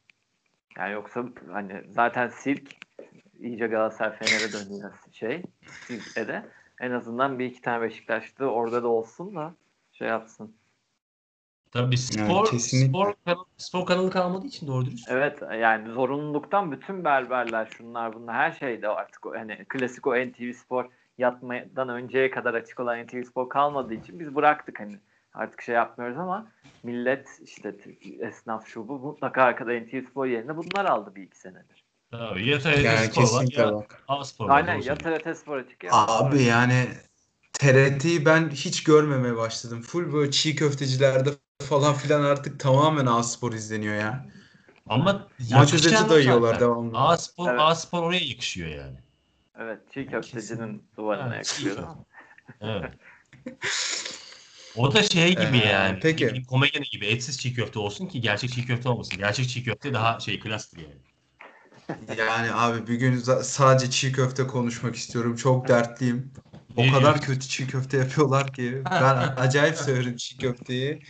Yani 0.79 0.93
yoksa 0.93 1.25
hani 1.53 1.83
zaten 1.91 2.29
sirk 2.29 2.71
iyice 3.41 3.67
Galatasaray 3.67 4.17
Fener'e 4.17 4.53
dönüyor 4.53 4.93
şey. 5.13 5.43
Sirk'te 5.67 6.29
de. 6.29 6.49
En 6.81 6.91
azından 6.91 7.39
bir 7.39 7.47
iki 7.47 7.61
tane 7.61 7.83
Beşiktaşlı 7.83 8.47
orada 8.47 8.83
da 8.83 8.89
olsun 8.89 9.37
da 9.37 9.55
şey 9.93 10.09
yapsın. 10.09 10.55
Tabii 11.71 11.97
spor, 11.97 12.51
kesinlikle. 12.51 12.89
spor, 12.89 13.15
kanalı, 13.25 13.45
spor 13.57 13.87
kanalı 13.87 14.11
kalmadığı 14.11 14.47
için 14.47 14.67
doğru 14.67 14.87
dürüst. 14.87 15.11
Evet 15.11 15.43
yani 15.61 15.93
zorunluluktan 15.93 16.73
bütün 16.73 17.05
berberler 17.05 17.67
şunlar 17.77 18.13
bunlar 18.13 18.35
her 18.35 18.53
şeyde 18.53 18.89
artık 18.89 19.27
o, 19.27 19.35
hani 19.35 19.65
klasik 19.69 20.07
o 20.07 20.17
NTV 20.17 20.53
Spor 20.53 20.85
yatmadan 21.19 21.89
önceye 21.89 22.31
kadar 22.31 22.55
açık 22.55 22.81
olan 22.81 23.07
NTV 23.07 23.23
Spor 23.23 23.49
kalmadığı 23.49 23.95
için 23.95 24.21
biz 24.21 24.35
bıraktık 24.35 24.81
hani 24.81 24.99
artık 25.35 25.63
şey 25.63 25.75
yapmıyoruz 25.75 26.19
ama 26.19 26.47
millet 26.83 27.29
işte 27.45 27.77
esnaf 28.21 28.67
şu 28.67 28.89
bu 28.89 28.99
mutlaka 28.99 29.43
arkada 29.43 29.81
NTV 29.81 30.03
Spor 30.11 30.27
yerine 30.27 30.57
bunlar 30.57 30.85
aldı 30.85 31.15
bir 31.15 31.23
iki 31.23 31.39
senedir. 31.39 31.88
Tabii 32.11 32.49
ya 32.49 32.59
TRT 32.59 32.85
Yani 32.85 33.07
Spor 33.13 33.33
var 33.33 33.47
ya 33.51 33.75
bak. 33.75 34.03
A 34.09 34.25
Spor 34.25 34.49
var. 34.49 34.57
Aynen 34.57 34.83
ya. 34.83 34.95
TRT 34.95 35.39
Spor 35.39 35.57
açık 35.57 35.85
ya. 35.85 35.91
Abi 35.93 36.43
yani 36.43 36.89
TRT'yi 37.53 38.25
ben 38.25 38.51
hiç 38.51 38.85
görmemeye 38.85 39.37
başladım. 39.37 39.83
Full 39.83 40.13
böyle 40.13 40.31
çiğ 40.31 40.57
köftecilerde 40.57 41.31
falan 41.69 41.95
filan 41.95 42.23
artık 42.23 42.61
tamamen 42.61 43.07
A-Spor 43.07 43.53
izleniyor 43.53 43.95
ya. 43.95 44.27
Ama 44.87 45.29
Maç 45.51 45.75
özeti 45.75 46.09
dayıyorlar 46.09 46.61
devamlı. 46.61 46.99
A 46.99 47.17
Spor, 47.17 47.51
Evet. 47.51 47.61
A 47.61 47.75
Spor 47.75 48.03
oraya 48.03 48.25
yakışıyor 48.25 48.69
yani. 48.69 48.99
Evet 49.59 49.79
çiğ 49.95 50.07
köftecinin 50.07 50.83
duvarına 50.97 51.35
Evet, 51.35 51.37
yakışıyor. 51.37 51.89
Evet. 52.61 52.93
O 54.77 54.95
da 54.95 55.03
şey 55.03 55.31
gibi 55.31 55.59
Ee, 55.59 55.69
yani. 55.69 55.99
peki. 56.03 56.43
Komedyen 56.47 56.85
gibi 56.93 57.07
etsiz 57.07 57.41
çiğ 57.41 57.55
köfte 57.55 57.79
olsun 57.79 58.07
ki 58.07 58.21
gerçek 58.21 58.51
çiğ 58.51 58.67
köfte 58.67 58.89
olmasın. 58.89 59.19
Gerçek 59.19 59.49
çiğ 59.49 59.65
köfte 59.65 59.95
daha 59.95 60.21
şey 60.21 60.41
klastır 60.41 60.79
yani. 60.79 61.08
Yani 62.19 62.53
abi 62.53 62.87
bir 62.87 62.95
gün 62.95 63.17
sadece 63.43 63.91
çiğ 63.91 64.13
köfte 64.13 64.47
konuşmak 64.47 64.97
istiyorum. 64.97 65.37
Çok 65.37 65.69
dertliyim. 65.69 66.33
O 66.77 66.83
Ne 66.83 66.91
kadar 66.91 67.01
diyorsun? 67.01 67.35
kötü 67.35 67.49
çiğ 67.49 67.67
köfte 67.67 67.97
yapıyorlar 67.97 68.53
ki. 68.53 68.83
Ben 68.85 69.17
acayip 69.37 69.77
severim 69.77 70.17
çiğ 70.17 70.39
köfteyi. 70.39 71.03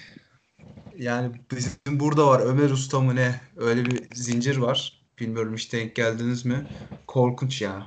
Yani 0.98 1.32
bizim 1.50 2.00
burada 2.00 2.26
var 2.26 2.40
Ömer 2.40 2.70
Usta 2.70 3.00
mı 3.00 3.16
ne? 3.16 3.40
Öyle 3.56 3.86
bir 3.86 4.14
zincir 4.14 4.56
var. 4.56 5.02
Bilmiyorum 5.20 5.54
hiç 5.56 5.72
denk 5.72 5.96
geldiniz 5.96 6.44
mi? 6.46 6.66
Korkunç 7.06 7.62
ya. 7.62 7.86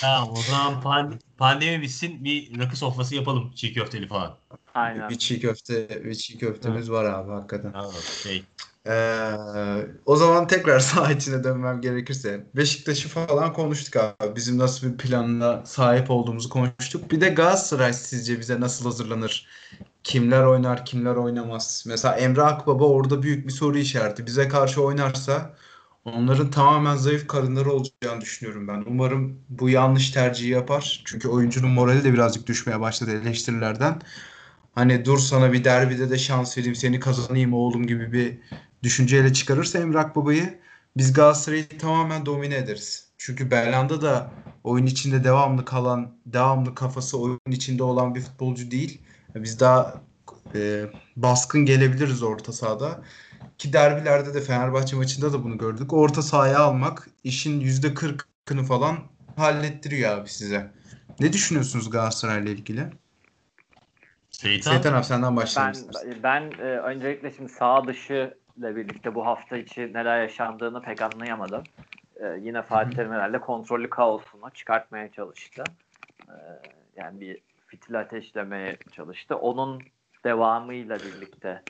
Tamam 0.00 0.36
o 0.36 0.42
zaman 0.42 0.82
pand- 0.82 1.20
pandemi 1.38 1.82
bitsin 1.82 2.24
bir 2.24 2.58
rakı 2.58 2.76
sofrası 2.76 3.14
yapalım 3.14 3.52
çiğ 3.52 3.72
köfteli 3.74 4.08
falan. 4.08 4.38
Aynen. 4.74 5.10
Bir 5.10 5.18
çiğ 5.18 5.40
köfte, 5.40 6.04
bir 6.04 6.14
çiğ 6.14 6.38
köftemiz 6.38 6.90
var 6.90 7.04
abi 7.04 7.30
hakikaten. 7.32 7.72
Tamam 7.72 7.92
şey. 8.22 8.44
Ee, 8.86 9.32
o 10.06 10.16
zaman 10.16 10.46
tekrar 10.46 10.80
saha 10.80 11.12
içine 11.12 11.44
dönmem 11.44 11.80
gerekirse 11.80 12.46
Beşiktaş'ı 12.56 13.08
falan 13.08 13.52
konuştuk 13.52 13.96
abi. 13.96 14.36
Bizim 14.36 14.58
nasıl 14.58 14.92
bir 14.92 14.96
planla 14.98 15.64
sahip 15.66 16.10
olduğumuzu 16.10 16.48
konuştuk. 16.48 17.10
Bir 17.10 17.20
de 17.20 17.28
Galatasaray 17.28 17.92
sizce 17.92 18.40
bize 18.40 18.60
nasıl 18.60 18.84
hazırlanır? 18.84 19.48
Kimler 20.04 20.42
oynar, 20.44 20.84
kimler 20.86 21.14
oynamaz? 21.16 21.84
Mesela 21.86 22.16
Emre 22.16 22.42
Akbaba 22.42 22.84
orada 22.84 23.22
büyük 23.22 23.46
bir 23.46 23.52
soru 23.52 23.78
işareti. 23.78 24.26
Bize 24.26 24.48
karşı 24.48 24.82
oynarsa 24.84 25.56
onların 26.04 26.50
tamamen 26.50 26.96
zayıf 26.96 27.28
karınları 27.28 27.72
olacağını 27.72 28.20
düşünüyorum 28.20 28.68
ben. 28.68 28.84
Umarım 28.86 29.40
bu 29.48 29.68
yanlış 29.70 30.10
tercihi 30.10 30.50
yapar. 30.50 31.02
Çünkü 31.06 31.28
oyuncunun 31.28 31.70
morali 31.70 32.04
de 32.04 32.12
birazcık 32.12 32.46
düşmeye 32.46 32.80
başladı 32.80 33.12
eleştirilerden. 33.22 34.02
Hani 34.74 35.04
dur 35.04 35.18
sana 35.18 35.52
bir 35.52 35.64
derbide 35.64 36.10
de 36.10 36.18
şans 36.18 36.58
vereyim 36.58 36.74
seni 36.74 37.00
kazanayım 37.00 37.54
oğlum 37.54 37.86
gibi 37.86 38.12
bir 38.12 38.38
düşünceyle 38.82 39.32
çıkarırsa 39.32 39.78
Emrak 39.78 40.16
Baba'yı 40.16 40.58
biz 40.96 41.12
Galatasaray'ı 41.12 41.68
tamamen 41.78 42.26
domine 42.26 42.56
ederiz. 42.56 43.08
Çünkü 43.18 43.50
Belhanda 43.50 44.02
da 44.02 44.30
oyun 44.64 44.86
içinde 44.86 45.24
devamlı 45.24 45.64
kalan, 45.64 46.14
devamlı 46.26 46.74
kafası 46.74 47.18
oyun 47.18 47.40
içinde 47.50 47.82
olan 47.82 48.14
bir 48.14 48.20
futbolcu 48.20 48.70
değil. 48.70 49.00
Biz 49.34 49.60
daha 49.60 50.00
e, 50.54 50.84
baskın 51.16 51.64
gelebiliriz 51.64 52.22
orta 52.22 52.52
sahada. 52.52 53.02
Ki 53.58 53.72
derbilerde 53.72 54.34
de 54.34 54.40
Fenerbahçe 54.40 54.96
maçında 54.96 55.32
da 55.32 55.44
bunu 55.44 55.58
gördük. 55.58 55.92
Orta 55.92 56.22
sahaya 56.22 56.58
almak 56.58 57.08
işin 57.24 57.60
%40'ını 57.60 58.64
falan 58.64 58.98
hallettiriyor 59.36 60.18
abi 60.18 60.28
size. 60.28 60.70
Ne 61.20 61.32
düşünüyorsunuz 61.32 61.90
Galatasaray'la 61.90 62.50
ilgili? 62.50 62.86
Seytan. 64.30 64.70
Seytan 64.70 64.92
abi 64.92 65.04
senden 65.04 65.36
başlayalım 65.36 65.80
Ben 65.94 66.22
ben 66.22 66.50
e, 66.58 66.62
öncelikle 66.62 67.32
şimdi 67.36 67.52
sağ 67.52 67.86
dışı 67.86 68.34
birlikte 68.56 69.14
bu 69.14 69.26
hafta 69.26 69.56
içi 69.56 69.92
neler 69.92 70.22
yaşandığını 70.22 70.82
pek 70.82 71.02
anlayamadım. 71.02 71.62
E, 72.16 72.26
yine 72.40 72.62
Fatih 72.62 72.96
Terim 72.96 73.12
herhalde 73.12 73.40
kontrollü 73.40 73.90
kaosunu 73.90 74.50
çıkartmaya 74.54 75.12
çalıştı. 75.12 75.64
E, 76.28 76.34
yani 76.96 77.20
bir 77.20 77.38
fitil 77.66 78.00
ateşlemeye 78.00 78.76
çalıştı. 78.92 79.36
Onun 79.36 79.82
devamıyla 80.24 80.98
birlikte 80.98 81.62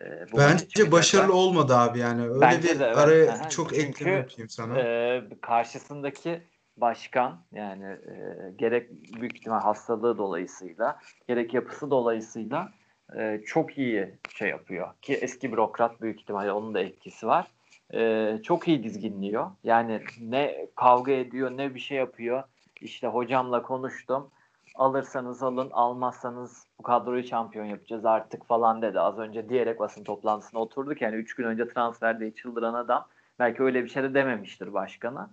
e, 0.00 0.32
bu 0.32 0.38
Bence 0.38 0.92
başarılı 0.92 1.34
olmadı 1.34 1.76
abi 1.76 1.98
yani. 1.98 2.28
Öyle 2.28 2.40
Bence 2.40 2.74
bir 2.74 2.80
de, 2.80 2.84
evet. 2.84 2.98
araya 2.98 3.32
Aha, 3.32 3.48
çok 3.48 3.74
çünkü, 3.74 3.86
ekleme 3.88 4.16
yapayım 4.16 4.48
sana. 4.48 4.80
e, 4.80 5.22
karşısındaki 5.40 6.42
başkan 6.76 7.44
yani 7.52 7.84
e, 7.84 8.50
gerek 8.56 8.90
büyük 9.20 9.36
ihtimal 9.36 9.60
hastalığı 9.60 10.18
dolayısıyla 10.18 10.98
gerek 11.28 11.54
yapısı 11.54 11.90
dolayısıyla 11.90 12.72
e, 13.16 13.40
çok 13.46 13.78
iyi 13.78 14.14
şey 14.34 14.48
yapıyor. 14.48 14.88
Ki 15.02 15.14
eski 15.14 15.52
bürokrat 15.52 16.00
büyük 16.00 16.20
ihtimalle 16.20 16.52
onun 16.52 16.74
da 16.74 16.80
etkisi 16.80 17.26
var. 17.26 17.46
E, 17.94 18.38
çok 18.42 18.68
iyi 18.68 18.84
dizginliyor. 18.84 19.50
Yani 19.64 20.00
ne 20.20 20.66
kavga 20.76 21.12
ediyor 21.12 21.50
ne 21.50 21.74
bir 21.74 21.80
şey 21.80 21.98
yapıyor. 21.98 22.42
İşte 22.80 23.06
hocamla 23.06 23.62
konuştum. 23.62 24.30
Alırsanız 24.74 25.42
alın, 25.42 25.70
almazsanız 25.72 26.66
bu 26.78 26.82
kadroyu 26.82 27.24
şampiyon 27.24 27.64
yapacağız 27.64 28.04
artık 28.04 28.46
falan 28.46 28.82
dedi. 28.82 29.00
Az 29.00 29.18
önce 29.18 29.48
diyerek 29.48 29.80
basın 29.80 30.04
toplantısına 30.04 30.60
oturduk. 30.60 31.02
Yani 31.02 31.16
3 31.16 31.34
gün 31.34 31.44
önce 31.44 31.68
transferde 31.68 32.30
çıldıran 32.30 32.74
adam 32.74 33.06
belki 33.38 33.62
öyle 33.62 33.84
bir 33.84 33.88
şey 33.88 34.02
de 34.02 34.14
dememiştir 34.14 34.72
başkana. 34.72 35.30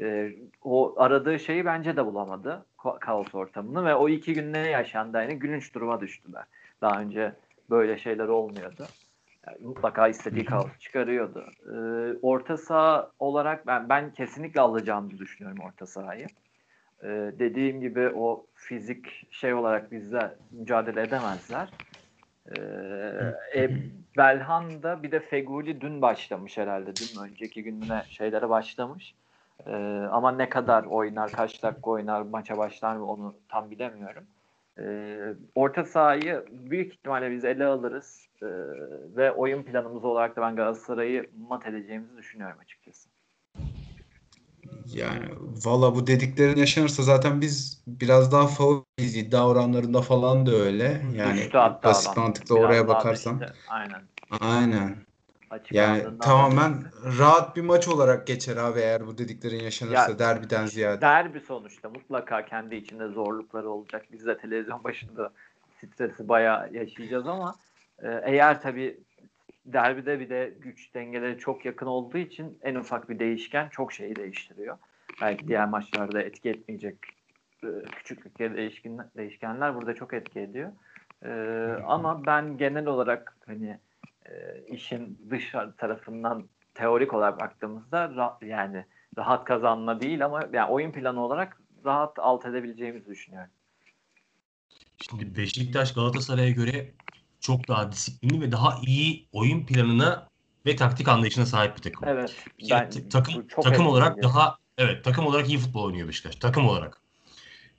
Ee, 0.00 0.32
o 0.64 0.94
aradığı 0.96 1.38
şeyi 1.38 1.64
bence 1.64 1.96
de 1.96 2.06
bulamadı. 2.06 2.64
Ka- 2.78 2.98
kaos 2.98 3.34
ortamını 3.34 3.84
ve 3.84 3.94
o 3.94 4.08
iki 4.08 4.34
gün 4.34 4.52
ne 4.52 4.58
yaşandı? 4.58 5.16
Yani 5.16 5.38
gülünç 5.38 5.74
duruma 5.74 6.00
düştüler. 6.00 6.44
Daha 6.82 7.00
önce 7.00 7.32
böyle 7.70 7.98
şeyler 7.98 8.28
olmuyordu. 8.28 8.86
Yani 9.46 9.58
mutlaka 9.60 10.08
istediği 10.08 10.44
kaos 10.44 10.78
çıkarıyordu. 10.78 11.44
Ee, 11.66 12.18
orta 12.22 12.56
saha 12.56 13.10
olarak 13.18 13.66
ben 13.66 13.88
ben 13.88 14.12
kesinlikle 14.12 14.60
alacağımızı 14.60 15.18
düşünüyorum 15.18 15.64
orta 15.66 15.86
sahayı. 15.86 16.26
Ee, 17.02 17.08
dediğim 17.38 17.80
gibi 17.80 18.08
o 18.08 18.46
fizik 18.54 19.34
şey 19.34 19.54
olarak 19.54 19.92
bizle 19.92 20.34
mücadele 20.50 21.02
edemezler. 21.02 21.68
Ee, 22.46 22.60
e, 23.56 23.70
Belhanda 24.16 25.02
bir 25.02 25.10
de 25.10 25.20
Feguli 25.20 25.80
dün 25.80 26.02
başlamış 26.02 26.58
herhalde. 26.58 26.96
Dün 26.96 27.20
önceki 27.20 27.62
gününe 27.62 28.02
şeylere 28.08 28.48
başlamış. 28.48 29.14
Ee, 29.66 29.72
ama 30.10 30.32
ne 30.32 30.48
kadar 30.48 30.84
oynar, 30.84 31.32
kaç 31.32 31.62
dakika 31.62 31.90
oynar, 31.90 32.22
maça 32.22 32.58
başlar 32.58 32.96
mı 32.96 33.06
onu 33.06 33.34
tam 33.48 33.70
bilemiyorum. 33.70 34.24
Ee, 34.78 35.34
orta 35.54 35.84
sahayı 35.84 36.44
büyük 36.50 36.92
ihtimalle 36.94 37.30
biz 37.30 37.44
ele 37.44 37.64
alırız. 37.64 38.28
Ee, 38.42 38.46
ve 39.16 39.32
oyun 39.32 39.62
planımız 39.62 40.04
olarak 40.04 40.36
da 40.36 40.42
ben 40.42 40.56
Galatasaray'ı 40.56 41.30
mat 41.48 41.66
edeceğimizi 41.66 42.16
düşünüyorum 42.16 42.58
açıkçası. 42.60 43.08
Yani 44.94 45.24
valla 45.64 45.94
bu 45.94 46.06
dediklerin 46.06 46.56
yaşanırsa 46.56 47.02
zaten 47.02 47.40
biz 47.40 47.84
biraz 47.86 48.32
daha 48.32 48.46
favoriyiz. 48.46 49.16
İddia 49.16 49.48
oranlarında 49.48 50.00
falan 50.00 50.46
da 50.46 50.50
öyle. 50.50 51.02
Yani 51.14 51.50
basit 51.84 52.08
adam. 52.08 52.24
mantıkla 52.24 52.54
Biraz 52.56 52.66
oraya 52.66 52.88
bakarsan. 52.88 53.40
düştü. 53.40 53.54
Aynen. 53.68 54.02
Aynen. 54.40 54.96
Yani 55.70 56.18
tamamen 56.20 56.56
anladım. 56.56 56.90
rahat 57.18 57.56
bir 57.56 57.62
maç 57.62 57.88
olarak 57.88 58.26
geçer 58.26 58.56
abi 58.56 58.80
eğer 58.80 59.06
bu 59.06 59.18
dediklerin 59.18 59.60
yaşanırsa 59.60 60.10
Ya, 60.10 60.18
derbiden 60.18 60.66
ziyade. 60.66 61.00
Derbi 61.00 61.40
sonuçta 61.40 61.90
mutlaka 61.90 62.44
kendi 62.44 62.76
içinde 62.76 63.08
zorlukları 63.08 63.70
olacak. 63.70 64.06
Biz 64.12 64.26
de 64.26 64.38
televizyon 64.38 64.84
başında 64.84 65.32
stresi 65.84 66.28
bayağı 66.28 66.72
yaşayacağız 66.72 67.26
ama 67.26 67.56
Ee, 68.02 68.20
eğer 68.24 68.62
tabii 68.62 69.00
derbide 69.66 70.20
bir 70.20 70.28
de 70.28 70.54
güç 70.60 70.94
dengeleri 70.94 71.38
çok 71.38 71.64
yakın 71.64 71.86
olduğu 71.86 72.18
için 72.18 72.58
en 72.62 72.74
ufak 72.74 73.08
bir 73.08 73.18
değişken 73.18 73.68
çok 73.68 73.92
şeyi 73.92 74.16
değiştiriyor. 74.16 74.78
Belki 75.20 75.48
diğer 75.48 75.68
maçlarda 75.68 76.22
etki 76.22 76.50
etmeyecek 76.50 76.96
e, 77.64 77.68
küçüklükleri 77.96 78.56
değişken, 78.56 79.10
değişkenler 79.16 79.74
burada 79.74 79.94
çok 79.94 80.14
etki 80.14 80.40
ediyor. 80.40 80.72
Ee, 81.24 81.82
ama 81.86 82.26
ben 82.26 82.58
genel 82.58 82.86
olarak 82.86 83.36
hani 83.46 83.78
e, 84.28 84.64
işin 84.68 85.18
dış 85.30 85.52
tarafından 85.78 86.48
teorik 86.74 87.14
olarak 87.14 87.40
baktığımızda 87.40 88.04
ra- 88.04 88.46
yani 88.46 88.84
rahat 89.18 89.44
kazanma 89.44 90.00
değil 90.00 90.24
ama 90.24 90.48
yani 90.52 90.70
oyun 90.70 90.92
planı 90.92 91.24
olarak 91.24 91.60
rahat 91.84 92.18
alt 92.18 92.46
edebileceğimizi 92.46 93.06
düşünüyorum. 93.06 93.50
Şimdi 95.10 95.36
Beşiktaş 95.36 95.94
Galatasaray'a 95.94 96.50
göre 96.50 96.92
çok 97.40 97.68
daha 97.68 97.92
disiplinli 97.92 98.40
ve 98.40 98.52
daha 98.52 98.80
iyi 98.86 99.28
oyun 99.32 99.66
planına 99.66 100.28
ve 100.66 100.76
taktik 100.76 101.08
anlayışına 101.08 101.46
sahip 101.46 101.76
bir 101.76 101.82
takım. 101.82 102.08
Evet. 102.08 102.44
Ben, 102.70 102.90
takım 103.10 103.46
takım 103.48 103.86
olarak 103.86 104.22
daha 104.22 104.58
evet 104.78 105.04
takım 105.04 105.26
olarak 105.26 105.48
iyi 105.48 105.58
futbol 105.58 105.84
oynuyor 105.84 106.08
Beşiktaş. 106.08 106.36
Takım 106.36 106.68
olarak. 106.68 107.02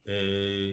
Ee, 0.06 0.14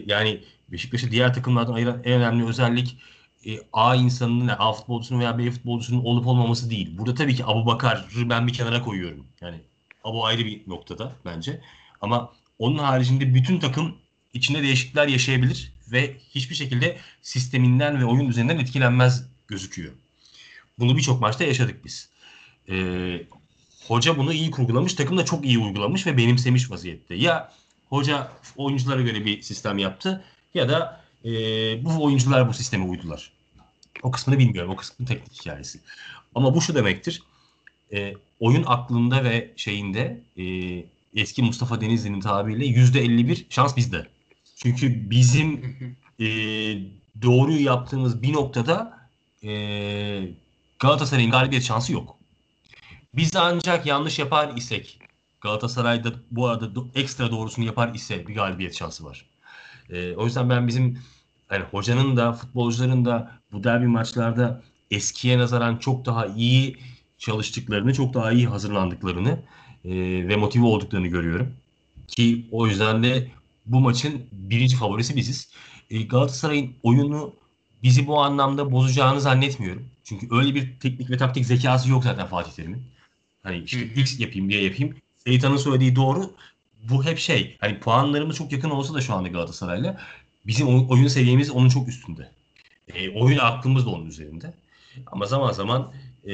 yani 0.06 0.44
Beşiktaş'ı 0.72 1.10
diğer 1.10 1.34
takımlardan 1.34 1.72
ayıran 1.72 2.00
en 2.04 2.12
önemli 2.12 2.46
özellik 2.46 2.98
e, 3.46 3.60
A 3.72 3.94
insanının, 3.94 4.48
A 4.58 4.72
futbolcusunun 4.72 5.20
veya 5.20 5.38
B 5.38 5.50
futbolcusunun 5.50 6.04
olup 6.04 6.26
olmaması 6.26 6.70
değil. 6.70 6.98
Burada 6.98 7.14
tabii 7.14 7.34
ki 7.34 7.44
Abu 7.44 7.66
Bakar'ı 7.66 8.30
ben 8.30 8.46
bir 8.46 8.52
kenara 8.52 8.82
koyuyorum. 8.82 9.26
Yani 9.40 9.60
Abu 10.04 10.26
ayrı 10.26 10.44
bir 10.44 10.60
noktada 10.66 11.12
bence. 11.24 11.60
Ama 12.00 12.32
onun 12.58 12.78
haricinde 12.78 13.34
bütün 13.34 13.58
takım 13.58 13.96
içinde 14.34 14.62
değişiklikler 14.62 15.08
yaşayabilir 15.08 15.72
ve 15.92 16.16
hiçbir 16.34 16.54
şekilde 16.54 16.96
sisteminden 17.22 18.00
ve 18.00 18.04
oyun 18.04 18.28
üzerinden 18.28 18.58
etkilenmez 18.58 19.28
gözüküyor. 19.48 19.92
Bunu 20.78 20.96
birçok 20.96 21.20
maçta 21.20 21.44
yaşadık 21.44 21.84
biz. 21.84 22.08
Ee, 22.68 23.22
hoca 23.88 24.18
bunu 24.18 24.32
iyi 24.32 24.50
kurgulamış, 24.50 24.94
takım 24.94 25.18
da 25.18 25.24
çok 25.24 25.44
iyi 25.44 25.58
uygulamış 25.58 26.06
ve 26.06 26.16
benimsemiş 26.16 26.70
vaziyette. 26.70 27.14
Ya 27.14 27.52
hoca 27.88 28.32
oyunculara 28.56 29.02
göre 29.02 29.24
bir 29.24 29.42
sistem 29.42 29.78
yaptı 29.78 30.24
ya 30.54 30.68
da 30.68 31.00
e, 31.24 31.30
bu 31.84 32.04
oyuncular 32.04 32.48
bu 32.48 32.54
sisteme 32.54 32.84
uydular. 32.84 33.35
O 34.02 34.10
kısmını 34.10 34.38
bilmiyorum. 34.38 34.70
O 34.70 34.76
kısmın 34.76 35.06
teknik 35.06 35.40
hikayesi. 35.40 35.80
Ama 36.34 36.54
bu 36.54 36.60
şu 36.60 36.74
demektir. 36.74 37.22
E, 37.92 38.14
oyun 38.40 38.64
aklında 38.66 39.24
ve 39.24 39.52
şeyinde 39.56 40.22
e, 40.36 40.44
eski 41.20 41.42
Mustafa 41.42 41.80
Denizli'nin 41.80 42.20
tabiriyle 42.20 42.66
yüzde 42.66 43.00
51 43.00 43.46
şans 43.50 43.76
bizde. 43.76 44.06
Çünkü 44.56 45.10
bizim 45.10 45.76
e, 46.20 46.26
doğruyu 47.22 47.64
yaptığımız 47.64 48.22
bir 48.22 48.32
noktada 48.32 49.08
e, 49.44 49.50
Galatasaray'ın 50.78 51.30
galibiyet 51.30 51.64
şansı 51.64 51.92
yok. 51.92 52.16
Biz 53.14 53.36
ancak 53.36 53.86
yanlış 53.86 54.18
yapar 54.18 54.56
isek 54.56 54.98
Galatasaray'da 55.40 56.12
bu 56.30 56.48
arada 56.48 56.80
ekstra 56.94 57.30
doğrusunu 57.30 57.64
yapar 57.64 57.94
ise 57.94 58.26
bir 58.26 58.34
galibiyet 58.34 58.74
şansı 58.76 59.04
var. 59.04 59.26
E, 59.90 60.14
o 60.14 60.24
yüzden 60.24 60.50
ben 60.50 60.68
bizim 60.68 61.02
yani 61.50 61.64
hocanın 61.70 62.16
da 62.16 62.32
futbolcuların 62.32 63.04
da 63.04 63.35
bu 63.56 63.64
derbi 63.64 63.86
maçlarda 63.86 64.62
eskiye 64.90 65.38
nazaran 65.38 65.76
çok 65.76 66.06
daha 66.06 66.26
iyi 66.26 66.76
çalıştıklarını, 67.18 67.94
çok 67.94 68.14
daha 68.14 68.32
iyi 68.32 68.46
hazırlandıklarını 68.46 69.38
e, 69.84 69.90
ve 70.28 70.36
motive 70.36 70.64
olduklarını 70.66 71.06
görüyorum. 71.06 71.52
Ki 72.08 72.46
o 72.50 72.66
yüzden 72.66 73.02
de 73.02 73.28
bu 73.66 73.80
maçın 73.80 74.26
birinci 74.32 74.76
favorisi 74.76 75.16
biziz. 75.16 75.48
E, 75.90 76.02
Galatasaray'ın 76.02 76.74
oyunu 76.82 77.32
bizi 77.82 78.06
bu 78.06 78.20
anlamda 78.22 78.72
bozacağını 78.72 79.20
zannetmiyorum. 79.20 79.88
Çünkü 80.04 80.28
öyle 80.30 80.54
bir 80.54 80.80
teknik 80.80 81.10
ve 81.10 81.16
taktik 81.16 81.46
zekası 81.46 81.90
yok 81.90 82.04
zaten 82.04 82.26
Fatih 82.26 82.52
Terim'in. 82.52 82.82
Hani 83.42 83.62
işte 83.62 83.82
X 83.84 84.20
yapayım, 84.20 84.50
Y 84.50 84.64
yapayım. 84.64 84.96
Seytan'ın 85.24 85.56
söylediği 85.56 85.96
doğru. 85.96 86.30
Bu 86.90 87.04
hep 87.04 87.18
şey. 87.18 87.56
Hani 87.60 87.80
puanlarımız 87.80 88.36
çok 88.36 88.52
yakın 88.52 88.70
olsa 88.70 88.94
da 88.94 89.00
şu 89.00 89.14
anda 89.14 89.28
Galatasaray'la 89.28 90.00
bizim 90.46 90.88
oyun 90.88 91.08
seviyemiz 91.08 91.50
onun 91.50 91.68
çok 91.68 91.88
üstünde. 91.88 92.35
E, 92.96 93.10
oyun 93.10 93.38
aklımız 93.38 93.86
da 93.86 93.90
onun 93.90 94.06
üzerinde. 94.06 94.54
Ama 95.06 95.26
zaman 95.26 95.52
zaman 95.52 95.92
e, 96.24 96.32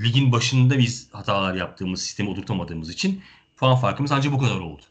ligin 0.00 0.32
başında 0.32 0.78
biz 0.78 1.08
hatalar 1.12 1.54
yaptığımız, 1.54 2.02
sistemi 2.02 2.30
oturtamadığımız 2.30 2.90
için 2.90 3.22
puan 3.56 3.76
farkımız 3.76 4.12
ancak 4.12 4.32
bu 4.32 4.38
kadar 4.38 4.60
oldu. 4.60 4.82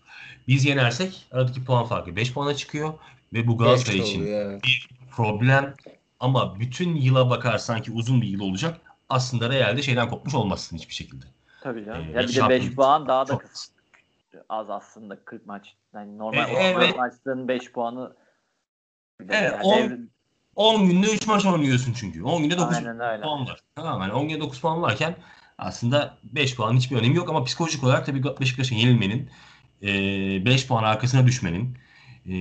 Biz 0.47 0.65
yenersek 0.65 1.27
aradaki 1.31 1.63
puan 1.63 1.85
farkı 1.85 2.15
5 2.15 2.33
puana 2.33 2.55
çıkıyor 2.55 2.93
ve 3.33 3.47
bu 3.47 3.57
Galatasaray 3.57 3.99
için 3.99 4.25
evet. 4.25 4.63
bir 4.63 4.89
problem 5.11 5.73
ama 6.19 6.59
bütün 6.59 6.95
yıla 6.95 7.29
bakarsan 7.29 7.81
ki 7.81 7.91
uzun 7.91 8.21
bir 8.21 8.27
yıl 8.27 8.39
olacak 8.39 8.81
aslında 9.09 9.49
realde 9.49 9.81
şeyden 9.81 10.09
kopmuş 10.09 10.35
olmazsın 10.35 10.77
hiçbir 10.77 10.93
şekilde. 10.93 11.25
Tabii 11.61 11.85
canım. 11.85 12.05
Ee, 12.09 12.11
ya 12.11 12.27
bir 12.27 12.35
de 12.35 12.49
5 12.49 12.75
puan 12.75 13.07
daha 13.07 13.27
da 13.27 13.37
kısa. 13.37 13.71
Az 14.49 14.69
aslında 14.69 15.25
40 15.25 15.45
maç. 15.45 15.75
Yani 15.93 16.17
normal 16.17 16.49
e, 16.49 16.53
evet. 16.53 16.97
maçların 16.97 17.47
5 17.47 17.71
puanı 17.71 18.13
Evet, 19.29 19.51
yani 19.51 19.63
10, 19.63 20.09
10 20.55 20.87
günde 20.87 21.07
3 21.07 21.27
maç 21.27 21.45
oynuyorsun 21.45 21.93
çünkü. 21.93 22.23
10 22.23 22.43
günde 22.43 22.57
9 22.57 22.77
puan 23.21 23.47
var. 23.47 23.59
Tamam 23.75 24.01
yani 24.01 24.13
10 24.13 24.29
günde 24.29 24.39
9 24.39 24.61
puan 24.61 24.81
varken 24.81 25.15
aslında 25.57 26.17
5 26.23 26.55
puan 26.55 26.77
hiçbir 26.77 26.95
önemi 26.95 27.15
yok 27.15 27.29
ama 27.29 27.43
psikolojik 27.43 27.83
olarak 27.83 28.05
tabii 28.05 28.23
Beşiktaş'ın 28.39 28.75
yenilmenin 28.75 29.29
5 29.81 30.63
e, 30.63 30.67
puan 30.67 30.83
arkasına 30.83 31.27
düşmenin 31.27 31.77
e, 32.25 32.33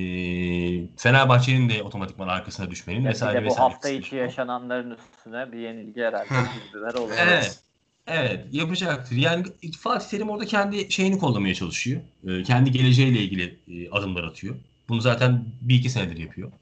Fenerbahçe'nin 0.97 1.69
de 1.69 1.83
otomatikman 1.83 2.29
arkasına 2.29 2.71
düşmenin 2.71 3.01
ya 3.01 3.11
vesaire 3.11 3.41
bir 3.41 3.45
de 3.45 3.51
bu 3.51 3.59
hafta 3.59 3.89
içi 3.89 4.17
yaşananların 4.17 4.91
üstüne 4.91 5.53
bir 5.53 5.59
yenilgi 5.59 6.01
herhalde 6.01 6.99
olur. 6.99 7.13
Evet. 7.19 7.61
Evet 8.07 8.47
yapacaktır. 8.53 9.17
Yani 9.17 9.45
Fatih 9.81 10.09
Terim 10.09 10.31
orada 10.31 10.47
kendi 10.47 10.93
şeyini 10.93 11.19
kollamaya 11.19 11.55
çalışıyor. 11.55 12.01
E, 12.29 12.43
kendi 12.43 12.71
geleceğiyle 12.71 13.19
ilgili 13.19 13.59
e, 13.69 13.91
adımlar 13.91 14.25
atıyor. 14.25 14.57
Bunu 14.89 15.01
zaten 15.01 15.45
bir 15.61 15.75
iki 15.75 15.91
senedir 15.91 16.17
yapıyor. 16.17 16.53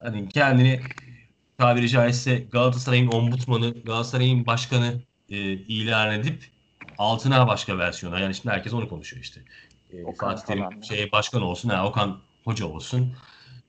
Hani 0.00 0.28
kendini 0.28 0.80
tabiri 1.58 1.88
caizse 1.88 2.38
Galatasaray'ın 2.38 3.12
ombudsmanı, 3.12 3.82
Galatasaray'ın 3.82 4.46
başkanı 4.46 5.00
e, 5.30 5.36
ilan 5.52 6.20
edip 6.20 6.44
altına 6.98 7.46
başka 7.46 7.78
versiyona. 7.78 8.18
Yani 8.20 8.34
şimdi 8.34 8.50
herkes 8.54 8.74
onu 8.74 8.88
konuşuyor 8.88 9.22
işte. 9.22 9.40
E, 9.92 10.14
Fatih 10.20 10.46
Terim 10.46 10.84
şey 10.84 11.12
başkan 11.12 11.42
olsun, 11.42 11.68
ha, 11.68 11.86
Okan 11.88 12.20
hoca 12.44 12.66
olsun. 12.66 13.16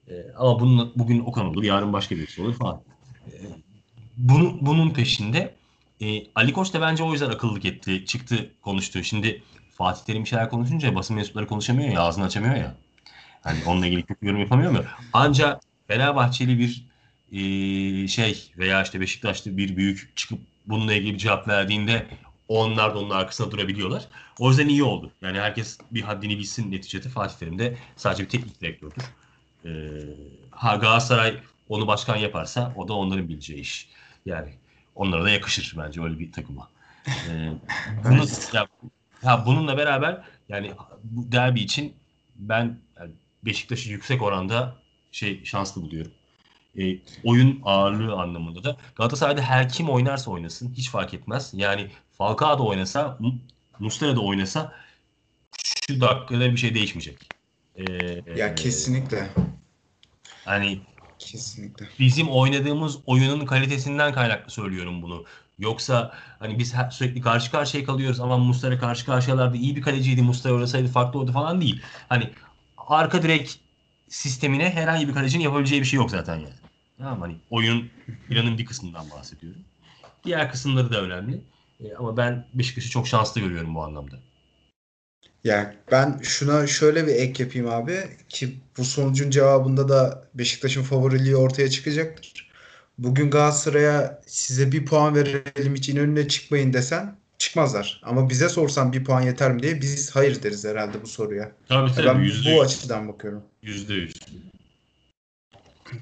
E, 0.08 0.14
ama 0.38 0.60
bunun, 0.60 0.94
bugün 0.96 1.20
Okan 1.20 1.46
olur, 1.46 1.64
yarın 1.64 1.94
başka 1.94 2.16
birisi 2.16 2.42
olur 2.42 2.54
falan. 2.54 2.82
E, 3.28 3.34
bunun, 4.18 4.66
bunun 4.66 4.90
peşinde 4.90 5.56
e, 6.02 6.24
Ali 6.36 6.54
Koç 6.54 6.74
da 6.74 6.82
bence 6.82 7.04
o 7.04 7.12
yüzden 7.12 7.30
akıllık 7.30 7.66
etti. 7.66 8.06
Çıktı 8.06 8.52
konuştu. 8.62 9.04
Şimdi 9.04 9.44
Fatih 9.72 10.06
Terim 10.06 10.24
bir 10.24 10.30
şeyler 10.30 10.50
konuşunca 10.50 10.96
basın 10.96 11.16
mensupları 11.16 11.48
konuşamıyor 11.48 11.90
ya, 11.90 12.02
ağzını 12.02 12.26
açamıyor 12.26 12.56
ya. 12.56 12.76
Hani 13.46 13.60
onunla 13.66 13.86
ilgili 13.86 14.04
kötü 14.04 14.26
yorum 14.26 14.40
yapamıyor 14.40 14.72
mu? 14.72 14.80
Ancak 15.14 15.62
Fenerbahçeli 15.88 16.60
bir 16.60 16.86
e, 17.32 18.08
şey 18.08 18.52
veya 18.58 18.84
işte 18.84 19.02
Beşiktaşlı 19.02 19.58
bir 19.58 19.78
büyük 19.78 20.18
çıkıp 20.18 20.40
bununla 20.68 20.94
ilgili 20.94 21.14
bir 21.14 21.18
cevap 21.18 21.48
verdiğinde 21.48 22.06
onlar 22.48 22.96
da 22.96 23.00
onun 23.00 23.10
arkasında 23.10 23.52
durabiliyorlar. 23.52 24.08
O 24.40 24.50
yüzden 24.50 24.68
iyi 24.68 24.84
oldu. 24.84 25.12
Yani 25.22 25.40
herkes 25.40 25.78
bir 25.92 26.02
haddini 26.02 26.38
bilsin 26.38 26.72
neticede 26.72 27.10
Fatih 27.10 27.36
Terim 27.36 27.60
de 27.60 27.78
sadece 27.96 28.24
bir 28.24 28.30
teknik 28.30 28.62
direktördür. 28.62 29.04
Ee, 29.66 29.70
ha 30.52 30.76
Galatasaray 30.76 31.38
onu 31.70 31.88
başkan 31.88 32.16
yaparsa 32.16 32.74
o 32.76 32.88
da 32.88 32.94
onların 32.94 33.30
bileceği 33.30 33.60
iş. 33.60 33.90
Yani 34.26 34.54
onlara 34.96 35.24
da 35.24 35.30
yakışır 35.30 35.76
bence 35.78 36.02
öyle 36.02 36.20
bir 36.20 36.32
takıma. 36.32 36.70
Ee, 37.08 37.52
bunu, 38.10 38.26
ya, 38.54 38.68
ya 39.24 39.46
bununla 39.46 39.78
beraber 39.78 40.22
yani 40.50 40.72
bu 41.04 41.32
derbi 41.32 41.60
için 41.62 41.94
ben 42.36 42.85
Beşiktaş'ı 43.46 43.92
yüksek 43.92 44.22
oranda 44.22 44.76
şey 45.12 45.46
şanslı 45.46 45.82
buluyorum. 45.82 46.12
E, 46.80 46.98
oyun 47.24 47.62
ağırlığı 47.64 48.14
anlamında 48.14 48.64
da 48.64 48.78
Galatasaray'da 48.96 49.42
her 49.42 49.70
kim 49.70 49.90
oynarsa 49.90 50.32
oynasın 50.32 50.74
hiç 50.74 50.90
fark 50.90 51.14
etmez. 51.14 51.52
Yani 51.54 51.88
Falcao 52.18 52.60
da 52.60 52.64
oynasa, 52.64 53.18
Muslera 53.80 54.16
da 54.16 54.20
oynasa 54.20 54.74
şu 55.64 56.02
dakikada 56.02 56.52
bir 56.52 56.58
şey 56.58 56.76
değişmeyecek. 56.76 57.30
Ee, 57.76 57.84
ya 58.38 58.56
kesinlikle. 58.56 59.30
Hani 60.46 60.80
kesinlikle. 61.20 61.86
Bizim 62.00 62.30
oynadığımız 62.30 62.98
oyunun 63.06 63.46
kalitesinden 63.46 64.14
kaynaklı 64.14 64.52
söylüyorum 64.52 65.02
bunu. 65.02 65.26
Yoksa 65.60 66.14
hani 66.40 66.60
biz 66.60 66.74
sürekli 66.92 67.22
karşı 67.22 67.52
karşıya 67.52 67.84
kalıyoruz 67.84 68.20
ama 68.20 68.38
Muslera 68.38 68.80
karşı 68.80 69.06
karşıyalarda 69.06 69.58
iyi 69.58 69.76
bir 69.76 69.82
kaleciydi. 69.82 70.22
Muslera 70.22 70.54
oynasaydı 70.54 70.88
farklı 70.88 71.20
oldu 71.20 71.32
falan 71.32 71.62
değil. 71.62 71.82
Hani 72.10 72.30
arka 72.88 73.24
direk 73.24 73.60
sistemine 74.10 74.70
herhangi 74.70 75.08
bir 75.08 75.14
kalecinin 75.14 75.44
yapabileceği 75.44 75.82
bir 75.82 75.88
şey 75.88 75.98
yok 75.98 76.12
zaten 76.12 76.36
yani. 76.36 76.54
Tamam 76.98 77.22
hani 77.22 77.36
oyun 77.50 77.90
planın 78.30 78.58
bir 78.58 78.66
kısmından 78.66 79.12
bahsediyorum. 79.12 79.62
Diğer 80.24 80.52
kısımları 80.52 80.92
da 80.92 81.02
önemli. 81.02 81.42
E, 81.80 81.96
ama 81.96 82.18
ben 82.18 82.46
Beşiktaş'ı 82.54 82.90
çok 82.90 83.08
şanslı 83.08 83.42
görüyorum 83.42 83.76
bu 83.76 83.84
anlamda. 83.84 84.16
Yani 85.44 85.74
ben 85.92 86.20
şuna 86.24 86.68
şöyle 86.68 87.08
bir 87.08 87.16
ek 87.16 87.44
yapayım 87.44 87.70
abi 87.70 88.00
ki 88.30 88.60
bu 88.78 88.86
sonucun 88.86 89.30
cevabında 89.30 89.90
da 89.90 90.28
Beşiktaş'ın 90.34 90.84
favoriliği 90.84 91.36
ortaya 91.36 91.70
çıkacaktır. 91.70 92.50
bugün 92.98 93.32
Galatasaray'a 93.32 94.22
size 94.28 94.72
bir 94.72 94.86
puan 94.86 95.16
verelim 95.16 95.76
için 95.76 95.98
önüne 95.98 96.28
çıkmayın 96.28 96.74
desen 96.74 97.16
çıkmazlar. 97.38 98.02
Ama 98.04 98.30
bize 98.30 98.50
sorsan 98.50 98.94
bir 98.94 99.04
puan 99.04 99.22
yeter 99.22 99.52
mi 99.52 99.64
diye 99.64 99.82
biz 99.82 100.16
hayır 100.16 100.44
deriz 100.44 100.66
herhalde 100.66 101.02
bu 101.02 101.08
soruya. 101.08 101.52
Tabii 101.70 101.92
tabii 101.94 102.08
ben 102.08 102.20
yüzde 102.20 102.50
bu 102.50 102.54
yüz. 102.54 102.62
açıdan 102.62 103.08
bakıyorum. 103.08 103.44
Yüzde 103.62 103.94
yüz. 103.94 104.14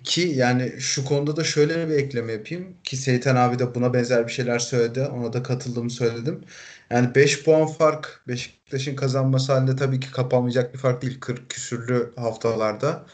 Ki 0.03 0.21
yani 0.35 0.73
şu 0.79 1.05
konuda 1.05 1.35
da 1.35 1.43
şöyle 1.43 1.89
bir 1.89 1.93
ekleme 1.93 2.33
yapayım 2.33 2.73
ki 2.83 2.97
Seyten 2.97 3.35
abi 3.35 3.59
de 3.59 3.75
buna 3.75 3.93
benzer 3.93 4.27
bir 4.27 4.31
şeyler 4.31 4.59
söyledi. 4.59 5.01
Ona 5.01 5.33
da 5.33 5.43
katıldığımı 5.43 5.89
söyledim. 5.89 6.41
Yani 6.89 7.15
5 7.15 7.43
puan 7.43 7.67
fark 7.67 8.21
Beşiktaş'ın 8.27 8.95
kazanması 8.95 9.53
halinde 9.53 9.75
tabii 9.75 9.99
ki 9.99 10.11
kapanmayacak 10.11 10.73
bir 10.73 10.79
fark 10.79 11.01
değil 11.01 11.19
40 11.19 11.49
küsürlü 11.49 12.13
haftalarda. 12.15 13.05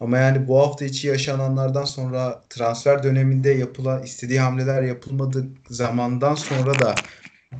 Ama 0.00 0.18
yani 0.18 0.48
bu 0.48 0.58
hafta 0.58 0.84
içi 0.84 1.08
yaşananlardan 1.08 1.84
sonra 1.84 2.42
transfer 2.50 3.02
döneminde 3.02 3.50
yapılan 3.50 4.02
istediği 4.02 4.40
hamleler 4.40 4.82
yapılmadığı 4.82 5.46
zamandan 5.70 6.34
sonra 6.34 6.78
da 6.78 6.94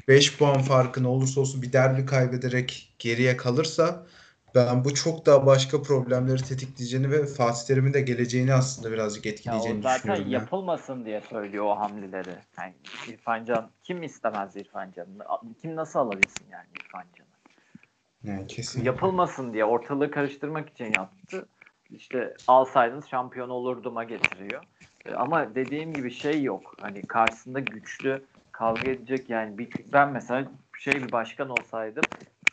5 0.09 0.38
puan 0.38 0.59
farkı 0.62 1.03
ne 1.03 1.09
olursa 1.09 1.41
olsun 1.41 1.62
bir 1.62 1.72
derbi 1.72 2.07
kaybederek 2.07 2.95
geriye 2.99 3.36
kalırsa 3.36 4.07
ben 4.55 4.84
bu 4.84 4.95
çok 4.95 5.26
daha 5.26 5.47
başka 5.47 5.82
problemleri 5.82 6.43
tetikleyeceğini 6.43 7.11
ve 7.11 7.26
Fatih 7.26 7.66
Terim'in 7.66 7.93
de 7.95 8.01
geleceğini 8.01 8.55
aslında 8.55 8.93
birazcık 8.93 9.26
Ya 9.26 9.32
etkileyeceğini 9.32 9.82
zaten 9.82 9.99
düşünüyorum 9.99 10.30
ya. 10.30 10.38
yapılmasın 10.38 11.05
diye 11.05 11.20
söylüyor 11.20 11.64
o 11.64 11.78
hamleleri. 11.78 12.34
Yani 12.59 12.74
İrfan 13.09 13.45
Can 13.45 13.70
kim 13.82 14.03
istemez 14.03 14.57
İrfan 14.57 14.93
Can'ı? 14.97 15.24
Kim 15.62 15.76
nasıl 15.76 15.99
alabilsin 15.99 16.47
yani 16.51 16.66
İrfan 16.76 17.05
Can'ı? 17.18 17.28
Yani 18.24 18.47
kesin. 18.47 18.84
Yapılmasın 18.84 19.53
diye 19.53 19.64
ortalığı 19.64 20.11
karıştırmak 20.11 20.68
için 20.70 20.93
yaptı. 20.93 21.49
İşte 21.91 22.34
alsaydınız 22.49 23.07
şampiyon 23.07 23.49
olurduma 23.49 24.05
getiriyor. 24.05 24.62
E, 25.07 25.14
Ama 25.14 25.55
dediğim 25.55 25.93
gibi 25.93 26.11
şey 26.11 26.43
yok. 26.43 26.74
Hani 26.80 27.03
karşısında 27.03 27.61
güçlü 27.61 28.24
kavga 28.61 28.88
edecek 28.88 29.30
yani 29.30 29.58
bir, 29.58 29.68
ben 29.92 30.12
mesela 30.12 30.44
şey 30.78 30.94
bir 30.94 31.12
başkan 31.12 31.48
olsaydım 31.48 32.02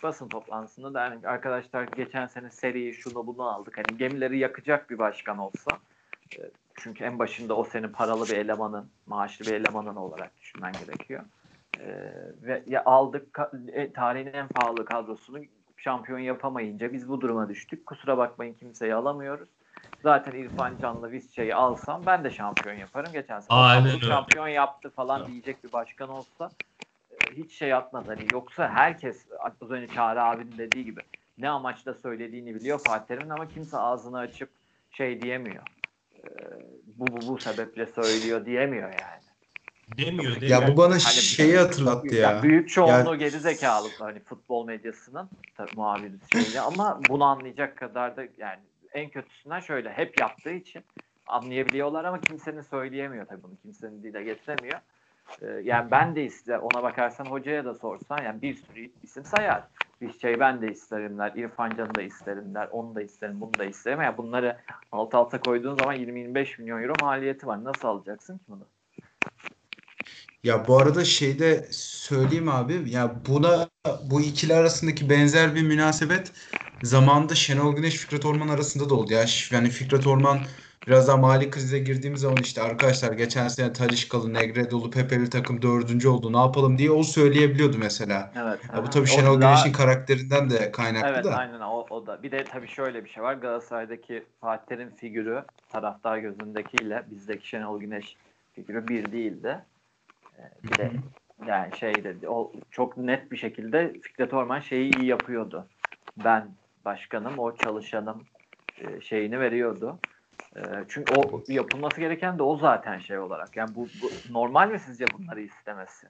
basın 0.04 0.28
toplantısında 0.28 0.94
da 0.94 1.02
yani 1.04 1.28
arkadaşlar 1.28 1.84
geçen 1.84 2.28
sene 2.28 2.52
seriyi 2.52 2.94
şunu 2.94 3.28
bunu 3.28 3.44
aldık. 3.44 3.78
Hani 3.78 3.98
gemileri 3.98 4.38
yakacak 4.38 4.90
bir 4.90 4.98
başkan 4.98 5.38
olsa 5.38 5.72
e, 6.38 6.40
çünkü 6.76 7.04
en 7.04 7.20
başında 7.20 7.56
o 7.58 7.64
senin 7.64 7.90
paralı 7.90 8.24
bir 8.24 8.38
elemanın, 8.38 8.90
maaşlı 9.06 9.46
bir 9.46 9.54
elemanın 9.54 9.96
olarak 9.96 10.38
düşünmen 10.42 10.74
gerekiyor. 10.86 11.24
E, 11.80 11.86
ve 12.42 12.64
ya 12.68 12.84
aldık 12.86 13.40
e, 13.68 13.94
tarihin 13.94 14.34
en 14.34 14.48
pahalı 14.48 14.86
kadrosunu 14.86 15.40
şampiyon 15.78 16.20
yapamayınca 16.20 16.94
biz 16.94 17.10
bu 17.10 17.22
duruma 17.22 17.50
düştük. 17.50 17.86
Kusura 17.86 18.18
bakmayın 18.18 18.54
kimseyi 18.54 18.96
alamıyoruz. 18.96 19.50
Zaten 20.04 20.32
İrfan 20.32 20.78
Can'la 20.82 21.12
Visca'yı 21.12 21.56
alsam 21.58 22.06
ben 22.06 22.24
de 22.24 22.32
şampiyon 22.32 22.76
yaparım. 22.76 23.12
Geçen 23.14 23.40
sene 23.40 23.58
Aynen 23.58 24.00
şampiyon 24.00 24.48
yaptı 24.48 24.90
falan 24.90 25.20
Ya. 25.20 25.28
diyecek 25.28 25.64
bir 25.64 25.72
başkan 25.72 26.10
olsa 26.10 26.50
e, 27.12 27.36
hiç 27.36 27.52
şey 27.54 27.74
atmaz. 27.74 28.04
Hani 28.08 28.22
yoksa 28.32 28.70
herkes 28.70 29.26
az 29.62 29.72
önce 29.72 29.94
Çağrı 29.94 30.24
abinin 30.24 30.58
dediği 30.58 30.86
gibi 30.86 31.02
ne 31.38 31.50
amaçla 31.50 31.94
söylediğini 31.94 32.56
biliyor 32.56 32.80
Fatih 32.80 33.08
Terim'in 33.08 33.30
ama 33.30 33.48
kimse 33.48 33.78
ağzını 33.78 34.18
açıp 34.20 34.50
şey 34.92 35.22
diyemiyor. 35.22 35.64
E, 36.16 36.22
bu 36.98 37.08
bu 37.08 37.28
bu 37.28 37.38
sebeple 37.40 37.86
söylüyor 37.86 38.46
diyemiyor 38.46 38.90
yani. 38.90 39.22
Demiyor 39.98 40.36
demiyor. 40.36 40.62
Ya 40.62 40.68
bu 40.68 40.78
bana 40.78 40.90
Hani- 40.90 41.00
şeyi 41.02 41.58
hatırlattı 41.58 42.16
ya. 42.16 42.44
büyük 42.44 42.70
çoğunluğu 42.70 43.12
Ya- 43.12 43.16
geri 43.16 43.40
zekalı 43.40 43.88
hani 44.00 44.20
futbol 44.20 44.66
medyasının 44.66 45.30
muhabiri 45.76 46.14
şeyle 46.32 46.62
ama 46.62 47.00
bunu 47.10 47.24
anlayacak 47.24 47.78
kadar 47.78 48.18
da 48.18 48.22
yani 48.38 48.60
en 48.98 49.10
kötüsünden 49.10 49.60
şöyle 49.60 49.92
hep 49.92 50.20
yaptığı 50.20 50.52
için 50.52 50.84
anlayabiliyorlar 51.28 52.06
ama 52.06 52.22
kimsenin 52.22 52.62
söyleyemiyor 52.62 53.26
tabii 53.26 53.44
bunu. 53.44 53.56
Kimsenin 53.62 54.04
dile 54.04 54.24
getiremiyor. 54.24 54.80
Ee, 55.42 55.46
yani 55.46 55.92
ben 55.92 56.16
de 56.16 56.26
ister 56.26 56.60
ona 56.60 56.84
bakarsan 56.84 57.26
hocaya 57.26 57.66
da 57.66 57.74
sorsan 57.74 58.24
yani 58.24 58.42
bir 58.42 58.54
sürü 58.54 58.90
isim 59.04 59.26
sayar. 59.26 59.64
Bir 60.02 60.14
şey 60.20 60.40
ben 60.40 60.62
de 60.62 60.72
isterimler, 60.72 61.32
İrfan 61.36 61.70
Can'ı 61.70 61.96
da 61.96 62.02
isterimler, 62.02 62.68
onu 62.72 62.96
da 62.96 63.02
isterim, 63.02 63.42
bunu 63.42 63.54
da 63.60 63.66
isterim. 63.66 64.02
Yani 64.02 64.18
bunları 64.18 64.58
alt 64.92 65.16
alta 65.16 65.42
koyduğun 65.42 65.76
zaman 65.76 65.96
20-25 65.96 66.62
milyon 66.62 66.84
euro 66.84 66.94
maliyeti 67.02 67.48
var. 67.48 67.64
Nasıl 67.64 67.88
alacaksın 67.88 68.38
ki 68.38 68.44
bunu? 68.48 68.66
Ya 70.48 70.68
bu 70.68 70.78
arada 70.80 71.06
şeyde 71.06 71.68
söyleyeyim 71.72 72.50
abi 72.50 72.90
ya 72.90 73.16
buna 73.28 73.70
bu 74.04 74.22
ikili 74.22 74.54
arasındaki 74.56 75.10
benzer 75.10 75.56
bir 75.56 75.64
münasebet 75.64 76.32
zamanında 76.84 77.36
Şenol 77.36 77.76
Güneş 77.76 77.96
Fikret 77.96 78.26
Orman 78.26 78.48
arasında 78.48 78.90
da 78.90 78.96
oldu 78.96 79.14
ya. 79.14 79.26
Yani 79.52 79.70
Fikret 79.70 80.08
Orman 80.08 80.40
biraz 80.88 81.08
daha 81.08 81.18
mali 81.18 81.50
krize 81.50 81.80
girdiğimiz 81.80 82.22
zaman 82.22 82.38
işte 82.38 82.62
arkadaşlar 82.62 83.12
geçen 83.12 83.48
sene 83.48 83.74
Taliscalı, 83.74 84.34
Negredo'lu, 84.34 84.92
Pepeli 84.92 85.30
takım 85.30 85.62
dördüncü 85.62 86.08
oldu 86.08 86.34
ne 86.34 86.38
yapalım 86.38 86.78
diye 86.78 86.92
o 86.92 87.04
söyleyebiliyordu 87.04 87.78
mesela. 87.78 88.32
Evet. 88.36 88.60
Ya 88.76 88.84
bu 88.84 88.90
tabii 88.90 89.08
Şenol 89.08 89.42
daha- 89.42 89.52
Güneş'in 89.54 89.72
karakterinden 89.72 90.50
de 90.50 90.72
kaynaklı 90.72 91.08
Evet 91.10 91.26
da. 91.26 91.36
aynen 91.36 91.60
o, 91.60 91.86
o 91.90 92.08
da. 92.08 92.24
Bir 92.24 92.32
de 92.32 92.44
tabii 92.44 92.68
şöyle 92.68 93.06
bir 93.06 93.10
şey 93.10 93.24
var. 93.24 93.34
Galatasaray'daki 93.34 94.24
Fatih 94.42 94.66
Terim 94.66 94.96
figürü 94.96 95.44
taraftar 95.70 96.18
gözündekiyle 96.18 97.06
bizdeki 97.12 97.48
Şenol 97.48 97.80
Güneş 97.80 98.16
figürü 98.54 98.88
bir 98.88 99.12
değildi. 99.12 99.60
Bir 100.64 100.78
de 100.78 100.92
yani 101.48 101.76
şeyde 101.78 102.30
o 102.30 102.52
çok 102.72 102.98
net 102.98 103.32
bir 103.32 103.38
şekilde 103.38 103.94
Fikret 103.94 104.34
Orman 104.34 104.60
şeyi 104.60 104.96
iyi 104.98 105.06
yapıyordu. 105.06 105.68
Ben 106.24 106.48
başkanım, 106.86 107.40
o 107.40 107.56
çalışanım 107.56 108.24
e, 108.82 109.02
şeyini 109.02 109.40
veriyordu. 109.40 110.00
E, 110.56 110.62
Çünkü 110.88 111.14
o 111.16 111.44
yapılması 111.48 112.00
gereken 112.02 112.38
de 112.38 112.44
o 112.44 112.58
zaten 112.58 113.00
şey 113.00 113.20
olarak. 113.20 113.58
Yani 113.58 113.76
bu, 113.76 113.88
bu 114.02 114.34
normal 114.34 114.70
mi 114.72 114.80
sizce 114.80 115.06
bunları 115.18 115.42
istemesi? 115.42 116.08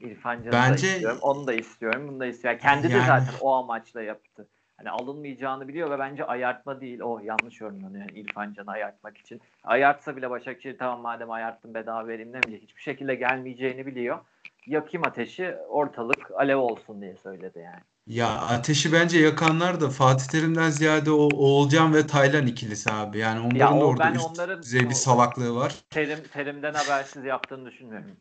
İrfan 0.00 0.36
Can'ı 0.42 0.52
Bence- 0.52 0.86
da 0.86 0.92
istiyorum, 0.92 1.18
onu 1.22 1.46
da 1.46 1.52
istiyorum, 1.54 2.08
bunu 2.08 2.20
da 2.20 2.26
istiyorum. 2.26 2.60
Yani 2.62 2.72
kendi 2.74 2.92
de 2.94 2.96
Yani- 2.96 3.06
zaten 3.06 3.34
o 3.40 3.54
amaçla 3.54 4.02
yaptı. 4.02 4.48
Hani 4.76 4.90
alınmayacağını 4.90 5.68
biliyor 5.68 5.90
ve 5.90 5.98
bence 5.98 6.24
ayartma 6.24 6.80
değil. 6.80 7.00
O 7.00 7.18
yanlış 7.18 7.60
yorumlanıyor 7.60 8.04
yani 8.08 8.18
İrfan 8.20 8.52
Can'ı 8.52 8.70
ayartmak 8.70 9.18
için. 9.18 9.40
Ayartsa 9.64 10.16
bile 10.16 10.30
Başakşehir 10.30 10.78
tamam 10.78 11.00
madem 11.00 11.30
ayarttım 11.30 11.74
bedava 11.74 12.08
vereyim 12.08 12.32
demeyecek. 12.32 12.62
Hiçbir 12.68 12.82
şekilde 12.82 13.14
gelmeyeceğini 13.14 13.86
biliyor. 13.86 14.18
Yakayım 14.66 15.06
ateşi 15.06 15.54
ortalık 15.68 16.30
alev 16.36 16.56
olsun 16.56 17.00
diye 17.00 17.16
söyledi 17.16 17.58
yani. 17.58 17.80
Ya 18.06 18.28
ateşi 18.28 18.92
bence 18.92 19.18
yakanlar 19.18 19.80
da 19.80 19.90
Fatih 19.90 20.26
Terim'den 20.26 20.70
ziyade 20.70 21.10
o 21.10 21.16
Oğulcan 21.16 21.94
ve 21.94 22.06
Taylan 22.06 22.46
ikilisi 22.46 22.90
abi. 22.92 23.18
Yani 23.18 23.40
onların 23.40 23.56
Ya 23.56 23.70
da 23.70 23.74
o 23.74 23.86
orada 23.86 24.04
ben 24.04 24.14
üst 24.14 24.30
onların 24.30 24.62
düzey 24.62 24.88
bir 24.88 24.94
salaklığı 24.94 25.54
var. 25.54 25.74
Terim, 25.90 26.18
terimden 26.32 26.74
habersiz 26.74 27.24
yaptığını 27.24 27.70
düşünmüyorum. 27.70 28.16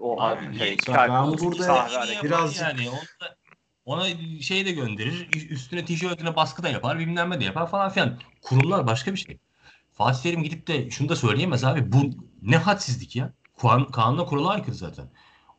O 0.00 0.20
Abi, 0.20 0.58
şey, 0.58 0.78
Ben 0.86 1.38
burada 1.38 2.22
birazcık- 2.22 2.60
yani 2.60 2.90
ona, 2.90 3.34
ona 3.84 4.04
şey 4.40 4.66
de 4.66 4.72
gönderir, 4.72 5.28
üstüne 5.50 5.84
tişörtüne 5.84 6.36
baskı 6.36 6.62
da 6.62 6.68
yapar, 6.68 6.98
bilmem 6.98 7.30
ne 7.30 7.40
de 7.40 7.44
yapar 7.44 7.70
falan 7.70 7.90
filan. 7.90 8.18
Kurumlar 8.42 8.86
başka 8.86 9.12
bir 9.12 9.18
şey. 9.18 9.38
Fatih 9.92 10.22
Terim 10.22 10.42
gidip 10.42 10.66
de 10.66 10.90
şunu 10.90 11.08
da 11.08 11.16
söyleyemez 11.16 11.64
abi. 11.64 11.92
Bu 11.92 12.10
ne 12.42 12.56
hadsizlik 12.56 13.16
ya. 13.16 13.32
Kan, 13.62 13.90
kanuna 13.90 14.24
kurala 14.24 14.48
aykırı 14.48 14.74
zaten. 14.74 15.10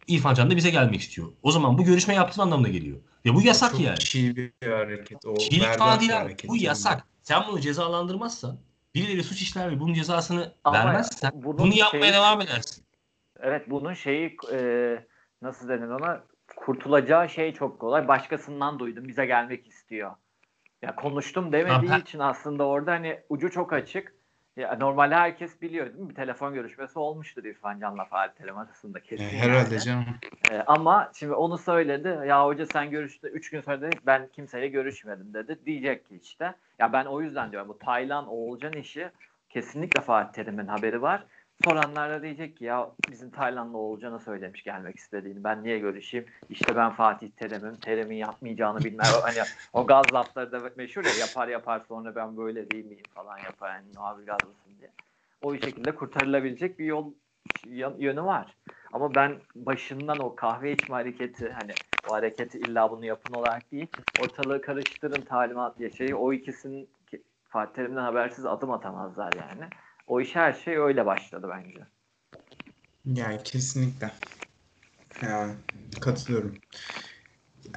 İrfan 0.08 0.34
Can 0.34 0.52
da 0.52 0.56
bize 0.56 0.70
gelmek 0.70 1.02
istiyor. 1.02 1.32
O 1.44 1.52
zaman 1.52 1.78
bu 1.78 1.84
görüşme 1.84 2.14
yaptığın 2.14 2.42
anlamına 2.42 2.68
geliyor. 2.68 2.98
Ve 3.26 3.34
bu 3.34 3.42
yasak 3.42 3.72
Çok 3.72 3.80
yani. 3.80 4.00
çiğ 4.00 4.36
bir 4.36 4.52
hareket. 4.72 5.26
O 5.26 5.38
Çiğlik 5.38 5.64
falan 5.74 5.96
bir 5.96 6.00
değil 6.00 6.12
hareket. 6.12 6.50
Bu 6.50 6.58
yasak. 6.58 7.08
Sen 7.24 7.44
bunu 7.48 7.60
cezalandırmazsan, 7.60 8.60
birileri 8.96 9.24
suç 9.24 9.42
işler 9.42 9.72
ve 9.72 9.80
bunun 9.80 9.94
cezasını 9.94 10.54
Ama 10.64 10.78
vermezsen 10.78 11.32
bunu 11.36 11.74
yapmaya 11.76 12.02
şeyi- 12.02 12.14
devam 12.14 12.42
edersin. 12.42 12.86
Evet 13.40 13.70
bunun 13.70 13.94
şeyi 13.94 14.38
e, 14.54 14.60
nasıl 15.42 15.70
denir 15.70 15.88
ona 15.88 16.24
kurtulacağı 16.66 17.30
şey 17.30 17.54
çok 17.54 17.80
kolay. 17.80 18.08
Başkasından 18.08 18.80
duydum 18.80 19.08
bize 19.08 19.26
gelmek 19.26 19.68
istiyor. 19.68 20.12
Ya 20.82 20.96
konuştum 20.96 21.52
demediği 21.52 21.90
Ha, 21.92 21.98
için 21.98 22.20
aslında 22.20 22.68
orada 22.68 22.92
hani 22.92 23.20
ucu 23.30 23.52
çok 23.52 23.74
açık. 23.74 24.16
Ya 24.58 24.78
normalde 24.80 25.16
herkes 25.16 25.62
biliyor 25.62 25.86
değil 25.86 26.00
mi? 26.00 26.10
Bir 26.10 26.16
telefon 26.16 26.54
görüşmesi 26.54 27.00
olmuştur 27.00 27.44
İrfan 27.44 27.80
Can'la 27.80 28.06
Fatih 28.06 28.36
Terim 28.36 28.58
arasında 28.58 29.00
kesin. 29.00 29.24
E, 29.24 29.30
herhalde 29.30 29.76
yani. 29.76 29.84
canım. 29.86 30.06
Ee, 30.52 30.64
ama 30.68 31.12
şimdi 31.16 31.34
onu 31.34 31.58
söyledi. 31.58 32.28
Ya 32.28 32.46
hoca 32.46 32.66
sen 32.66 32.90
görüştü. 32.92 33.28
Üç 33.28 33.50
gün 33.50 33.62
sonra 33.62 33.82
dedi 33.82 34.00
ben 34.06 34.28
kimseyle 34.28 34.68
görüşmedim 34.68 35.34
dedi. 35.34 35.60
Diyecek 35.66 36.06
ki 36.06 36.20
işte. 36.24 36.56
Ya 36.80 36.94
ben 36.94 37.06
o 37.06 37.22
yüzden 37.22 37.52
diyorum 37.52 37.70
bu 37.70 37.78
Taylan 37.78 38.28
Oğulcan 38.28 38.74
işi 38.74 39.12
kesinlikle 39.50 40.02
Fatih 40.02 40.34
Terim'in 40.34 40.68
haberi 40.68 41.02
var. 41.02 41.26
Soranlar 41.64 42.10
da 42.12 42.24
diyecek 42.24 42.58
ki 42.58 42.66
ya 42.66 42.90
bizim 43.10 43.30
Taylan'la 43.30 43.78
Oğulcan'a 43.78 44.20
söylemiş 44.20 44.64
gelmek 44.64 44.96
istediğini. 44.98 45.44
Ben 45.44 45.64
niye 45.64 45.80
görüşeyim? 45.80 46.26
İşte 46.50 46.76
ben 46.76 46.92
Fatih 46.92 47.30
Terim'im. 47.32 47.76
Terim'in 47.76 48.16
yapmayacağını 48.16 48.84
bilmem. 48.84 49.06
hani 49.24 49.40
o 49.74 49.88
gaz 49.88 50.14
lafları 50.14 50.52
da 50.52 50.72
meşhur 50.76 51.04
ya 51.04 51.12
yapar 51.20 51.48
yapar 51.48 51.82
sonra 51.88 52.16
ben 52.16 52.38
böyle 52.38 52.70
değil 52.70 52.86
miyim 52.86 53.04
falan 53.16 53.38
yapar. 53.38 53.76
Yani 53.76 53.86
abi 53.98 54.26
gazlısın 54.26 54.72
diye. 54.80 54.90
O 55.42 55.54
şekilde 55.56 55.96
kurtarılabilecek 55.96 56.80
bir 56.80 56.86
yol 56.86 57.14
yönü 58.00 58.24
var. 58.24 58.56
Ama 58.94 59.16
ben 59.16 59.36
başından 59.56 60.20
o 60.20 60.36
kahve 60.36 60.72
içme 60.72 60.96
hareketi 60.96 61.50
hani 61.50 61.72
o 62.08 62.14
hareketi 62.14 62.58
illa 62.58 62.92
bunu 62.92 63.06
yapın 63.06 63.34
olarak 63.34 63.72
değil 63.72 63.88
ortalığı 64.22 64.62
karıştırın 64.62 65.22
talimat 65.22 65.80
diye 65.80 65.90
şeyi 65.90 66.16
o 66.16 66.34
ikisinin 66.34 66.90
ki- 67.12 67.24
Fatih 67.50 67.74
Terim'den 67.74 68.02
habersiz 68.02 68.46
adım 68.46 68.72
atamazlar 68.72 69.34
yani. 69.34 69.70
O 70.08 70.22
iş 70.22 70.36
her 70.36 70.54
şey 70.54 70.78
öyle 70.78 71.06
başladı 71.06 71.50
bence. 71.50 71.80
Yani 73.06 73.44
kesinlikle. 73.44 74.12
Yani 75.22 75.54
katılıyorum. 76.02 76.56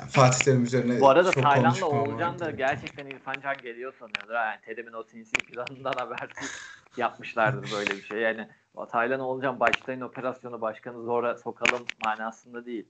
Fatih 0.09 0.45
Terim 0.45 0.65
üzerine 0.65 1.01
Bu 1.01 1.09
arada 1.09 1.33
çok 1.33 1.43
Tayland'la 1.43 1.87
Oğulcan 1.87 2.39
da 2.39 2.51
gerçekten 2.51 3.07
İrfan 3.07 3.35
Can 3.43 3.57
geliyor 3.63 3.95
sanıyordur. 3.99 4.35
Yani 4.35 4.61
Terim'in 4.61 4.93
o 4.93 5.03
sinsi 5.03 5.37
planından 5.37 5.93
habersiz 5.97 6.51
yapmışlardır 6.97 7.73
böyle 7.73 7.91
bir 7.91 8.03
şey. 8.03 8.19
Yani 8.19 8.49
Taylan 8.91 9.21
Oğulcan 9.21 9.61
başlayın 9.61 10.01
operasyonu 10.01 10.61
başkanı 10.61 11.03
zora 11.03 11.37
sokalım 11.37 11.87
manasında 11.99 12.67
değil. 12.67 12.87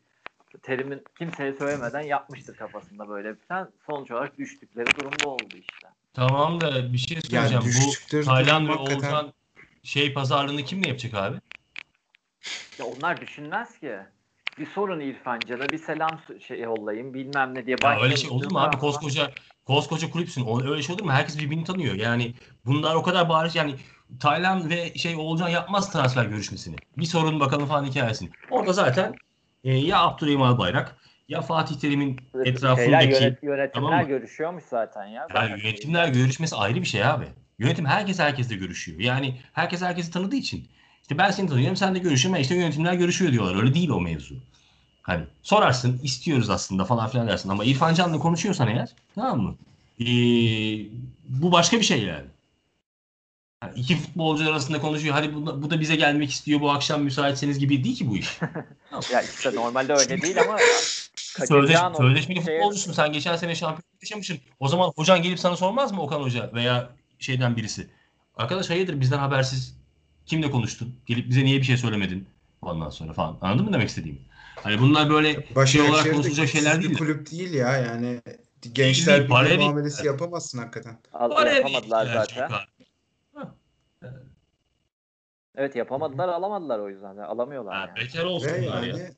Terim'in 0.63 1.03
kimseye 1.19 1.53
söylemeden 1.53 2.01
yapmıştır 2.01 2.57
kafasında 2.57 3.09
böyle 3.09 3.31
bir 3.31 3.39
plan. 3.39 3.71
Sonuç 3.87 4.11
olarak 4.11 4.39
düştükleri 4.39 4.87
durumda 4.97 5.27
oldu 5.27 5.57
işte. 5.57 5.89
Tamam 6.15 6.61
da 6.61 6.93
bir 6.93 6.99
şey 6.99 7.19
Yani 7.31 7.65
düştükleri 7.65 8.23
Bu 8.23 8.27
Tayland 8.27 8.69
ve 8.69 8.73
durum 8.73 8.79
hakikaten- 8.87 9.13
Oğuzhan 9.15 9.33
şey 9.83 10.13
pazarlığını 10.15 10.65
kimle 10.65 10.87
yapacak 10.89 11.15
abi? 11.15 11.37
Ya 12.79 12.87
onlar 12.87 13.21
düşünmez 13.21 13.79
ki. 13.79 13.97
Bir 14.59 14.67
sorun 14.67 15.01
İrfan 15.01 15.41
Can'a 15.49 15.73
bir 15.73 15.79
selam 15.79 16.19
şey 16.49 16.61
yollayayım 16.61 17.15
bilmem 17.15 17.55
ne 17.55 17.67
diye. 17.67 17.77
Ya 17.83 18.01
öyle 18.01 18.17
şey 18.17 18.31
olur 18.31 18.51
mu 18.51 18.59
abi? 18.59 18.79
Koskoca 18.79 19.31
koskoca 19.67 20.11
kulüpsün. 20.11 20.45
O- 20.45 20.63
Öyle 20.63 20.83
şey 20.83 20.95
olur 20.95 21.05
mu? 21.05 21.13
Herkes 21.13 21.39
birbirini 21.39 21.65
tanıyor. 21.65 21.95
Yani 21.95 22.35
bunlar 22.67 22.95
o 22.95 23.03
kadar 23.03 23.29
bariz 23.29 23.55
yani 23.55 23.75
Tayland 24.21 24.71
ve 24.71 24.95
şey 24.95 25.17
Oğulcan 25.17 25.49
yapmaz 25.49 25.93
transfer 25.93 26.25
görüşmesini. 26.25 26.77
Bir 26.97 27.05
sorun 27.07 27.41
bakalım 27.41 27.67
falan 27.67 27.85
hikayesini. 27.85 28.31
Orada 28.51 28.73
zaten 28.73 29.15
e, 29.65 29.75
ya 29.77 30.01
Abdurrahim 30.03 30.43
Albayrak 30.43 30.97
ya 31.29 31.43
Fatih 31.43 31.75
Terim'in 31.77 32.17
Şeyler, 32.33 32.47
etrafındaki 32.47 33.07
yönet- 33.07 33.43
yönetimler 33.43 33.73
Tamam 33.73 34.03
mı? 34.03 34.09
görüşüyormuş 34.09 34.65
zaten 34.65 35.07
ya. 35.07 35.27
yani 35.35 35.51
yönetimler 35.51 36.09
görüşmesi 36.09 36.57
ayrı 36.57 36.81
bir 36.81 36.87
şey 36.87 37.05
abi. 37.05 37.25
Yönetim 37.59 37.87
herkes 37.87 38.19
herkesle 38.19 38.57
görüşüyor. 38.57 39.01
Yani 39.01 39.41
herkes 39.53 39.83
herkesi 39.83 40.11
tanıdığı 40.11 40.37
için. 40.37 40.69
İşte 41.03 41.19
ben 41.19 41.31
seni 41.31 41.49
tanıyorum 41.49 41.77
sen 41.77 41.95
de 41.95 41.99
görüşüyorsun. 41.99 42.43
İşte 42.43 42.55
yönetimler 42.55 42.95
görüşüyor 42.95 43.33
diyorlar. 43.33 43.57
Öyle 43.63 43.75
değil 43.75 43.89
o 43.89 44.01
mevzu. 44.01 44.35
Hani 45.03 45.25
sorarsın 45.43 46.01
istiyoruz 46.03 46.51
aslında 46.51 46.85
falan 46.85 47.09
filan 47.09 47.29
dersin. 47.29 47.49
Ama 47.49 47.65
İrfan 47.65 47.95
Can'la 47.95 48.19
konuşuyorsan 48.19 48.69
eğer 48.69 48.89
tamam 49.15 49.41
mı? 49.41 49.55
Ee, 50.01 50.05
bu 51.29 51.53
başka 51.53 51.77
bir 51.77 51.83
şey 51.85 52.03
yani. 52.03 52.27
Yani 53.63 53.73
iki 53.77 53.97
futbolcu 53.97 54.51
arasında 54.51 54.81
konuşuyor. 54.81 55.15
Hadi 55.15 55.35
bu 55.35 55.47
da, 55.47 55.63
bu 55.63 55.71
da 55.71 55.81
bize 55.81 55.97
gelmek 55.97 56.31
istiyor 56.31 56.61
bu 56.61 56.71
akşam 56.71 57.03
müsaitseniz 57.03 57.59
gibi 57.59 57.85
değil 57.85 57.97
ki 57.97 58.11
bu 58.11 58.17
iş. 58.17 58.39
Ya 59.13 59.23
işte 59.23 59.55
normalde 59.55 59.93
öyle 59.95 60.23
değil 60.23 60.41
ama 60.43 60.57
Sözleş, 61.47 61.79
sözleşmeli 61.97 62.43
şeye- 62.45 62.59
futbolcusun. 62.59 62.93
Sen 62.93 63.13
geçen 63.13 63.37
sene 63.37 63.55
şampiyonluk 63.55 64.03
yaşamışsın. 64.03 64.39
O 64.61 64.69
zaman 64.69 64.93
hocan 64.97 65.23
gelip 65.23 65.39
sana 65.39 65.57
sormaz 65.57 65.93
mı 65.93 66.03
Okan 66.03 66.21
Hoca 66.21 66.51
veya 66.55 66.91
şeyden 67.19 67.57
birisi? 67.57 67.91
Arkadaş 68.37 68.71
hayırdır 68.71 69.01
bizden 69.01 69.19
habersiz 69.19 69.77
kimle 70.27 70.51
konuştun? 70.51 70.95
Gelip 71.07 71.29
bize 71.31 71.45
niye 71.45 71.59
bir 71.59 71.65
şey 71.65 71.77
söylemedin? 71.77 72.27
Ondan 72.63 72.91
sonra 72.91 73.13
falan. 73.13 73.39
Anladın 73.41 73.65
mı 73.65 73.73
demek 73.73 73.89
istediğimi? 73.89 74.19
Hani 74.63 74.79
bunlar 74.81 75.11
böyle 75.11 75.47
şey 75.67 75.81
olarak 75.81 76.05
de 76.05 76.13
konuşulacak 76.13 76.49
şeyler 76.49 76.79
bir 76.79 76.85
değil. 76.85 76.99
kulüp 76.99 77.31
değil 77.31 77.55
ya 77.55 77.77
yani 77.77 78.21
gençler 78.73 79.25
bir 79.25 79.51
bir- 79.51 79.59
muamelesi 79.59 80.07
yapamazsın 80.07 80.59
hakikaten. 80.59 80.99
Bir 81.15 81.47
yapamadılar 81.57 82.07
zaten. 82.07 82.51
Evet 85.57 85.77
yapamadılar 85.77 86.29
alamadılar 86.29 86.79
o 86.79 86.89
yüzden. 86.89 87.17
de. 87.17 87.25
Alamıyorlar 87.25 87.75
Ha, 87.75 87.81
yani. 87.89 87.97
bekar 87.97 88.25
olsunlar 88.25 88.83
ya. 88.83 88.87
yani 88.87 89.11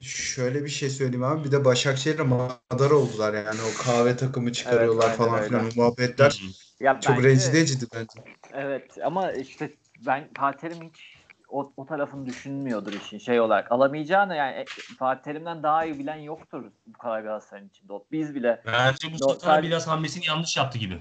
şöyle 0.00 0.64
bir 0.64 0.68
şey 0.68 0.90
söyleyeyim 0.90 1.24
abi 1.24 1.44
bir 1.44 1.52
de 1.52 1.64
Başakşehir'le 1.64 2.24
madar 2.26 2.90
oldular 2.90 3.34
yani 3.34 3.60
o 3.62 3.82
kahve 3.84 4.16
takımı 4.16 4.52
çıkarıyorlar 4.52 5.04
aynen 5.04 5.16
falan 5.16 5.42
filan 5.42 5.68
muhabbetler. 5.76 6.42
Ya 6.80 7.00
çok 7.00 7.16
bence- 7.16 7.28
rencide 7.28 7.58
ediciydi 7.58 7.84
bence. 7.94 8.30
Evet 8.52 8.98
ama 9.04 9.32
işte 9.32 9.70
ben 10.06 10.28
Fatih 10.36 10.58
Terim 10.60 10.82
hiç 10.82 11.16
o, 11.48 11.72
o 11.76 11.86
tarafını 11.86 12.26
düşünmüyordur 12.26 12.92
işin 12.92 13.18
şey 13.18 13.40
olarak. 13.40 13.72
Alamayacağını 13.72 14.36
yani 14.36 14.56
e, 14.56 14.64
Fatih 14.98 15.22
Terim'den 15.22 15.62
daha 15.62 15.84
iyi 15.84 15.98
bilen 15.98 16.16
yoktur 16.16 16.64
bu 16.86 16.98
kadar 16.98 17.20
Galatasaray'ın 17.20 17.68
içinde. 17.68 17.92
Biz 18.12 18.34
bile 18.34 18.62
Bence 18.66 19.08
Mustafa 19.08 19.38
sadece- 19.40 19.68
biraz 19.68 19.88
hamlesini 19.88 20.26
yanlış 20.26 20.56
yaptı 20.56 20.78
gibi. 20.78 20.98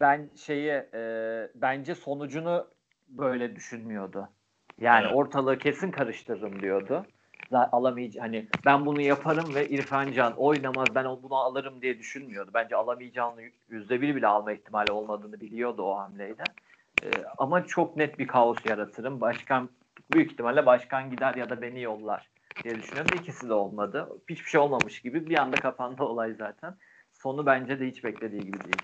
ben 0.00 0.30
şeyi 0.46 0.70
e, 0.94 1.00
bence 1.54 1.94
sonucunu 1.94 2.66
böyle 3.08 3.56
düşünmüyordu. 3.56 4.28
Yani 4.80 5.04
Evet. 5.06 5.14
ortalığı 5.16 5.58
kesin 5.58 5.90
karıştırırım 5.90 6.62
diyordu. 6.62 7.06
Alamayacağım 7.52 8.26
hani 8.26 8.46
ben 8.64 8.86
bunu 8.86 9.00
yaparım 9.00 9.54
ve 9.54 9.68
İrfan 9.68 10.12
Can 10.12 10.32
oynamaz 10.36 10.88
ben 10.94 11.04
bunu 11.04 11.34
alırım 11.34 11.82
diye 11.82 11.98
düşünmüyordu. 11.98 12.50
Bence 12.54 12.76
alamayacağını 12.76 13.40
yüzde 13.68 14.00
bir 14.00 14.16
bile 14.16 14.26
alma 14.26 14.52
ihtimali 14.52 14.92
olmadığını 14.92 15.40
biliyordu 15.40 15.82
o 15.82 15.98
hamleyle. 15.98 16.44
E, 17.04 17.08
ama 17.38 17.66
çok 17.66 17.96
net 17.96 18.18
bir 18.18 18.26
kaos 18.26 18.58
yaratırım. 18.66 19.20
Başkan 19.20 19.68
büyük 20.12 20.32
ihtimalle 20.32 20.66
başkan 20.66 21.10
gider 21.10 21.34
ya 21.34 21.50
da 21.50 21.62
beni 21.62 21.82
yollar 21.82 22.28
diye 22.64 22.74
düşünüyorum. 22.74 23.18
İkisi 23.20 23.48
de 23.48 23.52
olmadı. 23.52 24.08
Hiçbir 24.30 24.50
şey 24.50 24.60
olmamış 24.60 25.00
gibi 25.00 25.30
bir 25.30 25.38
anda 25.38 25.56
kapandı 25.56 26.02
olay 26.02 26.34
zaten. 26.34 26.74
Sonu 27.12 27.46
bence 27.46 27.80
de 27.80 27.86
hiç 27.86 28.04
beklediği 28.04 28.40
gibi 28.40 28.64
değil. 28.64 28.82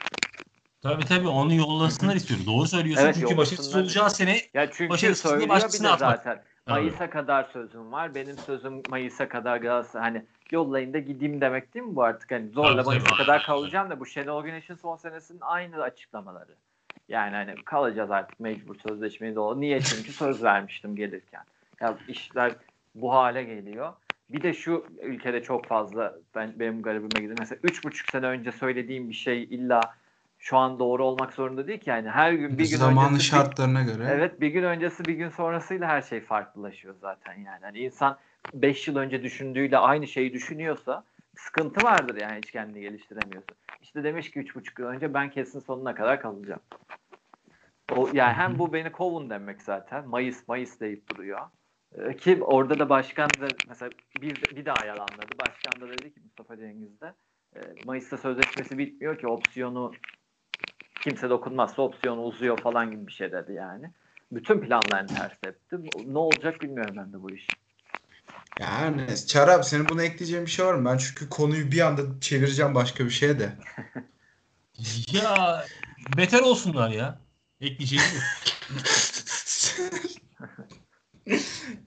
Tabii 0.83 1.05
tabii 1.05 1.29
onu 1.29 1.55
yollasınlar 1.55 2.17
istiyordu. 2.17 2.45
Doğru 2.47 2.67
söylüyorsun. 2.67 3.05
Evet, 3.05 3.17
Çünkü 3.21 3.37
başarısız 3.37 3.75
olacağı 3.75 4.11
sene 4.11 4.37
Ya 4.55 4.71
çünkü 4.71 4.91
Başarısızlığı 4.91 5.49
başkasına 5.49 5.93
atmak. 5.93 6.17
zaten. 6.17 6.43
Mayıs'a 6.69 7.11
kadar 7.11 7.45
sözüm 7.45 7.93
var. 7.93 8.15
Benim 8.15 8.39
sözüm 8.39 8.83
Mayıs'a 8.91 9.29
kadar 9.29 9.57
Galatasaray 9.57 10.11
hani 10.11 10.25
yollayın 10.51 10.93
da 10.93 10.99
gideyim 10.99 11.41
demek 11.41 11.75
değil 11.75 11.85
mi 11.85 11.97
bu 11.97 12.03
artık? 12.03 12.31
Hani 12.31 12.49
zorla 12.49 12.77
Tabii, 12.77 12.87
Mayıs'a 12.87 13.17
kadar 13.17 13.43
kalacağım 13.43 13.91
da 13.91 14.01
bu 14.01 14.07
Şenol 14.07 14.45
Güneş'in 14.45 14.75
son 14.75 14.97
senesinin 14.97 15.41
aynı 15.41 15.83
açıklamaları. 15.83 16.55
Yani 17.09 17.35
hani 17.35 17.55
kalacağız 17.65 18.11
artık 18.11 18.41
mecbur 18.41 18.77
sözleşmeyi 18.89 19.37
de 19.37 19.41
Niye? 19.61 19.81
Çünkü 19.81 20.13
söz 20.13 20.43
vermiştim 20.43 20.97
gelirken. 20.97 21.43
Ya 21.81 21.99
işler 22.09 22.53
bu 22.95 23.13
hale 23.13 23.45
geliyor. 23.45 23.93
Bir 24.31 24.43
de 24.43 24.53
şu 24.53 24.87
ülkede 25.03 25.43
çok 25.43 25.67
fazla 25.67 26.15
ben 26.35 26.53
benim 26.61 26.83
garibime 26.83 27.21
gidiyor. 27.21 27.37
Mesela 27.39 27.59
üç 27.63 27.85
buçuk 27.85 28.09
sene 28.09 28.27
önce 28.27 28.53
söylediğim 28.53 29.09
bir 29.09 29.15
şey 29.15 29.43
illa 29.43 29.81
şu 30.45 30.57
an 30.57 30.79
doğru 30.79 31.05
olmak 31.05 31.33
zorunda 31.33 31.67
değil 31.67 31.79
ki. 31.79 31.91
Yani 31.91 32.11
her 32.11 32.33
gün 32.33 32.59
bir 32.59 32.71
gün 32.71 32.77
Zamanın 32.77 33.07
öncesi 33.15 33.33
bir- 33.33 33.37
şartlarına 33.39 33.83
göre. 33.83 34.07
Evet 34.11 34.41
bir 34.41 34.49
gün 34.49 34.63
öncesi 34.63 35.05
bir 35.05 35.15
gün 35.15 35.29
sonrasıyla 35.29 35.89
her 35.89 36.03
şey 36.03 36.21
farklılaşıyor 36.21 36.95
zaten 37.01 37.33
yani. 37.35 37.59
Hani 37.63 37.79
insan 37.79 38.19
5 38.55 38.89
yıl 38.89 38.97
önce 38.97 39.23
düşündüğüyle 39.23 39.79
aynı 39.79 40.07
şeyi 40.07 40.33
düşünüyorsa 40.33 41.05
sıkıntı 41.37 41.85
vardır 41.87 42.17
yani 42.21 42.37
hiç 42.37 42.51
kendini 42.51 42.81
geliştiremiyorsa. 42.81 43.55
İşte 43.83 44.05
demiş 44.05 44.31
ki 44.31 44.41
3,5 44.41 44.81
yıl 44.83 44.89
önce 44.89 45.15
ben 45.15 45.31
kesin 45.31 45.61
sonuna 45.61 45.95
kadar 45.95 46.21
kalacağım. 46.21 46.61
O, 47.93 48.09
yani 48.13 48.33
hem 48.33 48.59
bu 48.59 48.73
beni 48.73 48.93
kovun 48.93 49.31
demek 49.31 49.63
zaten. 49.63 50.09
Mayıs 50.09 50.49
Mayıs 50.49 50.81
deyip 50.81 51.11
duruyor. 51.11 51.41
Ee, 51.99 52.17
Ki 52.17 52.43
orada 52.43 52.79
da 52.79 52.89
başkan 52.89 53.29
da 53.31 53.47
mesela 53.69 53.91
bir, 54.21 54.43
bir 54.57 54.65
daha 54.67 54.87
yalanladı. 54.87 55.39
Başkan 55.47 55.81
da 55.81 55.93
dedi 55.93 56.15
ki 56.15 56.21
Mustafa 56.25 56.57
Cengiz 56.57 57.01
de 57.01 57.15
e, 57.57 57.61
Mayıs'ta 57.87 58.17
sözleşmesi 58.17 58.79
bitmiyor 58.79 59.19
ki 59.19 59.27
opsiyonu 59.29 59.93
kimse 61.05 61.31
dokunmazsa 61.31 61.83
opsiyonu 61.83 62.23
uzuyor 62.23 62.59
falan 62.59 62.91
gibi 62.91 63.07
bir 63.07 63.13
şey 63.13 63.33
dedi 63.33 63.53
yani. 63.53 63.91
Bütün 64.33 64.61
planlarını 64.61 65.07
ters 65.07 65.33
etti. 65.47 65.77
Ne 66.07 66.19
olacak 66.19 66.63
bilmiyorum 66.63 66.95
ben 66.97 67.13
de 67.13 67.23
bu 67.23 67.31
iş. 67.31 67.49
Yani 68.61 69.27
Çağrı 69.27 69.53
abi 69.53 69.65
senin 69.65 69.89
buna 69.89 70.03
ekleyeceğin 70.03 70.47
bir 70.47 70.51
şey 70.51 70.67
var 70.67 70.75
mı? 70.75 70.91
Ben 70.91 70.97
çünkü 70.99 71.29
konuyu 71.29 71.73
bir 71.73 71.81
anda 71.81 72.03
çevireceğim 72.21 72.75
başka 72.75 73.05
bir 73.05 73.11
şeye 73.11 73.39
de. 73.39 73.53
ya 75.13 75.65
beter 76.17 76.41
olsunlar 76.41 76.91
ya. 76.91 77.19
Ekleyeceğim. 77.61 78.05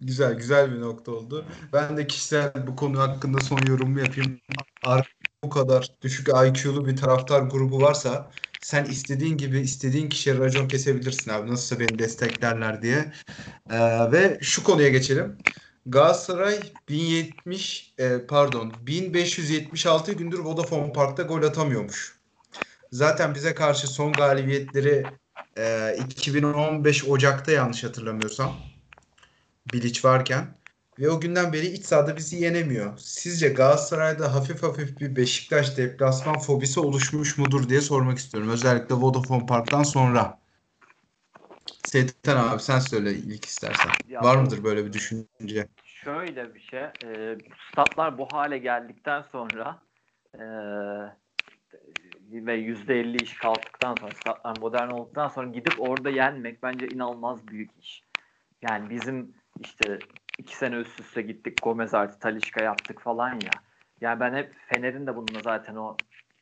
Güzel 0.02 0.34
güzel 0.34 0.72
bir 0.72 0.82
nokta 0.82 1.12
oldu. 1.12 1.46
Ben 1.74 1.98
de 1.98 2.08
kişisel 2.08 2.68
bu 2.68 2.76
konu 2.76 3.00
hakkında 3.00 3.40
son 3.40 3.60
yorumumu 3.70 4.00
yapayım. 4.00 4.40
Ar- 4.84 5.16
Bu 5.44 5.50
kadar 5.50 5.92
düşük 6.02 6.28
IQ'lu 6.28 6.86
bir 6.88 6.98
taraftar 6.98 7.42
grubu 7.42 7.82
varsa 7.82 8.32
sen 8.60 8.86
istediğin 8.86 9.38
gibi 9.38 9.60
istediğin 9.60 10.10
kişiye 10.10 10.38
racon 10.38 10.68
kesebilirsin 10.68 11.32
abi. 11.32 11.52
Nasılsa 11.52 11.80
beni 11.80 12.00
desteklerler 12.00 12.82
diye. 12.82 13.14
Ee, 13.72 14.12
ve 14.12 14.40
şu 14.42 14.64
konuya 14.64 14.90
geçelim. 14.90 15.38
Galatasaray 15.86 16.74
1070 16.90 17.96
e, 17.98 18.26
pardon 18.28 18.88
1576 18.88 20.14
gündür 20.14 20.40
Vodafone 20.40 20.94
Park'ta 20.94 21.24
gol 21.24 21.44
atamıyormuş. 21.44 22.20
Zaten 22.92 23.36
bize 23.36 23.56
karşı 23.56 23.88
son 23.88 24.16
galibiyetleri 24.16 25.20
e, 25.58 25.98
2015 26.00 27.06
Ocak'ta 27.06 27.52
yanlış 27.52 27.84
hatırlamıyorsam. 27.84 28.58
Bilic 29.66 30.04
varken 30.04 30.57
ve 31.00 31.10
o 31.10 31.20
günden 31.20 31.54
beri 31.54 31.68
iç 31.68 31.86
sahada 31.86 32.18
bizi 32.18 32.44
yenemiyor. 32.44 32.98
Sizce 32.98 33.50
Galatasaray'da 33.50 34.36
hafif 34.36 34.64
hafif 34.64 35.00
bir 35.00 35.16
Beşiktaş 35.16 35.78
deplasman 35.78 36.38
fobisi 36.38 36.80
oluşmuş 36.80 37.38
mudur 37.38 37.70
diye 37.70 37.82
sormak 37.82 38.18
istiyorum. 38.18 38.50
Özellikle 38.50 38.96
Vodafone 38.96 39.46
Park'tan 39.46 39.84
sonra. 39.84 40.40
Seyithan 41.84 42.50
abi 42.50 42.62
sen 42.62 42.80
söyle 42.80 43.12
ilk 43.12 43.46
istersen. 43.46 43.92
Ya 44.08 44.22
Var 44.22 44.36
mıdır 44.36 44.64
böyle 44.64 44.86
bir 44.86 44.94
düşünce? 44.94 45.68
Şöyle 45.84 46.56
bir 46.56 46.60
şey. 46.60 46.80
E, 46.80 47.38
statlar 47.72 48.18
bu 48.18 48.26
hale 48.26 48.58
geldikten 48.58 49.22
sonra 49.22 49.80
e, 50.34 50.44
ve 52.32 52.56
%50 52.56 53.24
iş 53.24 53.34
kalktıktan 53.34 53.96
sonra 54.00 54.12
statlar 54.12 54.58
modern 54.58 54.90
olduktan 54.90 55.28
sonra 55.28 55.48
gidip 55.48 55.74
orada 55.78 56.10
yenmek 56.10 56.64
bence 56.64 56.88
inanılmaz 56.88 57.48
büyük 57.48 57.72
iş. 57.82 58.04
Yani 58.62 58.90
bizim 58.90 59.34
işte 59.60 60.00
iki 60.38 60.58
sene 60.58 60.76
üst 60.76 61.00
üste 61.00 61.22
gittik 61.22 61.58
Gomez 61.62 61.94
artı 61.94 62.20
Talişka 62.20 62.62
yaptık 62.62 63.02
falan 63.02 63.34
ya. 63.34 63.54
Yani 64.02 64.20
ben 64.20 64.34
hep 64.34 64.54
Fener'in 64.68 65.08
de 65.08 65.16
bununla 65.16 65.40
zaten 65.44 65.76
o 65.76 65.98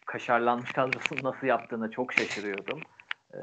kaşarlanmış 0.05 0.71
kadrosunu 0.71 1.19
nasıl 1.23 1.47
yaptığını 1.47 1.91
çok 1.91 2.13
şaşırıyordum. 2.13 2.79
Ee, 3.33 3.39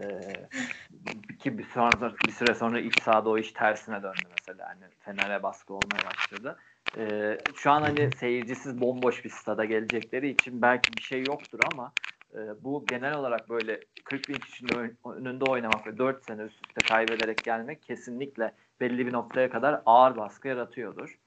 ki 1.38 1.58
bir, 1.58 1.64
sonra, 1.64 2.12
bir 2.26 2.32
süre 2.32 2.54
sonra 2.54 2.80
iç 2.80 2.94
sahada 3.02 3.30
o 3.30 3.38
iş 3.38 3.52
tersine 3.52 4.02
döndü 4.02 4.28
mesela. 4.30 4.68
Hani 4.68 4.90
Fener'e 5.00 5.42
baskı 5.42 5.74
olmaya 5.74 6.06
başladı. 6.06 6.58
Ee, 6.98 7.38
şu 7.56 7.70
an 7.70 7.82
hani 7.82 8.10
seyircisiz 8.10 8.80
bomboş 8.80 9.24
bir 9.24 9.30
stada 9.30 9.64
gelecekleri 9.64 10.28
için 10.30 10.62
belki 10.62 10.96
bir 10.96 11.02
şey 11.02 11.22
yoktur 11.22 11.60
ama 11.72 11.92
e, 12.34 12.38
bu 12.64 12.84
genel 12.86 13.14
olarak 13.14 13.48
böyle 13.48 13.80
40 14.04 14.28
bin 14.28 14.34
kişinin 14.34 14.96
önünde 15.04 15.44
oynamak 15.44 15.86
ve 15.86 15.98
4 15.98 16.24
sene 16.24 16.42
üst 16.42 16.66
üste 16.68 16.80
kaybederek 16.88 17.44
gelmek 17.44 17.82
kesinlikle 17.82 18.52
belli 18.80 19.06
bir 19.06 19.12
noktaya 19.12 19.50
kadar 19.50 19.82
ağır 19.86 20.16
baskı 20.16 20.48
yaratıyordur. 20.48 21.18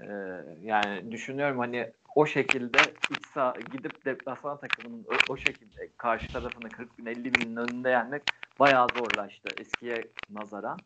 Ee, 0.00 0.06
yani 0.60 1.12
düşünüyorum 1.12 1.58
hani 1.58 1.92
o 2.14 2.26
şekilde 2.26 2.78
iç 3.10 3.26
saha 3.34 3.54
gidip 3.72 4.04
deplasman 4.04 4.60
takımının 4.60 5.04
o, 5.04 5.32
o 5.32 5.36
şekilde 5.36 5.88
karşı 5.96 6.32
tarafını 6.32 6.68
40 6.68 6.98
bin 6.98 7.06
50 7.06 7.34
binin 7.34 7.56
önünde 7.56 7.90
yenmek 7.90 8.22
bayağı 8.60 8.88
zorlaştı 8.88 9.48
eskiye 9.60 10.04
nazaran. 10.30 10.78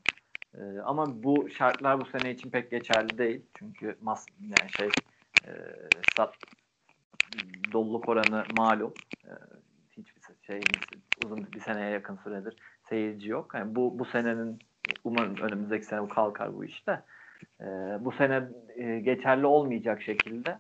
Ee, 0.55 0.61
ama 0.85 1.23
bu 1.23 1.51
şartlar 1.51 2.01
bu 2.01 2.05
sene 2.05 2.31
için 2.31 2.51
pek 2.51 2.71
geçerli 2.71 3.19
değil. 3.19 3.43
Çünkü 3.59 3.97
mas 4.01 4.27
yani 4.41 4.71
şey 4.77 4.89
e, 5.47 5.53
sat 6.17 6.35
doluluk 7.73 8.09
oranı 8.09 8.45
malum. 8.55 8.95
E, 9.25 9.31
hiçbir 9.97 10.23
şey 10.47 10.61
uzun 11.25 11.47
bir 11.53 11.61
seneye 11.61 11.91
yakın 11.91 12.17
süredir 12.17 12.57
seyirci 12.89 13.29
yok. 13.29 13.55
Yani 13.55 13.75
bu 13.75 13.99
bu 13.99 14.05
senenin 14.05 14.59
umarım 15.05 15.37
önümüzdeki 15.37 15.85
sene 15.85 16.03
bu 16.03 16.09
kalkar 16.09 16.57
bu 16.57 16.65
işte. 16.65 17.03
E, 17.61 17.67
bu 18.01 18.13
sene 18.13 18.43
e, 18.77 19.01
geçerli 19.01 19.47
olmayacak 19.47 20.03
şekilde 20.03 20.59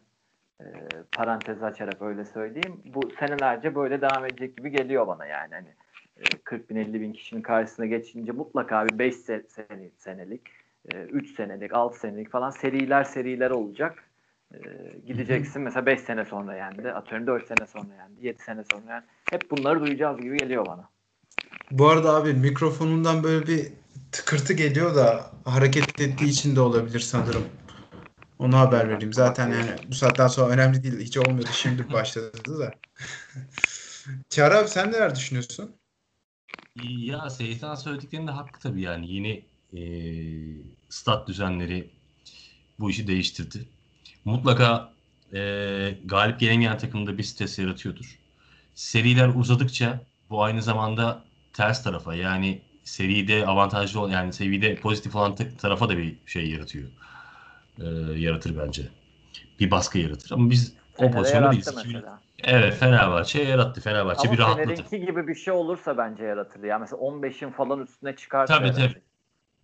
e, 0.61 0.65
parantez 1.13 1.63
açarak 1.63 2.03
öyle 2.03 2.25
söyleyeyim. 2.25 2.81
Bu 2.85 3.11
senelerce 3.21 3.75
böyle 3.75 4.01
devam 4.01 4.27
edecek 4.27 4.57
gibi 4.57 4.71
geliyor 4.71 5.07
bana 5.07 5.27
yani. 5.27 5.55
Hani 5.55 5.69
40 6.45 6.71
bin 6.71 6.77
50 6.77 7.01
bin 7.01 7.13
kişinin 7.13 7.43
karşısına 7.43 7.87
geçince 7.87 8.33
mutlaka 8.33 8.87
bir 8.87 8.99
5 8.99 9.17
sene, 9.17 9.43
senelik, 9.99 10.43
3 10.95 11.35
senelik, 11.35 11.75
6 11.75 11.99
senelik 11.99 12.31
falan 12.31 12.51
seriler 12.51 13.05
seriler 13.05 13.51
olacak. 13.51 14.05
Gideceksin 15.07 15.63
mesela 15.63 15.87
5 15.87 16.01
sene 16.01 16.25
sonra 16.25 16.57
yendi, 16.57 16.93
atıyorum 16.93 17.27
4 17.27 17.47
sene 17.47 17.67
sonra 17.67 17.95
yendi, 17.99 18.27
7 18.27 18.43
sene 18.43 18.65
sonra 18.73 18.93
yendi. 18.93 19.07
Hep 19.31 19.51
bunları 19.51 19.87
duyacağız 19.87 20.21
gibi 20.21 20.37
geliyor 20.37 20.67
bana. 20.67 20.89
Bu 21.71 21.89
arada 21.89 22.15
abi 22.15 22.33
mikrofonundan 22.33 23.23
böyle 23.23 23.47
bir 23.47 23.73
tıkırtı 24.13 24.53
geliyor 24.53 24.95
da 24.95 25.33
hareket 25.45 26.01
ettiği 26.01 26.29
için 26.31 26.57
de 26.57 26.61
olabilir 26.61 27.01
sanırım. 27.01 27.49
Onu 28.39 28.59
haber 28.59 28.89
vereyim. 28.89 29.13
Zaten 29.13 29.51
yani 29.51 29.81
bu 29.91 29.95
saatten 29.95 30.29
sonra 30.29 30.49
önemli 30.55 30.83
değil. 30.85 31.01
Hiç 31.01 31.17
olmuyordu. 31.19 31.53
Şimdi 31.53 31.93
başladı 31.93 32.59
da. 32.61 32.81
Çağrı 34.31 34.59
abi 34.59 34.69
sen 34.69 34.93
neler 34.93 35.15
düşünüyorsun? 35.15 35.77
Ya 36.75 37.31
Seyit'in 37.31 37.75
söylediklerinde 37.75 38.31
haklı 38.31 38.61
tabii 38.61 38.83
yani. 38.83 39.13
Yeni 39.13 39.45
e, 39.77 39.83
stat 40.89 41.29
düzenleri 41.29 41.91
bu 42.79 42.91
işi 42.91 43.07
değiştirdi. 43.07 43.69
Mutlaka 44.25 44.95
e, 45.35 45.39
galip 46.05 46.41
gelemeyen 46.41 46.79
takımda 46.79 47.19
bir 47.19 47.23
stres 47.23 47.59
yaratıyordur. 47.59 48.21
Seriler 48.75 49.29
uzadıkça 49.29 50.07
bu 50.31 50.45
aynı 50.45 50.63
zamanda 50.63 51.25
ters 51.53 51.83
tarafa 51.85 52.15
yani 52.15 52.63
seride 52.85 53.47
avantajlı 53.47 54.01
olan 54.01 54.11
yani 54.11 54.33
seviyede 54.33 54.75
pozitif 54.75 55.17
olan 55.17 55.35
tarafa 55.35 55.89
da 55.89 55.99
bir 55.99 56.17
şey 56.27 56.51
yaratıyor. 56.51 56.89
E, 57.79 57.85
yaratır 58.21 58.59
bence. 58.59 58.83
Bir 59.61 59.71
baskı 59.71 59.99
yaratır. 59.99 60.31
Ama 60.33 60.51
biz 60.51 60.75
o 60.99 61.11
pozisyonda 61.11 61.51
değiliz. 61.51 61.75
Mesela. 61.77 62.21
Evet 62.45 62.75
Fenerbahçe 62.75 63.43
yarattı. 63.43 63.81
Fenerbahçe 63.81 64.29
Ama 64.29 64.33
bir 64.33 64.39
rahatladı. 64.39 64.75
Ama 64.93 65.05
gibi 65.05 65.29
bir 65.29 65.35
şey 65.35 65.55
olursa 65.55 65.99
bence 65.99 66.25
yaratır. 66.25 66.65
Yani 66.65 66.81
mesela 66.81 67.03
15'in 67.03 67.51
falan 67.51 67.81
üstüne 67.81 68.17
çıkarsa. 68.17 68.59
Tabii 68.59 68.73
tabii. 68.73 69.03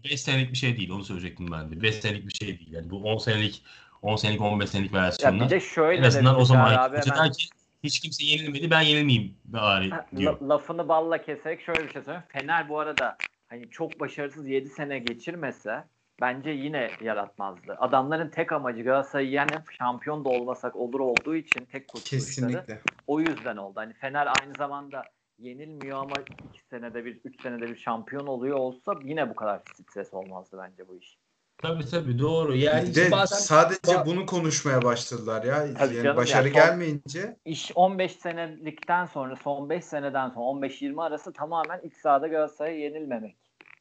5 0.05 0.21
senelik 0.21 0.53
bir 0.53 0.57
şey 0.57 0.77
değil. 0.77 0.91
Onu 0.91 1.05
söyleyecektim 1.05 1.53
ben 1.53 1.71
de. 1.71 1.83
5 1.83 1.95
senelik 1.95 2.27
bir 2.27 2.33
şey 2.33 2.49
değil. 2.49 2.73
Yani 2.73 2.91
bu 2.91 3.03
10 3.03 3.19
senelik 3.19 3.63
10 4.03 4.17
senelik 4.17 4.41
15 4.41 4.71
senelik 4.71 4.95
versiyonlar. 4.95 5.39
Ya 5.39 5.47
bir 5.47 5.51
de 5.51 5.61
şöyle 5.61 5.99
en 5.99 6.03
azından 6.03 6.41
o 6.41 6.45
zaman 6.45 6.75
abi 6.75 6.97
hemen... 6.97 7.33
ki 7.33 7.49
hiç 7.83 8.01
kimse 8.01 8.25
yenilmedi 8.25 8.71
ben 8.71 8.81
yenilmeyeyim 8.81 9.37
bari 9.45 9.91
diyor. 10.17 10.41
lafını 10.41 10.89
balla 10.89 11.23
keserek 11.23 11.61
şöyle 11.61 11.85
bir 11.85 11.93
şey 11.93 12.03
söyleyeyim. 12.03 12.27
Fener 12.29 12.69
bu 12.69 12.79
arada 12.79 13.17
hani 13.47 13.71
çok 13.71 14.01
başarısız 14.01 14.47
7 14.49 14.69
sene 14.69 14.99
geçirmese 14.99 15.85
bence 16.21 16.51
yine 16.51 16.91
yaratmazdı. 17.01 17.77
Adamların 17.79 18.31
tek 18.31 18.53
amacı 18.53 18.83
Galatasaray'ı 18.83 19.31
yenip 19.31 19.73
şampiyon 19.79 20.25
da 20.25 20.29
olmasak 20.29 20.77
olur 20.77 21.01
olduğu 21.01 21.37
için 21.37 21.65
tek 21.65 21.89
kurtuluşları. 21.89 22.47
Kesinlikle. 22.47 22.81
O 23.07 23.21
yüzden 23.21 23.57
oldu. 23.57 23.75
Hani 23.77 23.93
Fener 23.93 24.27
aynı 24.27 24.53
zamanda 24.59 25.03
yenilmiyor 25.39 25.99
ama 25.99 26.15
iki 26.49 26.63
senede 26.71 27.05
bir, 27.05 27.21
üç 27.25 27.43
senede 27.43 27.69
bir 27.69 27.77
şampiyon 27.77 28.27
oluyor 28.27 28.57
olsa 28.57 28.95
yine 29.05 29.31
bu 29.31 29.35
kadar 29.35 29.61
stres 29.75 30.15
olmazdı 30.15 30.59
bence 30.63 30.89
bu 30.89 30.99
iş. 30.99 31.19
Tabii 31.63 31.87
tabii 31.87 32.19
doğru. 32.19 32.57
Yani 32.57 32.95
de 32.95 33.11
bazen 33.11 33.37
sadece 33.37 33.93
ba- 33.93 34.07
bunu 34.07 34.27
konuşmaya 34.27 34.85
başladılar 34.85 35.45
ya. 35.45 35.75
Tabii 35.75 35.95
yani 35.95 36.17
başarı 36.17 36.49
ya, 36.49 36.55
gelmeyince. 36.55 37.37
İş 37.45 37.73
15 37.75 38.13
senelikten 38.13 39.07
sonra 39.07 39.37
son 39.37 39.71
5 39.71 39.85
seneden 39.85 40.29
sonra 40.29 40.67
15-20 40.67 41.03
arası 41.03 41.33
tamamen 41.33 41.81
iç 41.85 41.95
sahada 41.95 42.29
Galatasaray'a 42.29 42.79
yenilmemek. 42.79 43.37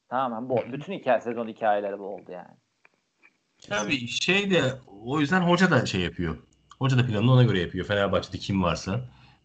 Tamamen 0.10 0.50
bu. 0.50 0.64
Bütün 0.74 0.94
hikaye 0.94 1.22
sezon 1.22 1.48
hikayeleri 1.48 2.00
bu 2.00 2.04
oldu 2.04 2.32
yani. 2.32 2.56
Tabii 3.70 4.08
şey 4.08 4.52
de 4.52 4.62
o 5.02 5.20
yüzden 5.20 5.42
hoca 5.42 5.72
da 5.72 5.86
şey 5.86 6.02
yapıyor. 6.02 6.38
Hoca 6.80 6.98
da 6.98 7.06
planını 7.06 7.32
ona 7.32 7.44
göre 7.44 7.60
yapıyor. 7.60 7.86
Fenerbahçe'de 7.86 8.38
kim 8.38 8.64
varsa 8.64 9.00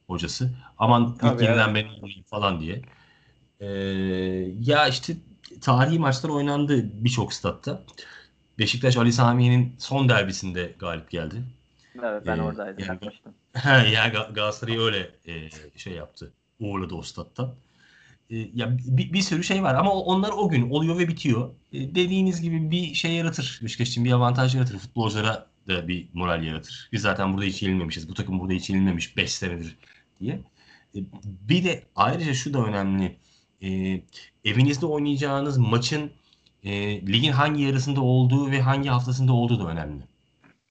hocası. 0.07 0.51
Aman 0.78 1.16
Tabii, 1.16 1.35
ilk 1.35 1.43
yeniden 1.43 1.74
evet. 1.74 1.87
ben 2.05 2.22
falan 2.22 2.61
diye. 2.61 2.83
Ee, 3.61 3.66
ya 4.61 4.89
işte 4.89 5.16
tarihi 5.61 5.99
maçlar 5.99 6.30
oynandı 6.30 6.80
birçok 7.05 7.33
statta. 7.33 7.83
Beşiktaş 8.59 8.96
Ali 8.96 9.12
Samiye'nin 9.12 9.74
son 9.78 10.09
derbisinde 10.09 10.74
galip 10.78 11.11
geldi. 11.11 11.42
Evet 12.03 12.26
ben 12.26 12.38
ee, 12.38 12.42
oradaydım. 12.42 12.84
Yani, 12.88 12.98
he, 13.53 13.90
yani 13.94 14.12
Galatasaray 14.12 14.78
öyle 14.78 15.11
e, 15.26 15.50
şey 15.76 15.92
yaptı. 15.92 16.32
Uğurladı 16.61 16.94
o 16.94 17.03
stat'tan. 17.03 17.55
E, 18.30 18.36
ya 18.55 18.78
bir, 18.78 19.12
bir 19.12 19.22
sürü 19.22 19.44
şey 19.44 19.62
var 19.62 19.74
ama 19.74 19.92
onlar 19.92 20.30
o 20.30 20.48
gün 20.48 20.70
oluyor 20.70 20.98
ve 20.98 21.09
bitiyor. 21.09 21.50
E, 21.72 21.94
dediğiniz 21.94 22.40
gibi 22.40 22.70
bir 22.70 22.94
şey 22.94 23.12
yaratır. 23.12 23.61
Beşiktaş 23.62 23.88
için 23.88 24.05
bir 24.05 24.12
avantaj 24.12 24.55
yaratır. 24.55 24.78
Futbolculara 24.78 25.46
da 25.68 25.88
bir 25.88 26.09
moral 26.12 26.44
yaratır. 26.44 26.88
Biz 26.92 27.03
zaten 27.03 27.32
burada 27.32 27.46
hiç 27.46 27.62
yenilmemişiz. 27.62 28.09
Bu 28.09 28.14
takım 28.14 28.40
burada 28.40 28.53
hiç 28.53 28.70
yenilmemiş 28.70 29.16
5 29.16 29.32
senedir 29.32 29.76
diye. 30.20 30.40
E, 30.96 30.98
bir 31.24 31.64
de 31.64 31.82
ayrıca 31.96 32.34
şu 32.34 32.55
da 32.55 32.64
önemli. 32.64 33.16
E, 33.62 34.00
evinizde 34.44 34.86
oynayacağınız 34.86 35.59
maçın 35.59 36.11
e, 36.65 36.73
ligin 37.07 37.33
hangi 37.33 37.63
yarısında 37.63 38.01
olduğu 38.01 38.51
ve 38.51 38.61
hangi 38.61 38.89
haftasında 38.89 39.33
olduğu 39.33 39.61
da 39.61 39.69
önemli. 39.69 40.03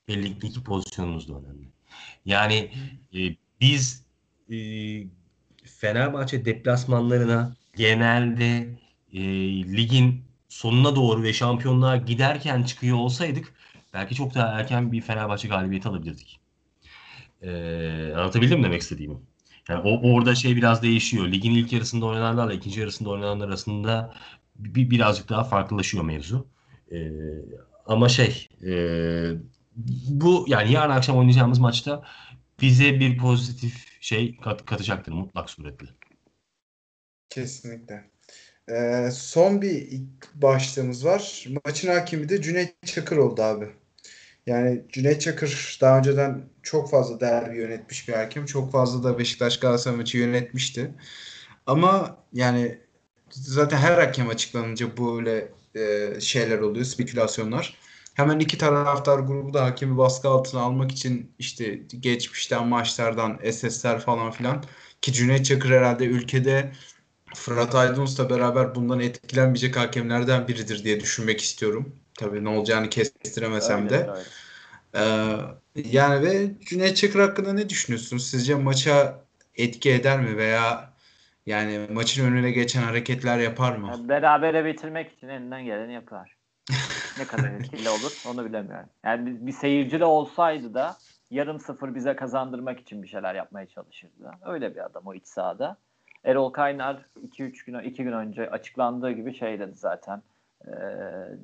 Ve 0.09 0.23
ligdeki 0.23 0.63
pozisyonunuz 0.63 1.29
da 1.29 1.33
önemli. 1.33 1.67
Yani 2.25 2.71
e, 3.15 3.35
biz 3.61 4.05
e, 4.51 4.57
Fenerbahçe 5.63 6.45
deplasmanlarına 6.45 7.55
genelde 7.75 8.79
e, 9.13 9.21
ligin 9.73 10.23
sonuna 10.49 10.95
doğru 10.95 11.23
ve 11.23 11.33
şampiyonluğa 11.33 11.97
giderken 11.97 12.63
çıkıyor 12.63 12.97
olsaydık 12.97 13.53
belki 13.93 14.15
çok 14.15 14.35
daha 14.35 14.59
erken 14.59 14.91
bir 14.91 15.01
Fenerbahçe 15.01 15.47
galibiyeti 15.47 15.89
alabilirdik. 15.89 16.39
Ee, 17.41 18.13
anlatabildim 18.15 18.59
mi 18.59 18.63
demek 18.65 18.81
istediğimi? 18.81 19.17
Yani 19.69 19.81
o 19.83 20.13
orada 20.13 20.35
şey 20.35 20.55
biraz 20.55 20.83
değişiyor. 20.83 21.27
Ligin 21.27 21.51
ilk 21.51 21.73
yarısında 21.73 22.05
oynananlarla 22.05 22.53
ikinci 22.53 22.79
yarısında 22.79 23.09
oynananlar 23.09 23.47
arasında 23.47 24.13
bir, 24.63 24.89
birazcık 24.89 25.29
daha 25.29 25.43
farklılaşıyor 25.43 26.03
mevzu. 26.03 26.47
Ee, 26.91 27.11
ama 27.85 28.09
şey 28.09 28.47
e, 28.65 28.71
bu 30.09 30.45
yani 30.47 30.71
yarın 30.71 30.91
akşam 30.91 31.17
oynayacağımız 31.17 31.59
maçta 31.59 32.03
bize 32.61 32.99
bir 32.99 33.17
pozitif 33.17 34.01
şey 34.01 34.37
kat, 34.37 34.65
katacaktır 34.65 35.11
mutlak 35.11 35.49
suretle. 35.49 35.87
Kesinlikle. 37.29 38.11
Ee, 38.69 39.09
son 39.11 39.61
bir 39.61 40.01
başlığımız 40.35 41.05
var. 41.05 41.45
Maçın 41.65 41.87
hakimi 41.87 42.29
de 42.29 42.41
Cüneyt 42.41 42.75
Çakır 42.85 43.17
oldu 43.17 43.41
abi. 43.41 43.69
Yani 44.45 44.81
Cüneyt 44.89 45.21
Çakır 45.21 45.77
daha 45.81 45.97
önceden 45.97 46.49
çok 46.63 46.91
fazla 46.91 47.19
derbi 47.19 47.57
yönetmiş 47.57 48.07
bir 48.07 48.13
hakem. 48.13 48.45
Çok 48.45 48.71
fazla 48.71 49.03
da 49.03 49.19
Beşiktaş 49.19 49.59
Galatasaray 49.59 49.97
maçı 49.97 50.17
yönetmişti. 50.17 50.91
Ama 51.65 52.17
yani 52.33 52.79
zaten 53.31 53.77
her 53.77 53.97
hakem 53.97 54.29
açıklanınca 54.29 54.97
böyle 54.97 55.51
e, 55.75 56.21
şeyler 56.21 56.59
oluyor, 56.59 56.85
spekülasyonlar. 56.85 57.77
hemen 58.13 58.39
iki 58.39 58.57
taraftar 58.57 59.19
grubu 59.19 59.53
da 59.53 59.65
hakemi 59.65 59.97
baskı 59.97 60.29
altına 60.29 60.61
almak 60.61 60.91
için 60.91 61.35
işte 61.39 61.75
geçmişten 61.99 62.67
maçlardan 62.67 63.39
SS'ler 63.51 63.99
falan 63.99 64.31
filan 64.31 64.63
ki 65.01 65.13
Cüneyt 65.13 65.45
Çakır 65.45 65.69
herhalde 65.69 66.05
ülkede 66.05 66.71
Fırat 67.35 67.75
Aydınus'la 67.75 68.29
beraber 68.29 68.75
bundan 68.75 68.99
etkilenmeyecek 68.99 69.77
hakemlerden 69.77 70.47
biridir 70.47 70.83
diye 70.83 70.99
düşünmek 70.99 71.41
istiyorum. 71.41 71.95
Tabii 72.17 72.43
ne 72.43 72.49
olacağını 72.49 72.89
kestiremesem 72.89 73.89
de. 73.89 73.95
Öyledir, 73.95 74.11
öyle. 74.13 74.29
Ee, 74.95 75.37
yani 75.75 76.25
ve 76.25 76.51
Cüneyt 76.65 76.97
Çakır 76.97 77.19
hakkında 77.19 77.53
ne 77.53 77.69
düşünüyorsunuz? 77.69 78.29
Sizce 78.29 78.55
maça 78.55 79.25
etki 79.55 79.91
eder 79.91 80.19
mi 80.21 80.37
veya 80.37 80.90
yani 81.45 81.87
maçın 81.93 82.25
önüne 82.25 82.51
geçen 82.51 82.81
hareketler 82.81 83.39
yapar 83.39 83.75
mı? 83.75 83.87
Yani 83.87 84.09
berabere 84.09 84.65
bitirmek 84.65 85.11
için 85.11 85.27
elinden 85.27 85.65
geleni 85.65 85.93
yapar. 85.93 86.37
ne 87.19 87.25
kadar 87.25 87.51
etkili 87.51 87.89
olur 87.89 88.23
onu 88.27 88.45
bilemiyorum. 88.45 88.89
Yani 89.03 89.25
bir, 89.25 89.47
bir 89.47 89.51
seyirci 89.51 89.99
de 89.99 90.05
olsaydı 90.05 90.73
da 90.73 90.97
yarım 91.29 91.59
sıfır 91.59 91.95
bize 91.95 92.15
kazandırmak 92.15 92.79
için 92.79 93.03
bir 93.03 93.07
şeyler 93.07 93.35
yapmaya 93.35 93.65
çalışırdı. 93.65 94.31
Öyle 94.45 94.75
bir 94.75 94.85
adam 94.85 95.03
o 95.05 95.13
iç 95.13 95.27
sahada. 95.27 95.77
Erol 96.23 96.49
Kaynar 96.49 97.05
2-3 97.27 97.65
gün 97.65 97.79
2 97.79 98.03
gün 98.03 98.11
önce 98.11 98.49
açıklandığı 98.49 99.11
gibi 99.11 99.33
şey 99.35 99.59
dedi 99.59 99.73
zaten. 99.75 100.21
Ee, 100.67 100.71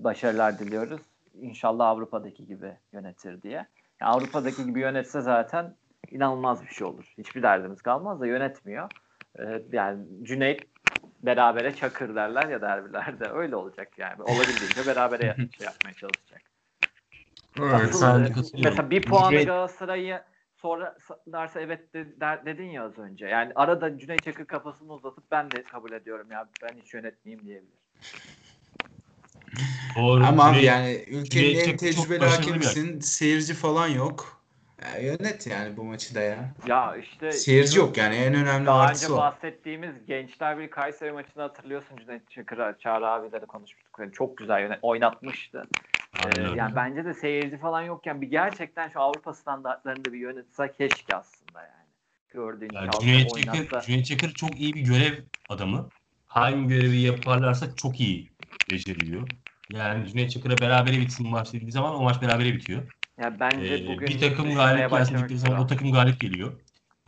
başarılar 0.04 0.60
diliyoruz. 0.60 1.02
İnşallah 1.42 1.88
Avrupa'daki 1.88 2.46
gibi 2.46 2.74
yönetir 2.94 3.42
diye. 3.42 3.68
Yani 4.02 4.12
Avrupa'daki 4.12 4.66
gibi 4.66 4.80
yönetse 4.80 5.22
zaten 5.22 5.76
inanılmaz 6.12 6.64
bir 6.64 6.74
şey 6.74 6.88
olur. 6.88 7.14
Hiçbir 7.18 7.44
derdimiz 7.44 7.82
kalmaz 7.82 8.22
da 8.22 8.28
yönetmiyor. 8.28 8.90
Ee, 9.40 9.62
yani 9.72 10.06
Cüneyt 10.24 10.68
berabere 11.24 11.76
çakır 11.76 12.16
derler 12.16 12.50
ya 12.50 12.62
derbilerde. 12.62 13.30
Öyle 13.34 13.56
olacak 13.56 13.88
yani. 13.98 14.24
Olabildiğince 14.24 14.86
berabere 14.86 15.36
şey 15.58 15.66
yapmaya 15.66 15.94
çalışacak. 15.94 16.42
Evet, 17.60 17.72
katılıyorum. 17.82 18.36
mesela 18.64 18.90
bir 18.90 19.02
puanı 19.02 19.36
Cüneyt- 19.36 19.46
Galatasaray'ı 19.46 20.22
sonra 20.56 20.98
derse 21.28 21.62
evet 21.62 21.94
de- 21.94 22.20
der- 22.20 22.46
dedin 22.46 22.70
ya 22.70 22.84
az 22.84 22.98
önce. 22.98 23.26
Yani 23.28 23.52
arada 23.56 23.98
Cüneyt 24.00 24.24
Çakır 24.24 24.46
kafasını 24.46 24.94
uzatıp 24.94 25.32
ben 25.32 25.52
de 25.52 25.64
kabul 25.64 25.92
ediyorum 25.92 26.32
ya 26.32 26.50
ben 26.64 26.82
hiç 26.82 26.94
yönetmeyeyim 26.94 27.46
diyebilir. 27.46 27.78
Doğru. 29.98 30.26
Ama 30.26 30.46
abi 30.46 30.58
Cüneyt- 30.58 30.64
yani 30.66 31.04
ülkenin 31.08 31.24
Cüneyt 31.24 31.68
en 31.68 31.78
tecrübeli 31.78 32.26
hakemisin. 32.26 33.00
Seyirci 33.00 33.54
falan 33.54 33.88
yok. 33.88 34.37
Ya 34.82 34.98
yönet 34.98 35.48
yani 35.48 35.78
bu 35.78 35.84
maçı 35.84 36.16
da 36.16 36.22
ya. 36.22 36.54
Ya 36.68 36.96
işte 36.96 37.32
Seyirci 37.32 37.78
yok 37.78 37.98
yani 37.98 38.16
en 38.16 38.34
önemli 38.34 38.68
Daha 38.68 38.82
önce 38.82 38.90
artısı 38.90 39.14
o. 39.14 39.18
bahsettiğimiz 39.18 40.06
Gençler 40.08 40.58
Birliği 40.58 40.70
Kayseri 40.70 41.12
maçını 41.12 41.44
hatırlıyorsun 41.44 41.98
Cüneyt 41.98 42.32
Çakır'a, 42.32 42.78
Çağrı 42.78 43.08
abiyle 43.08 43.42
de 43.42 43.46
konuşmuştuk. 43.46 43.96
Yani 44.00 44.12
çok 44.12 44.38
güzel 44.38 44.62
yönet, 44.62 44.80
oynatmıştı. 44.82 45.68
Ee, 46.24 46.28
yani 46.58 46.76
bence 46.76 47.06
de 47.06 47.14
seyirci 47.14 47.58
falan 47.58 47.82
yokken 47.82 48.22
bir 48.22 48.28
gerçekten 48.28 48.90
şu 48.90 49.02
Avrupa 49.02 49.34
standartlarında 49.34 50.14
bir 50.14 50.20
yönetse 50.20 50.72
keşke 50.78 51.16
aslında 51.16 51.62
yani. 51.62 51.88
Gördüğün 52.30 52.74
Yani 52.74 52.92
Cüneyt. 53.02 53.34
Çakır, 53.34 53.82
Cüneyt 53.82 54.06
Çakır 54.06 54.36
çok 54.36 54.60
iyi 54.60 54.76
bir 54.76 54.82
görev 54.82 55.24
adamı. 55.48 55.92
Hangi 56.26 56.68
görevi 56.68 56.98
yaparlarsa 56.98 57.76
çok 57.76 58.00
iyi 58.00 58.32
beceriliyor. 58.70 59.28
Yani 59.70 60.08
Cüneyt 60.10 60.32
Çakır'a 60.32 60.62
berabere 60.62 61.00
bitsin 61.00 61.28
maç 61.28 61.54
dediği 61.54 61.72
zaman 61.72 61.96
o 61.96 62.02
maç 62.04 62.22
berabere 62.22 62.54
bitiyor. 62.54 62.92
Ya 63.20 63.40
bence 63.40 63.76
Ee, 63.76 63.88
bugün 63.88 64.08
bir 64.08 64.20
takım 64.20 64.56
galip 64.56 64.92
gelsin 64.92 65.38
zaman 65.38 65.60
o 65.60 65.68
takım 65.68 65.92
galip 65.92 66.22
geliyor. 66.22 66.54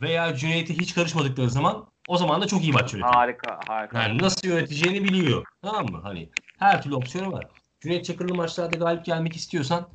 Veya 0.00 0.36
Cüneyt'e 0.36 0.74
hiç 0.74 0.94
karışmadıkları 0.94 1.50
zaman 1.50 1.86
o 2.06 2.16
zaman 2.16 2.42
da 2.42 2.46
çok 2.46 2.62
iyi 2.62 2.72
maç 2.72 2.92
yönetiyor. 2.92 3.14
Harika, 3.14 3.68
harika. 3.68 4.02
Yani 4.02 4.20
nasıl 4.20 4.48
yöneteceğini 4.48 5.04
biliyor. 5.04 5.44
Tamam 5.62 5.90
mı? 5.90 6.00
Hani 6.02 6.28
her 6.58 6.82
türlü 6.82 6.94
opsiyonu 6.94 7.32
var. 7.32 7.46
Cüneyt 7.80 8.04
Çakır'lı 8.04 8.34
maçlarda 8.34 8.76
galip 8.76 9.04
gelmek 9.04 9.36
istiyorsan 9.36 9.88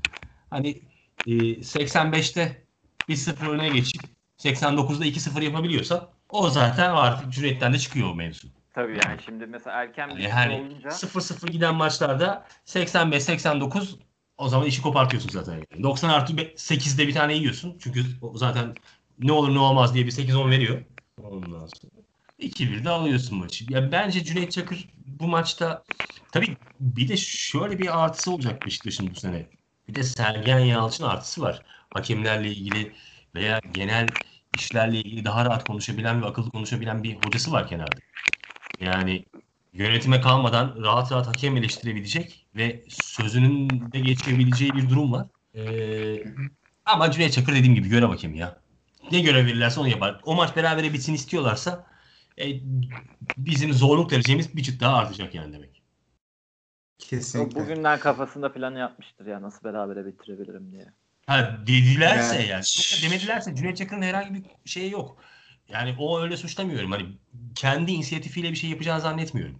hani 0.50 0.82
e, 1.26 1.32
85'te 1.62 2.66
1-0 3.10 3.48
öne 3.48 3.70
geçip 3.70 4.02
89'da 4.38 5.06
2-0 5.06 5.42
yapabiliyorsan 5.42 6.10
o 6.30 6.50
zaten 6.50 6.92
artık 6.92 7.34
Cüneyt'ten 7.34 7.74
de 7.74 7.80
çıkıyor 7.80 8.10
o 8.10 8.16
mevzu. 8.16 8.48
Tabii 8.74 8.98
yani 8.98 9.22
şimdi 9.26 9.46
mesela 9.46 9.82
erken 9.82 10.10
bir 10.10 10.14
Yani 10.14 10.24
yani 10.24 10.34
hani 10.34 10.54
olunca 10.54 10.90
0-0 10.90 11.52
giden 11.52 11.76
maçlarda 11.76 12.46
85-89 12.66 13.96
o 14.38 14.50
zaman 14.50 14.68
işi 14.68 14.82
kopartıyorsun 14.82 15.30
zaten. 15.30 15.54
Yani. 15.72 15.84
90 15.84 16.10
artı 16.10 16.34
8'de 16.58 17.08
bir 17.08 17.14
tane 17.14 17.34
yiyorsun. 17.36 17.78
Çünkü 17.80 18.06
zaten 18.36 18.78
ne 19.20 19.32
olur 19.32 19.54
ne 19.54 19.60
olmaz 19.60 19.94
diye 19.94 20.06
bir 20.06 20.12
8-10 20.12 20.52
veriyor. 20.52 20.86
Ondan 21.18 21.66
sonra 21.68 21.92
2-1 22.38 22.86
de 22.86 22.90
alıyorsun 22.90 23.38
maçı. 23.38 23.66
Ya 23.74 23.92
bence 23.92 24.24
Cüneyt 24.24 24.52
Çakır 24.52 24.90
bu 24.98 25.28
maçta 25.28 25.84
tabii 26.32 26.58
bir 26.80 27.08
de 27.08 27.18
şöyle 27.18 27.80
bir 27.80 28.04
artısı 28.06 28.32
olacak 28.32 28.66
Beşiktaş'ın 28.66 29.10
bu 29.12 29.16
sene. 29.16 29.50
Bir 29.88 29.96
de 29.96 30.04
Sergen 30.04 30.60
Yalçın 30.60 31.04
artısı 31.04 31.42
var. 31.42 31.64
Hakemlerle 31.94 32.50
ilgili 32.52 32.96
veya 33.36 33.60
genel 33.70 34.18
işlerle 34.52 34.98
ilgili 35.00 35.26
daha 35.26 35.46
rahat 35.46 35.66
konuşabilen 35.66 36.22
ve 36.22 36.26
akıllı 36.26 36.52
konuşabilen 36.52 37.04
bir 37.04 37.16
hocası 37.16 37.52
var 37.52 37.68
kenarda. 37.68 38.00
Yani 38.80 39.26
yönetime 39.74 40.22
kalmadan 40.22 40.84
rahat 40.84 41.12
rahat 41.12 41.28
hakem 41.28 41.58
eleştirebilecek 41.58 42.45
ve 42.56 42.84
sözünün 42.90 43.92
de 43.92 44.00
geçebileceği 44.00 44.74
bir 44.74 44.90
durum 44.90 45.12
var. 45.12 45.28
Ee, 45.56 46.24
ama 46.86 47.12
Cüneyt 47.12 47.34
Çakır 47.34 47.56
dediğim 47.56 47.76
gibi 47.76 47.90
görev 47.90 48.08
hakemi 48.08 48.38
ya. 48.38 48.58
Ne 49.12 49.20
görev 49.20 49.46
verirlerse 49.46 49.80
onu 49.80 49.88
yapar. 49.88 50.22
O 50.26 50.36
maç 50.36 50.56
berabere 50.56 50.94
bitsin 50.94 51.14
istiyorlarsa 51.14 51.88
e, 52.42 52.46
bizim 53.38 53.74
zorluk 53.74 54.12
derecemiz 54.12 54.56
bir 54.56 54.64
çıt 54.64 54.82
daha 54.82 54.96
artacak 54.96 55.36
yani 55.36 55.54
demek. 55.54 55.82
Kesinlikle. 57.00 57.60
bugünden 57.60 58.00
kafasında 58.00 58.54
planı 58.54 58.80
yapmıştır 58.80 59.26
ya 59.26 59.42
nasıl 59.42 59.64
berabere 59.64 60.06
bitirebilirim 60.06 60.72
diye. 60.72 60.86
Ha 61.28 61.58
dedilerse 61.68 62.36
Yani- 62.36 62.48
yani. 62.48 62.64
Demedilerse 63.04 63.56
Cüneyt 63.56 63.78
Çakır'ın 63.78 64.02
herhangi 64.02 64.34
bir 64.34 64.70
şeyi 64.70 64.92
yok. 64.92 65.18
Yani 65.70 65.96
o 66.00 66.22
öyle 66.22 66.38
suçlamıyorum. 66.38 66.92
Hani 66.92 67.06
kendi 67.56 67.92
inisiyatifiyle 67.92 68.52
bir 68.52 68.56
şey 68.56 68.70
yapacağını 68.70 69.02
zannetmiyorum. 69.02 69.60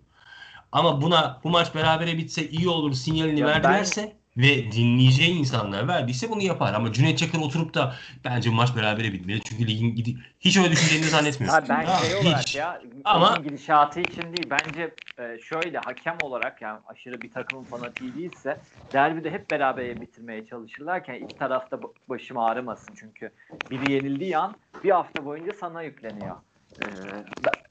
Ama 0.76 1.02
buna 1.02 1.40
bu 1.44 1.50
maç 1.50 1.76
berabere 1.76 2.18
bitse 2.18 2.50
iyi 2.50 2.70
olur 2.70 2.94
sinyalini 2.94 3.40
Ya 3.40 3.48
ben- 3.48 3.54
verdilerse 3.54 4.16
ve 4.38 4.72
dinleyeceği 4.72 5.30
insanlar 5.36 5.88
verdiyse 5.88 6.30
bunu 6.30 6.42
yapar. 6.42 6.74
Ama 6.74 6.94
Cüneyt 6.94 7.18
Çakır 7.18 7.40
oturup 7.40 7.74
da 7.74 7.96
bence 8.26 8.50
bu 8.52 8.54
maç 8.56 8.76
berabere 8.76 9.14
bitmeli. 9.14 9.42
Çünkü 9.42 9.68
ligin 9.68 9.96
gidi 9.96 10.18
hiç 10.40 10.58
öyle 10.58 10.72
düşüneceğini 10.72 11.06
zannetmiyorum. 11.06 11.64
Ben 11.70 11.86
Ha, 11.86 11.96
şey 12.06 12.16
olarak 12.16 12.40
hiç. 12.42 12.56
ya 12.56 12.82
Ama- 13.06 13.38
gidişatı 13.44 14.00
için 14.00 14.22
değil. 14.34 14.50
Bence 14.50 14.96
e, 15.20 15.40
şöyle 15.40 15.78
hakem 15.78 16.22
olarak 16.22 16.62
yani 16.62 16.80
aşırı 16.88 17.22
bir 17.22 17.32
takımın 17.32 17.64
fanatiği 17.64 18.16
değilse 18.16 18.62
derbide 18.94 19.32
hep 19.32 19.52
beraber 19.52 20.02
bitirmeye 20.02 20.46
çalışırlarken 20.48 21.14
iki 21.16 21.38
tarafta 21.38 21.76
ba- 21.76 21.92
başım 22.10 22.38
ağrımasın 22.38 22.94
çünkü 23.00 23.32
biri 23.72 23.92
yenildiği 23.92 24.38
an 24.38 24.56
bir 24.84 24.90
hafta 24.92 25.26
boyunca 25.26 25.54
sana 25.54 25.82
yükleniyor. 25.82 26.36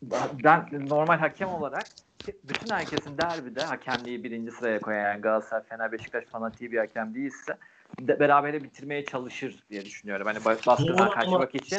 Ben, 0.02 0.28
ben 0.44 0.88
normal 0.88 1.18
hakem 1.18 1.48
olarak 1.48 1.86
bütün 2.44 2.70
herkesin 2.70 3.18
derbide 3.18 3.62
hakemliği 3.62 4.24
birinci 4.24 4.50
sıraya 4.52 4.80
koyan 4.80 5.02
yani 5.02 5.20
Galatasaray, 5.20 5.62
Fener, 5.62 5.92
Beşiktaş 5.92 6.24
fanatiği 6.24 6.72
bir 6.72 6.78
hakem 6.78 7.14
değilse 7.14 7.57
de, 8.00 8.20
berabere 8.20 8.62
bitirmeye 8.62 9.05
çalışır 9.05 9.64
diye 9.70 9.84
düşünüyorum. 9.84 10.26
Hani 10.26 10.38
ba- 10.38 10.66
baskıdan 10.66 11.11
kaçmak 11.11 11.55
için. 11.55 11.78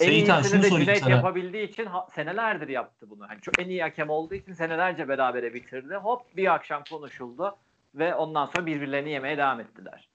En 0.00 0.06
iyisini 0.38 0.62
de 0.62 0.70
Cüneyt 0.84 1.02
yapabildiği 1.10 1.68
için 1.68 1.86
ha- 1.86 2.06
senelerdir 2.14 2.68
yaptı 2.68 3.10
bunu. 3.10 3.28
Hani 3.28 3.40
çok 3.40 3.60
en 3.60 3.68
iyi 3.68 3.82
hakem 3.82 4.10
olduğu 4.10 4.34
için 4.34 4.52
senelerce 4.52 5.08
berabere 5.08 5.54
bitirdi. 5.54 5.94
Hop 5.94 6.36
bir 6.36 6.54
akşam 6.54 6.82
konuşuldu 6.90 7.56
ve 7.94 8.14
ondan 8.14 8.46
sonra 8.46 8.66
birbirlerini 8.66 9.10
yemeye 9.10 9.38
devam 9.38 9.60
ettiler. 9.60 10.08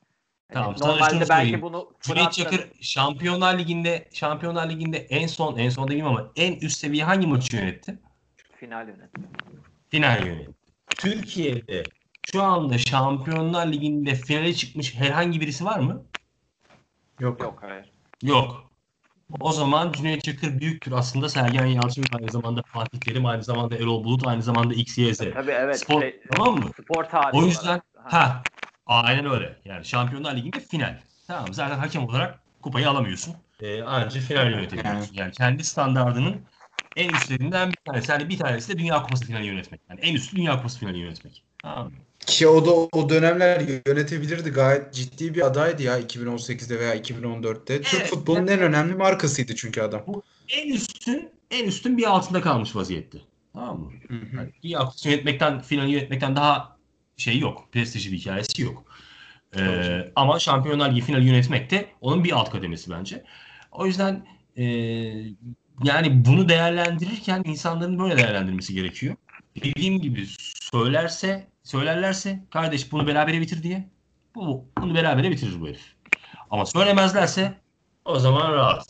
Yani 0.56 0.64
Tamam, 0.64 0.78
şunu 0.78 0.88
normalde 0.88 1.14
belki 1.14 1.26
söyleyeyim. 1.26 1.62
bunu 1.62 1.91
Cüneyt 2.02 2.32
Çakır 2.32 2.68
Şampiyonlar 2.82 3.60
Ligi'nde 3.60 4.10
Şampiyonlar 4.14 4.70
Ligi'nde 4.70 4.97
en 4.97 5.28
son 5.28 5.58
en 5.58 5.70
son 5.70 5.84
demeyeyim 5.88 6.08
ama 6.08 6.32
en 6.36 6.54
üst 6.56 6.78
seviye 6.78 7.04
hangi 7.04 7.28
maçı 7.28 7.56
yönetti? 7.56 7.99
final 8.56 8.88
yönetti. 8.88 9.22
Final 9.89 10.28
yönetti. 10.28 10.52
Türkiye'de 10.89 11.84
şu 12.32 12.43
anda 12.43 12.78
Şampiyonlar 12.78 13.68
Ligi'nde 13.68 14.16
finale 14.16 14.54
çıkmış 14.54 14.95
herhangi 14.95 15.41
birisi 15.41 15.66
var 15.66 15.80
mı? 15.80 16.06
Yok. 17.20 17.41
Yok 17.41 17.60
hayır. 17.62 17.91
Yok. 18.24 18.72
O 19.39 19.52
zaman 19.52 19.91
Cüneyt 19.91 20.24
Çakır 20.24 20.60
büyüktür 20.60 20.91
aslında 20.91 21.30
Sergen 21.30 21.66
Yalçın 21.66 22.06
aynı 22.20 22.32
zamanda 22.32 22.62
Fatih 22.62 22.99
Terim 22.99 23.26
aynı 23.26 23.43
zamanda 23.43 23.76
Erol 23.76 24.04
Bulut 24.04 24.28
aynı 24.28 24.41
zamanda 24.43 24.74
XYZ. 24.74 25.18
Tabii 25.18 25.52
evet. 25.52 25.80
Spor, 25.80 26.02
şey, 26.02 26.22
tamam 26.32 26.60
mı? 26.60 26.72
spor 26.82 27.04
tarihi 27.04 27.41
O 27.41 27.45
yüzden 27.45 27.68
olarak. 27.68 27.84
ha 27.93 28.43
aynen 28.86 29.26
öyle. 29.26 29.62
Yani 29.66 29.86
Şampiyonlar 29.86 30.36
Ligi'nde 30.36 30.60
final. 30.60 31.00
Tamam 31.28 31.54
zaten 31.54 31.78
hakem 31.80 32.04
olarak 32.04 32.40
kupayı 32.62 32.90
alamıyorsun. 32.90 33.36
Ee, 33.62 33.82
ancak 33.82 34.24
final 34.24 34.52
yönetebiliyorsun. 34.52 35.16
Yani 35.16 35.32
kendi 35.32 35.64
standardının 35.64 36.42
en 36.96 37.10
üstlerinden 37.10 37.70
bir 37.70 37.78
tanesi. 37.86 38.12
Yani 38.12 38.30
bir 38.30 38.38
tanesi 38.38 38.74
de 38.74 38.80
Dünya 38.80 39.04
Kupası 39.04 39.26
finali 39.26 39.46
yönetmek. 39.46 39.82
Yani 39.90 40.00
en 40.00 40.16
üstü 40.16 40.38
Dünya 40.38 40.58
Kupası 40.58 40.80
finali 40.80 40.98
yönetmek. 40.98 41.44
Tamam 41.62 41.86
mı? 41.86 41.92
Ki 42.26 42.48
o 42.48 42.66
da 42.66 42.72
o 42.72 43.10
dönemler 43.10 43.62
yönetebilirdi. 43.88 44.50
Gayet 44.50 44.94
ciddi 44.94 45.36
bir 45.36 45.46
adaydı 45.46 45.84
ya 45.84 45.98
2018'de 45.98 46.80
veya 46.80 46.96
2014'te. 46.96 47.82
Türk 47.82 48.02
Evet. 48.02 48.10
futbolunun 48.10 48.48
en 48.48 48.60
önemli 48.60 48.96
markasıydı 48.96 49.56
çünkü 49.56 49.82
adam. 49.82 50.06
En 50.50 50.74
üstün 50.74 51.30
en 51.52 51.68
üstün 51.68 51.98
bir 51.98 52.04
altında 52.04 52.42
kalmış 52.42 52.76
vaziyette. 52.76 53.18
Tamam 53.54 53.80
mı? 53.80 53.92
Hı 54.08 54.14
hı. 54.14 54.36
Yani 54.38 54.52
Dünya 54.64 54.80
Kupası 54.80 55.10
yönetmekten, 55.10 55.62
finali 55.62 55.92
yönetmekten 55.92 56.36
daha 56.36 56.81
şey 57.22 57.39
yok. 57.39 57.67
Prestijli 57.72 58.11
bir 58.11 58.17
hikayesi 58.17 58.61
yok. 58.61 58.86
Ee, 59.57 60.11
ama 60.15 60.39
Şampiyonlar 60.39 60.91
Ligi 60.91 61.01
finali 61.01 61.28
yönetmek 61.28 61.72
de 61.72 61.89
onun 62.01 62.24
bir 62.24 62.32
alt 62.32 62.49
kademesi 62.49 62.91
bence. 62.91 63.24
O 63.72 63.86
yüzden 63.86 64.26
e, 64.57 64.63
yani 65.84 66.26
bunu 66.26 66.49
değerlendirirken 66.49 67.43
insanların 67.45 67.99
böyle 67.99 68.17
değerlendirmesi 68.17 68.74
gerekiyor. 68.74 69.15
Dediğim 69.63 70.01
gibi 70.01 70.26
söylerse 70.72 71.47
söylerlerse 71.63 72.43
kardeş 72.49 72.91
bunu 72.91 73.07
berabere 73.07 73.41
bitir 73.41 73.63
diye 73.63 73.89
bu 74.36 74.65
bunu 74.78 74.95
berabere 74.95 75.32
bitirir 75.32 75.61
bu 75.61 75.67
herif. 75.67 75.95
Ama 76.49 76.65
söylemezlerse 76.65 77.53
o 78.05 78.19
zaman 78.19 78.53
rahat. 78.53 78.86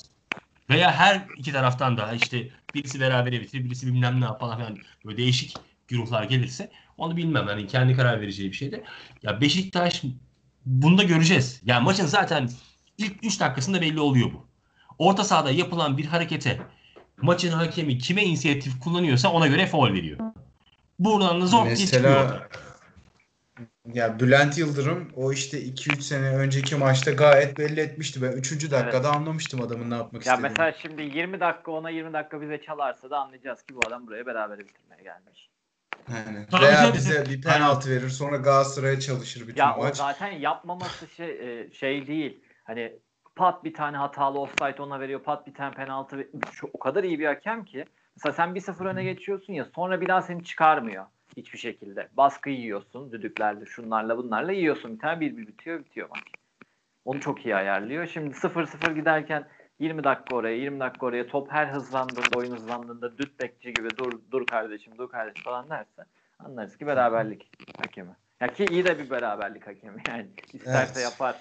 Veya 0.69 0.91
her 0.91 1.25
iki 1.38 1.51
taraftan 1.51 1.97
da 1.97 2.13
işte 2.13 2.49
birisi 2.75 2.99
berabere 2.99 3.41
bitirir, 3.41 3.65
birisi 3.65 3.88
bilmem 3.88 4.21
ne 4.21 4.25
falan 4.39 4.57
filan 4.57 4.77
böyle 5.05 5.17
değişik 5.17 5.55
güruhlar 5.88 6.23
gelirse 6.23 6.71
onu 6.98 7.18
bilmem. 7.18 7.48
Hani 7.48 7.68
kendi 7.68 7.96
karar 7.96 8.22
vereceği 8.22 8.50
bir 8.52 8.56
şeyde. 8.56 8.84
Ya 9.24 9.42
Beşiktaş 9.42 10.04
bunu 10.66 10.98
da 10.98 11.04
göreceğiz. 11.04 11.62
Yani 11.66 11.84
maçın 11.84 12.06
zaten 12.06 12.50
ilk 12.98 13.26
3 13.26 13.39
dakikasında 13.39 13.82
belli 13.82 14.00
oluyor 14.00 14.34
bu. 14.34 14.48
Orta 14.98 15.24
sahada 15.24 15.52
yapılan 15.52 15.98
bir 15.98 16.06
harekete 16.06 16.60
maçın 17.22 17.52
hakemi 17.52 17.98
kime 17.98 18.24
inisiyatif 18.24 18.80
kullanıyorsa 18.80 19.30
ona 19.32 19.48
göre 19.48 19.68
faul 19.68 19.94
veriyor. 19.94 20.20
Buradan 21.00 21.42
da 21.42 21.46
zor. 21.46 21.66
Mesela 21.66 22.48
ya 23.94 24.20
Bülent 24.20 24.58
Yıldırım 24.58 25.12
o 25.16 25.32
işte 25.34 25.62
2-3 25.62 26.02
sene 26.02 26.30
önceki 26.36 26.76
maçta 26.76 27.12
gayet 27.12 27.58
belli 27.58 27.80
etmişti. 27.80 28.22
Ben 28.22 28.32
3. 28.32 28.72
dakikada 28.72 29.12
anlamıştım 29.12 29.62
adamın 29.62 29.89
ne 29.89 29.96
yapmak 29.96 30.26
Ya 30.26 30.34
istediğini. 30.34 30.50
mesela 30.50 30.74
şimdi 30.82 31.18
20 31.18 31.39
dakika 31.39 31.72
ona 31.72 31.89
20 31.89 32.14
dakika 32.14 32.42
bize 32.42 32.62
çalarsa 32.62 33.10
da 33.10 33.18
anlayacağız 33.20 33.64
ki 33.64 33.76
bu 33.76 33.80
adam 33.88 34.08
buraya 34.08 34.26
beraber 34.26 34.60
bitirmeye 34.60 35.04
gelmiş. 35.04 35.50
Yani. 36.10 36.45
Tabii, 36.52 36.64
Veya 36.64 36.82
tabii. 36.82 36.93
bize 36.93 37.26
bir 37.26 37.41
penaltı 37.41 37.89
verir 37.89 38.10
sonra 38.10 38.38
Galatasaray'a 38.38 38.99
çalışır 38.99 39.47
bütün 39.47 39.62
Ya 39.62 39.76
o 39.76 39.84
maç. 39.84 39.95
zaten 39.95 40.28
yapmaması 40.32 41.08
şey 41.08 41.60
e, 41.62 41.72
şey 41.72 42.08
değil. 42.08 42.43
Hani 42.64 42.93
pat 43.36 43.64
bir 43.64 43.74
tane 43.74 43.97
hatalı 43.97 44.39
offside 44.39 44.82
ona 44.82 44.99
veriyor. 44.99 45.24
Pat 45.24 45.47
bir 45.47 45.54
tane 45.54 45.74
penaltı 45.76 46.28
şu 46.52 46.70
o 46.74 46.80
kadar 46.80 47.04
iyi 47.04 47.20
bir 47.20 47.26
hakem 47.26 47.66
ki. 47.66 47.86
Mesela 48.16 48.34
sen 48.34 48.49
1-0 48.56 48.88
öne 48.88 49.04
geçiyorsun 49.04 49.54
ya 49.54 49.66
sonra 49.76 50.02
bir 50.02 50.08
daha 50.08 50.22
seni 50.22 50.43
çıkarmıyor 50.43 51.06
hiçbir 51.38 51.60
şekilde. 51.60 52.10
Baskı 52.18 52.49
yiyorsun 52.49 53.12
düdüklerle 53.12 53.66
şunlarla 53.66 54.18
bunlarla 54.18 54.52
yiyorsun. 54.52 54.93
Bir 54.93 54.99
tane 54.99 55.26
1-1 55.26 55.47
bitiyor 55.47 55.80
bitiyor 55.80 56.10
maç. 56.10 56.24
Onu 57.06 57.20
çok 57.20 57.45
iyi 57.45 57.56
ayarlıyor. 57.56 58.08
Şimdi 58.08 58.36
0-0 58.36 58.95
giderken 58.95 59.47
20 59.82 60.03
dakika 60.03 60.36
oraya 60.36 60.55
20 60.55 60.79
dakika 60.79 61.05
oraya 61.05 61.27
top 61.27 61.51
her 61.51 61.67
hızlandığında 61.67 62.38
oyun 62.38 62.55
hızlandığında 62.55 63.17
düt 63.17 63.39
bekçi 63.39 63.73
gibi 63.73 63.89
dur 63.97 64.11
dur 64.32 64.45
kardeşim 64.45 64.93
dur 64.97 65.09
kardeşim 65.09 65.43
falan 65.43 65.69
derse 65.69 66.05
anlarız 66.39 66.77
ki 66.77 66.88
beraberlik 66.88 67.51
hakemi. 67.77 68.15
Ya 68.41 68.47
ki 68.47 68.65
iyi 68.65 68.86
de 68.86 68.99
bir 68.99 69.09
beraberlik 69.09 69.67
hakemi 69.67 70.01
yani. 70.09 70.27
İsterse 70.53 70.99
Evet. 70.99 71.11
yapar. 71.11 71.36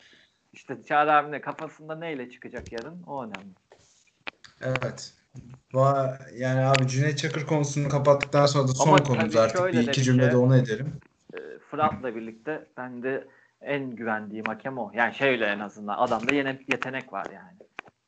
İşte 0.52 0.82
Çağrı 0.88 1.12
abinin 1.12 1.32
de 1.32 1.40
kafasında 1.40 1.94
neyle 1.94 2.30
çıkacak 2.30 2.72
yarın 2.72 3.02
o 3.06 3.24
önemli. 3.24 3.54
Evet. 4.60 5.14
Yani 6.34 6.60
abi 6.60 6.88
Cüneyt 6.88 7.18
Çakır 7.18 7.46
konusunu 7.46 7.88
kapattıktan 7.88 8.46
sonra 8.46 8.68
da 8.68 8.72
son 8.72 8.88
Ama 8.88 9.02
konumuz 9.02 9.36
artık. 9.36 9.72
Bir 9.72 9.88
iki 9.88 10.02
cümlede 10.02 10.36
onu 10.36 10.56
edelim. 10.56 10.92
Ee, 11.34 11.38
Fırat'la 11.70 12.16
birlikte 12.16 12.66
ben 12.76 13.02
de 13.02 13.28
en 13.60 13.90
güvendiğim 13.90 14.44
hakem 14.44 14.78
o. 14.78 14.90
Yani 14.94 15.14
şöyle 15.14 15.46
en 15.46 15.58
azından 15.58 15.98
adamda 15.98 16.34
yine 16.34 16.58
yetenek 16.72 17.12
var 17.12 17.26
yani. 17.34 17.59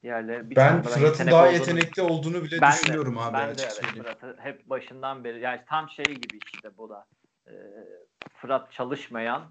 Diğerleri 0.03 0.51
bir 0.51 0.57
Ben 0.57 0.83
Fırat'ın 0.83 1.27
daha 1.27 1.43
olduğunu- 1.45 1.53
yetenekli 1.55 2.03
olduğunu 2.03 2.45
bile 2.45 2.61
Ben 2.61 2.73
de, 2.73 2.77
düşünüyorum 2.77 3.19
abi 3.19 3.33
ben 3.35 3.49
de 3.49 3.63
evet. 3.63 3.85
Fırat'ı 3.97 4.37
hep 4.41 4.71
başından 4.71 5.25
beri 5.25 5.41
yani 5.41 5.61
tam 5.69 5.91
şey 5.91 6.05
gibi 6.07 6.39
işte 6.55 6.71
bu 6.79 6.89
da. 6.89 7.07
Ee, 7.47 7.53
Fırat 8.37 8.73
çalışmayan 8.73 9.43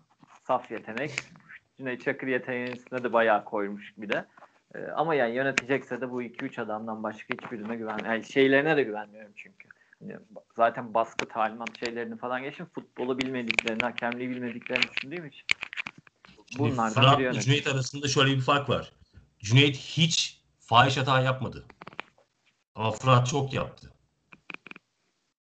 saf 0.47 0.72
yetenek. 0.72 1.12
Cüneyt 1.78 2.04
Çakır 2.04 2.28
yeteneğinin 2.28 2.72
üstüne 2.72 3.04
de 3.04 3.14
bayağı 3.14 3.45
koymuş 3.45 3.93
bir 3.97 4.10
de. 4.10 4.26
Ee, 4.76 4.80
ama 4.95 5.16
yani 5.16 5.36
yönetecekse 5.36 6.02
de 6.02 6.12
bu 6.12 6.24
2-3 6.24 6.62
adamdan 6.62 7.04
başka 7.04 7.34
hiçbirine 7.34 7.76
güven. 7.76 7.99
Yani 8.06 8.24
şeylerine 8.24 8.78
de 8.78 8.84
güvenmiyorum 8.84 9.32
çünkü. 9.36 9.68
Hani 9.99 10.18
zaten 10.56 10.93
baskı 10.93 11.28
talimat 11.28 11.80
şeylerini 11.80 12.18
falan 12.18 12.43
geçin 12.43 12.66
futbolu 12.66 13.20
bilmediklerini, 13.20 13.82
hakemliği 13.84 14.30
bilmediklerini 14.30 14.84
düşündüğüm 14.95 15.26
için. 15.26 15.45
Bunlardan 16.58 16.89
Fırat'la 16.93 17.18
biri 17.18 17.24
yönetici. 17.24 17.43
Cüneyt 17.45 17.68
arasında 17.76 18.08
şöyle 18.08 18.32
bir 18.32 18.41
fark 18.41 18.70
var. 18.70 18.91
Cüneyt 19.39 19.76
hiç 19.78 20.41
fahiş 20.72 20.97
hata 20.97 21.22
yapmadı. 21.22 21.65
Ama 22.76 22.91
Fırat 22.91 23.28
çok 23.28 23.53
yaptı. 23.53 23.91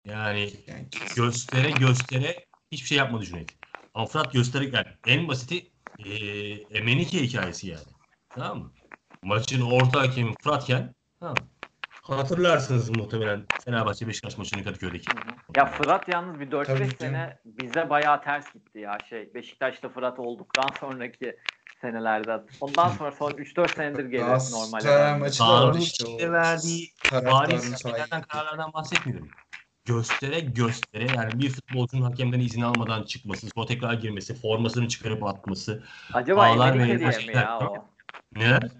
Yani 0.06 0.54
Yani 0.68 0.88
göstere 1.16 1.72
göstere 1.72 2.46
hiçbir 2.72 2.88
şey 2.88 2.98
yapmadı 2.98 3.26
Cüneyt. 3.26 3.56
Ama 3.94 4.06
Fırat 4.06 4.34
göstere 4.34 4.64
yani 4.66 4.88
en 5.08 5.28
basiti 5.28 5.72
eee 5.98 6.78
Emenike 6.78 7.24
hikayesi 7.24 7.68
yani. 7.68 7.84
Tamam 8.30 8.60
mı? 8.60 8.72
Maçın 9.24 9.62
orta 9.62 10.02
hakemi 10.02 10.34
Fıratken 10.42 10.96
tamam 11.20 11.36
mı? 11.36 11.48
Hatırlarsınız 12.02 12.90
muhtemelen 12.90 13.46
Fenerbahçe 13.66 14.08
Beşiktaş 14.08 14.38
maçını 14.38 14.64
Kadıköy'deki. 14.64 15.12
Hı 15.14 15.18
hı. 15.20 15.36
Ya 15.56 15.66
Fırat 15.66 16.10
yalnız 16.10 16.40
bir 16.40 16.52
4-5 16.52 16.66
Tabii 16.66 16.90
ki. 16.90 16.96
sene 16.98 17.40
bize 17.46 17.90
bayağı 17.90 18.24
ters 18.24 18.54
gitti 18.54 18.80
ya 18.80 18.98
şey. 19.10 19.34
Beşiktaş'ta 19.34 19.90
Fırat 19.90 20.20
olduktan 20.20 20.68
sonraki 20.80 21.36
senelerde. 21.82 22.44
Ondan 22.62 22.90
sonra 22.90 23.12
son 23.12 23.32
3-4 23.32 23.76
senedir. 23.76 24.06
Galatasaray 24.06 24.84
döndü. 24.84 25.20
maçı 25.20 26.32
verdiği 26.32 26.90
bariz 27.12 27.84
kararlardan 28.28 28.74
bahsetmiyorum. 28.74 29.30
Göstere 29.86 30.40
göstere 30.40 31.08
yani 31.18 31.42
bir 31.42 31.50
futbolcunun 31.50 32.02
hakemden 32.02 32.40
izin 32.40 32.62
almadan 32.62 33.04
çıkması, 33.04 33.48
sonra 33.56 33.66
tekrar 33.66 33.94
girmesi, 33.94 34.36
formasını 34.42 34.88
çıkarıp 34.88 35.24
atması. 35.24 35.84
Acaba 36.14 36.46
Ağlar 36.46 36.76
Emenike 36.76 37.00
diye 37.00 37.10
mi 37.28 37.36
ya 37.36 37.60
o? 37.60 37.86
Neler? 38.36 38.72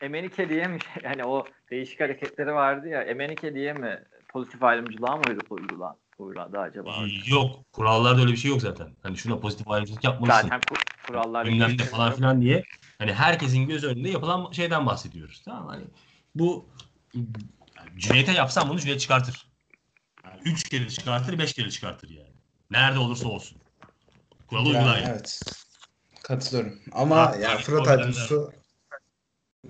Emenike 0.00 0.48
diye 0.48 0.66
mi? 0.66 0.78
Yani 1.02 1.24
o 1.24 1.44
değişik 1.70 2.00
hareketleri 2.00 2.54
vardı 2.54 2.88
ya. 2.88 3.02
Emenike 3.02 3.54
diye 3.54 3.72
mi 3.72 4.04
pozitif 4.28 4.62
ayrımcılığa 4.62 5.16
mı 5.16 5.22
uyruladı, 5.50 5.96
uyruladı 6.18 6.58
acaba? 6.58 6.96
Yok. 7.26 7.72
Kurallarda 7.72 8.20
öyle 8.20 8.32
bir 8.32 8.36
şey 8.36 8.50
yok 8.50 8.60
zaten. 8.60 8.96
Hani 9.02 9.16
şuna 9.16 9.38
pozitif 9.38 9.68
ayrımcılık 9.68 10.04
yapmalısın. 10.04 10.42
Zaten 10.42 10.60
kur- 10.68 11.06
kurallar 11.06 11.46
Bilmem 11.46 11.78
ne 11.78 11.84
falan 11.84 12.12
filan 12.12 12.40
diye. 12.40 12.64
Hani 12.98 13.12
herkesin 13.12 13.68
göz 13.68 13.84
önünde 13.84 14.08
yapılan 14.10 14.52
şeyden 14.52 14.86
bahsediyoruz. 14.86 15.42
Tamam 15.44 15.64
mı? 15.64 15.70
hani 15.70 15.84
bu 16.34 16.68
Cüneyt'e 17.96 18.32
yapsam 18.32 18.68
bunu 18.68 18.80
Cüneyt 18.80 19.00
çıkartır. 19.00 19.50
Yani 20.24 20.40
üç 20.44 20.68
kere 20.68 20.88
çıkartır, 20.88 21.38
beş 21.38 21.52
kere 21.52 21.70
çıkartır 21.70 22.10
yani. 22.10 22.32
Nerede 22.70 22.98
olursa 22.98 23.28
olsun. 23.28 23.58
Kuralı 24.46 24.68
Yani 24.68 24.76
uygular 24.76 24.98
yani. 24.98 25.10
evet. 25.10 25.40
Katılıyorum. 26.22 26.80
Ama 26.92 27.16
Ha, 27.16 27.34
ya 27.36 27.40
yani 27.40 27.62
Fırat 27.62 27.88
Aydınus'u 27.88 28.52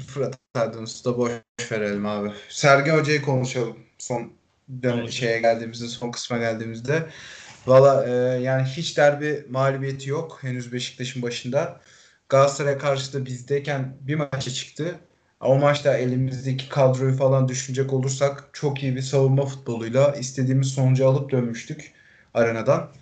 Fırat 0.06 0.38
Aydınus'u 0.54 1.04
da 1.04 1.18
boş 1.18 1.32
verelim 1.72 2.06
abi. 2.06 2.32
Sergen 2.48 2.98
Hoca'yı 2.98 3.22
konuşalım. 3.22 3.78
Son 3.98 4.32
dön 4.68 4.90
Konuşalım. 4.90 5.12
şeye 5.12 5.40
geldiğimizde, 5.40 5.86
son 5.88 6.10
kısma 6.10 6.38
geldiğimizde. 6.38 7.06
Valla 7.66 8.06
e, 8.06 8.40
yani 8.42 8.62
hiç 8.62 8.96
derbi 8.98 9.46
mağlubiyeti 9.50 10.10
yok 10.10 10.38
henüz 10.42 10.72
Beşiktaş'ın 10.72 11.22
başında. 11.22 11.80
Galatasaray'a 12.28 12.78
karşı 12.78 13.12
da 13.12 13.26
bizdeyken 13.26 13.96
bir 14.00 14.14
maça 14.14 14.50
çıktı. 14.50 14.94
O 15.40 15.58
maçta 15.58 15.96
elimizdeki 15.96 16.68
kadroyu 16.68 17.16
falan 17.16 17.48
düşünecek 17.48 17.92
olursak 17.92 18.50
çok 18.52 18.82
iyi 18.82 18.96
bir 18.96 19.02
savunma 19.02 19.46
futboluyla 19.46 20.12
istediğimiz 20.12 20.68
sonucu 20.68 21.08
alıp 21.08 21.30
dönmüştük 21.30 21.92
arenadan. 22.34 22.92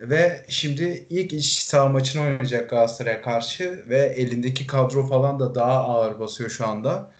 Ve 0.00 0.46
şimdi 0.48 1.06
ilk 1.10 1.32
iç 1.32 1.58
saha 1.58 1.88
maçını 1.88 2.22
oynayacak 2.22 2.70
Galatasaray'a 2.70 3.22
karşı 3.22 3.84
ve 3.88 3.98
elindeki 3.98 4.66
kadro 4.66 5.06
falan 5.06 5.40
da 5.40 5.54
daha 5.54 5.72
ağır 5.84 6.20
basıyor 6.20 6.50
şu 6.50 6.66
anda. 6.66 7.12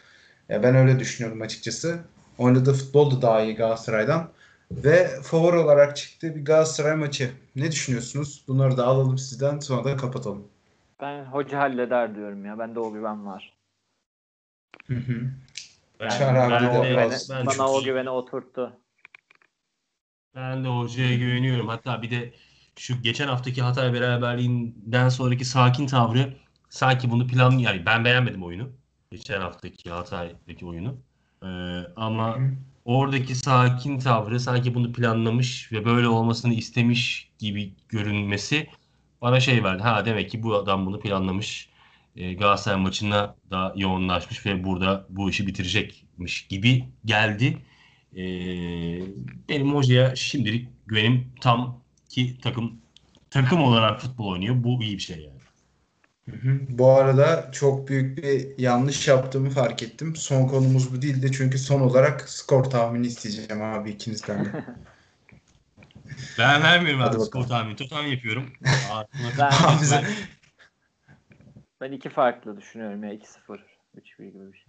Ya 0.49 0.63
ben 0.63 0.77
öyle 0.77 0.99
düşünüyorum 0.99 1.43
açıkçası. 1.43 1.99
Oynadığı 2.39 2.73
futbol 2.73 3.11
da 3.11 3.23
daha 3.23 3.43
iyi 3.43 3.55
Galatasaray'dan. 3.55 4.31
Ve 4.71 5.21
favori 5.23 5.57
olarak 5.57 5.97
çıktı 5.97 6.35
bir 6.37 6.45
Galatasaray 6.45 6.97
maçı. 6.97 7.31
Ne 7.57 7.73
düşünüyorsunuz? 7.73 8.45
Bunları 8.49 8.77
da 8.77 8.87
alalım 8.87 9.19
sizden 9.19 9.59
sonra 9.59 9.85
da 9.85 9.97
kapatalım. 9.97 10.49
Ben 11.01 11.25
hoca 11.25 11.59
halleder 11.59 12.15
diyorum 12.15 12.45
ya. 12.45 12.59
Bende 12.59 12.81
o 12.81 12.93
güven 12.93 13.27
var. 13.27 13.57
Hı 14.87 14.95
hı. 14.95 15.31
Ben, 16.01 16.11
de 16.11 16.79
o, 16.79 16.85
ben- 16.85 16.91
biraz- 16.91 17.31
ben 17.31 17.47
bana 17.47 17.55
çok 17.55 17.71
o 17.71 17.83
güveni 17.83 18.11
oturttu. 18.11 18.73
Ben 20.35 20.65
de 20.65 20.69
hocaya 20.69 21.17
güveniyorum. 21.17 21.69
Hatta 21.69 22.03
bir 22.03 22.11
de 22.11 22.33
şu 22.79 23.03
geçen 23.03 23.29
haftaki 23.29 23.63
Hatay 23.63 23.93
beraberliğinden 23.93 25.09
sonraki 25.09 25.45
sakin 25.45 25.87
tavrı 25.87 26.35
sanki 26.69 27.11
bunu 27.11 27.27
plan 27.27 27.51
yani 27.51 27.87
ben 27.87 28.05
beğenmedim 28.05 28.45
oyunu. 28.45 28.71
Geçen 29.11 29.41
haftaki 29.41 29.91
Hatay'daki 29.91 30.67
oyunu. 30.67 30.99
Ee, 31.43 31.47
ama 31.97 32.37
Hı. 32.37 32.57
oradaki 32.85 33.35
sakin 33.35 33.99
tavrı 33.99 34.41
sanki 34.41 34.75
bunu 34.75 34.93
planlamış 34.93 35.73
ve 35.73 35.85
böyle 35.85 36.09
olmasını 36.09 36.55
istemiş 36.55 37.31
gibi 37.39 37.75
görünmesi 37.89 38.69
bana 39.23 39.41
şey 39.41 39.65
verdi. 39.65 39.83
Ha 39.83 40.05
demek 40.07 40.31
ki 40.31 40.43
bu 40.43 40.55
adam 40.55 40.87
bunu 40.87 41.01
planlamış. 41.01 41.69
Ee, 42.17 42.35
Galatasaray 42.35 42.81
maçına 42.83 43.37
da 43.51 43.73
yoğunlaşmış 43.77 44.47
ve 44.47 44.65
burada 44.65 45.07
bu 45.11 45.31
işi 45.31 45.47
bitirecekmiş 45.47 46.47
gibi 46.49 46.89
geldi. 47.05 47.59
Ee, 48.17 49.01
benim 49.49 49.75
hocaya 49.75 50.17
şimdilik 50.17 50.69
güvenim 50.87 51.33
tam 51.41 51.85
ki 52.09 52.39
takım 52.43 52.83
takım 53.31 53.63
olarak 53.63 54.01
futbol 54.01 54.27
oynuyor. 54.29 54.65
Bu 54.65 54.83
iyi 54.83 54.97
bir 54.97 55.03
şey 55.03 55.19
yani. 55.23 55.38
Hı 56.31 56.37
hı. 56.37 56.59
Bu 56.69 56.91
arada 56.91 57.51
çok 57.53 57.89
büyük 57.89 58.19
bir 58.19 58.59
yanlış 58.59 59.09
yaptığımı 59.09 59.51
fark 59.51 59.83
ettim. 59.83 60.17
Son 60.17 60.49
konumuz 60.49 60.95
bu 60.95 61.03
değildi. 61.03 61.33
Çünkü 61.33 61.59
son 61.59 61.81
olarak 61.81 62.29
skor 62.29 62.65
tahmini 62.65 63.07
isteyeceğim 63.07 63.63
abi 63.63 63.91
ikinizden 63.91 64.45
de. 64.45 64.49
Ben 66.39 66.63
vermiyorum 66.63 67.01
Hadi 67.01 67.17
abi 67.17 67.25
skor 67.25 67.45
tahmini. 67.45 67.77
Totem 67.77 68.07
yapıyorum. 68.07 68.53
Ben, 69.39 69.51
Abi 69.51 69.87
ben, 69.91 70.05
ben 71.81 71.93
iki 71.93 72.09
farklı 72.09 72.57
düşünüyorum 72.57 73.05
ya. 73.05 73.15
2-0. 73.15 73.61
3-1 73.97 74.33
gibi 74.33 74.53
bir 74.53 74.59
şey. 74.59 74.67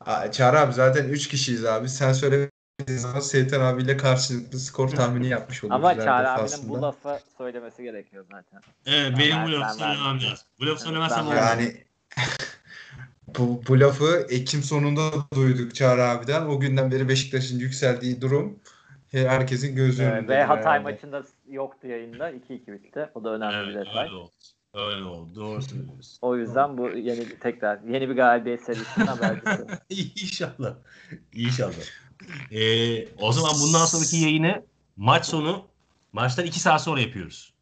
Aa, 0.00 0.32
Çağrı 0.32 0.58
abi 0.60 0.72
zaten 0.72 1.08
3 1.08 1.28
kişiyiz 1.28 1.64
abi. 1.64 1.88
Sen 1.88 2.12
söylemediğin 2.12 2.59
zaman 2.88 3.20
Seyiten 3.20 3.60
abiyle 3.60 3.96
karşılıklı 3.96 4.58
skor 4.58 4.88
tahmini 4.88 5.28
yapmış 5.28 5.64
oluruz. 5.64 5.76
Ama 5.76 5.94
Çağrı 5.94 6.30
abinin 6.30 6.44
defasında. 6.46 6.68
bu 6.68 6.82
lafı 6.82 7.18
söylemesi 7.38 7.82
gerekiyor 7.82 8.24
zaten. 8.32 8.60
Evet 8.86 9.10
Ben 9.12 9.18
benim 9.18 9.36
ver- 9.36 9.46
bu 9.48 9.52
ben 9.52 9.60
lafı 9.60 9.74
söylemem 9.78 10.14
lazım. 10.16 10.46
Bu 10.60 10.62
lafı 10.66 10.70
Evet, 10.72 10.80
söylemezsem 10.80 11.18
ben 11.20 11.24
olmaz. 11.26 11.36
Yani 11.50 11.84
bu, 13.38 13.62
bu 13.68 13.80
lafı 13.80 14.26
Ekim 14.30 14.62
sonunda 14.62 15.10
duyduk 15.34 15.74
Çağrı 15.74 16.04
abiden. 16.04 16.46
O 16.46 16.60
günden 16.60 16.90
beri 16.90 17.08
Beşiktaş'ın 17.08 17.58
yükseldiği 17.58 18.20
durum 18.20 18.58
herkesin 19.12 19.76
göz 19.76 20.00
Ee, 20.00 20.04
önünde. 20.04 20.28
ve 20.28 20.42
Hatay 20.44 20.78
maçında 20.78 21.22
yoktu 21.48 21.86
yayında. 21.88 22.30
2-2 22.30 22.72
bitti. 22.72 23.08
O 23.14 23.24
da 23.24 23.30
önemli 23.34 23.68
bir 23.68 23.74
Evet, 23.76 23.86
detay. 23.86 24.04
öyle 24.04 24.14
oldu. 24.14 24.30
Öyle 24.74 25.04
oldu. 25.04 25.34
Doğru 25.34 25.62
söylüyorsun. 25.62 26.18
O 26.22 26.36
yüzden 26.36 26.78
bu 26.78 26.88
yeni 26.88 27.38
tekrar 27.38 27.80
yeni 27.82 28.08
bir 28.08 28.14
galibiyet 28.16 28.64
serisinden 28.64 29.06
habercisi. 29.06 29.66
İnşallah. 30.22 30.74
İnşallah. 31.32 31.72
Ee, 32.50 33.08
o 33.18 33.32
zaman 33.32 33.52
bundan 33.62 33.86
sonraki 33.86 34.16
yayını 34.16 34.62
maç 34.96 35.26
sonu 35.26 35.66
maçtan 36.12 36.44
2 36.46 36.60
saat 36.60 36.82
sonra 36.82 37.00
yapıyoruz. 37.00 37.52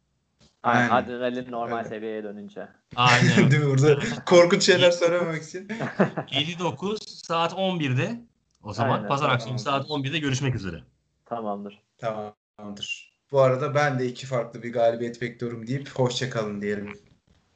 Aynen. 0.63 0.89
Aynen. 0.89 1.03
Adrenalin 1.03 1.51
normal 1.51 1.77
Öyle. 1.77 1.89
seviyeye 1.89 2.23
dönünce. 2.23 2.67
Aynen. 2.95 3.51
Değil 3.51 3.63
mi? 3.63 3.69
Burada 3.69 3.99
korkunç 4.25 4.63
şeyler 4.63 4.91
söylememek 4.91 5.43
için. 5.43 5.67
59 6.31 6.99
saat 7.07 7.53
11'de 7.53 8.21
o 8.63 8.73
zaman 8.73 8.95
Aynen, 8.95 9.07
pazar 9.07 9.25
tamam. 9.25 9.35
akşamı 9.35 9.59
saat 9.59 9.85
11'de 9.85 10.19
görüşmek 10.19 10.55
üzere. 10.55 10.83
Tamamdır. 11.25 11.81
Tamamdır. 11.97 13.09
Bu 13.31 13.41
arada 13.41 13.75
ben 13.75 13.99
de 13.99 14.05
iki 14.07 14.25
farklı 14.25 14.63
bir 14.63 14.73
galibiyet 14.73 15.21
bekliyorum 15.21 15.67
deyip 15.67 15.89
hoşça 15.89 16.29
kalın 16.29 16.61
diyelim. 16.61 16.93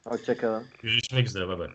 Hoşçakalın. 0.08 0.66
Görüşmek 0.82 1.28
üzere. 1.28 1.48
Bay 1.48 1.60
bay. 1.60 1.70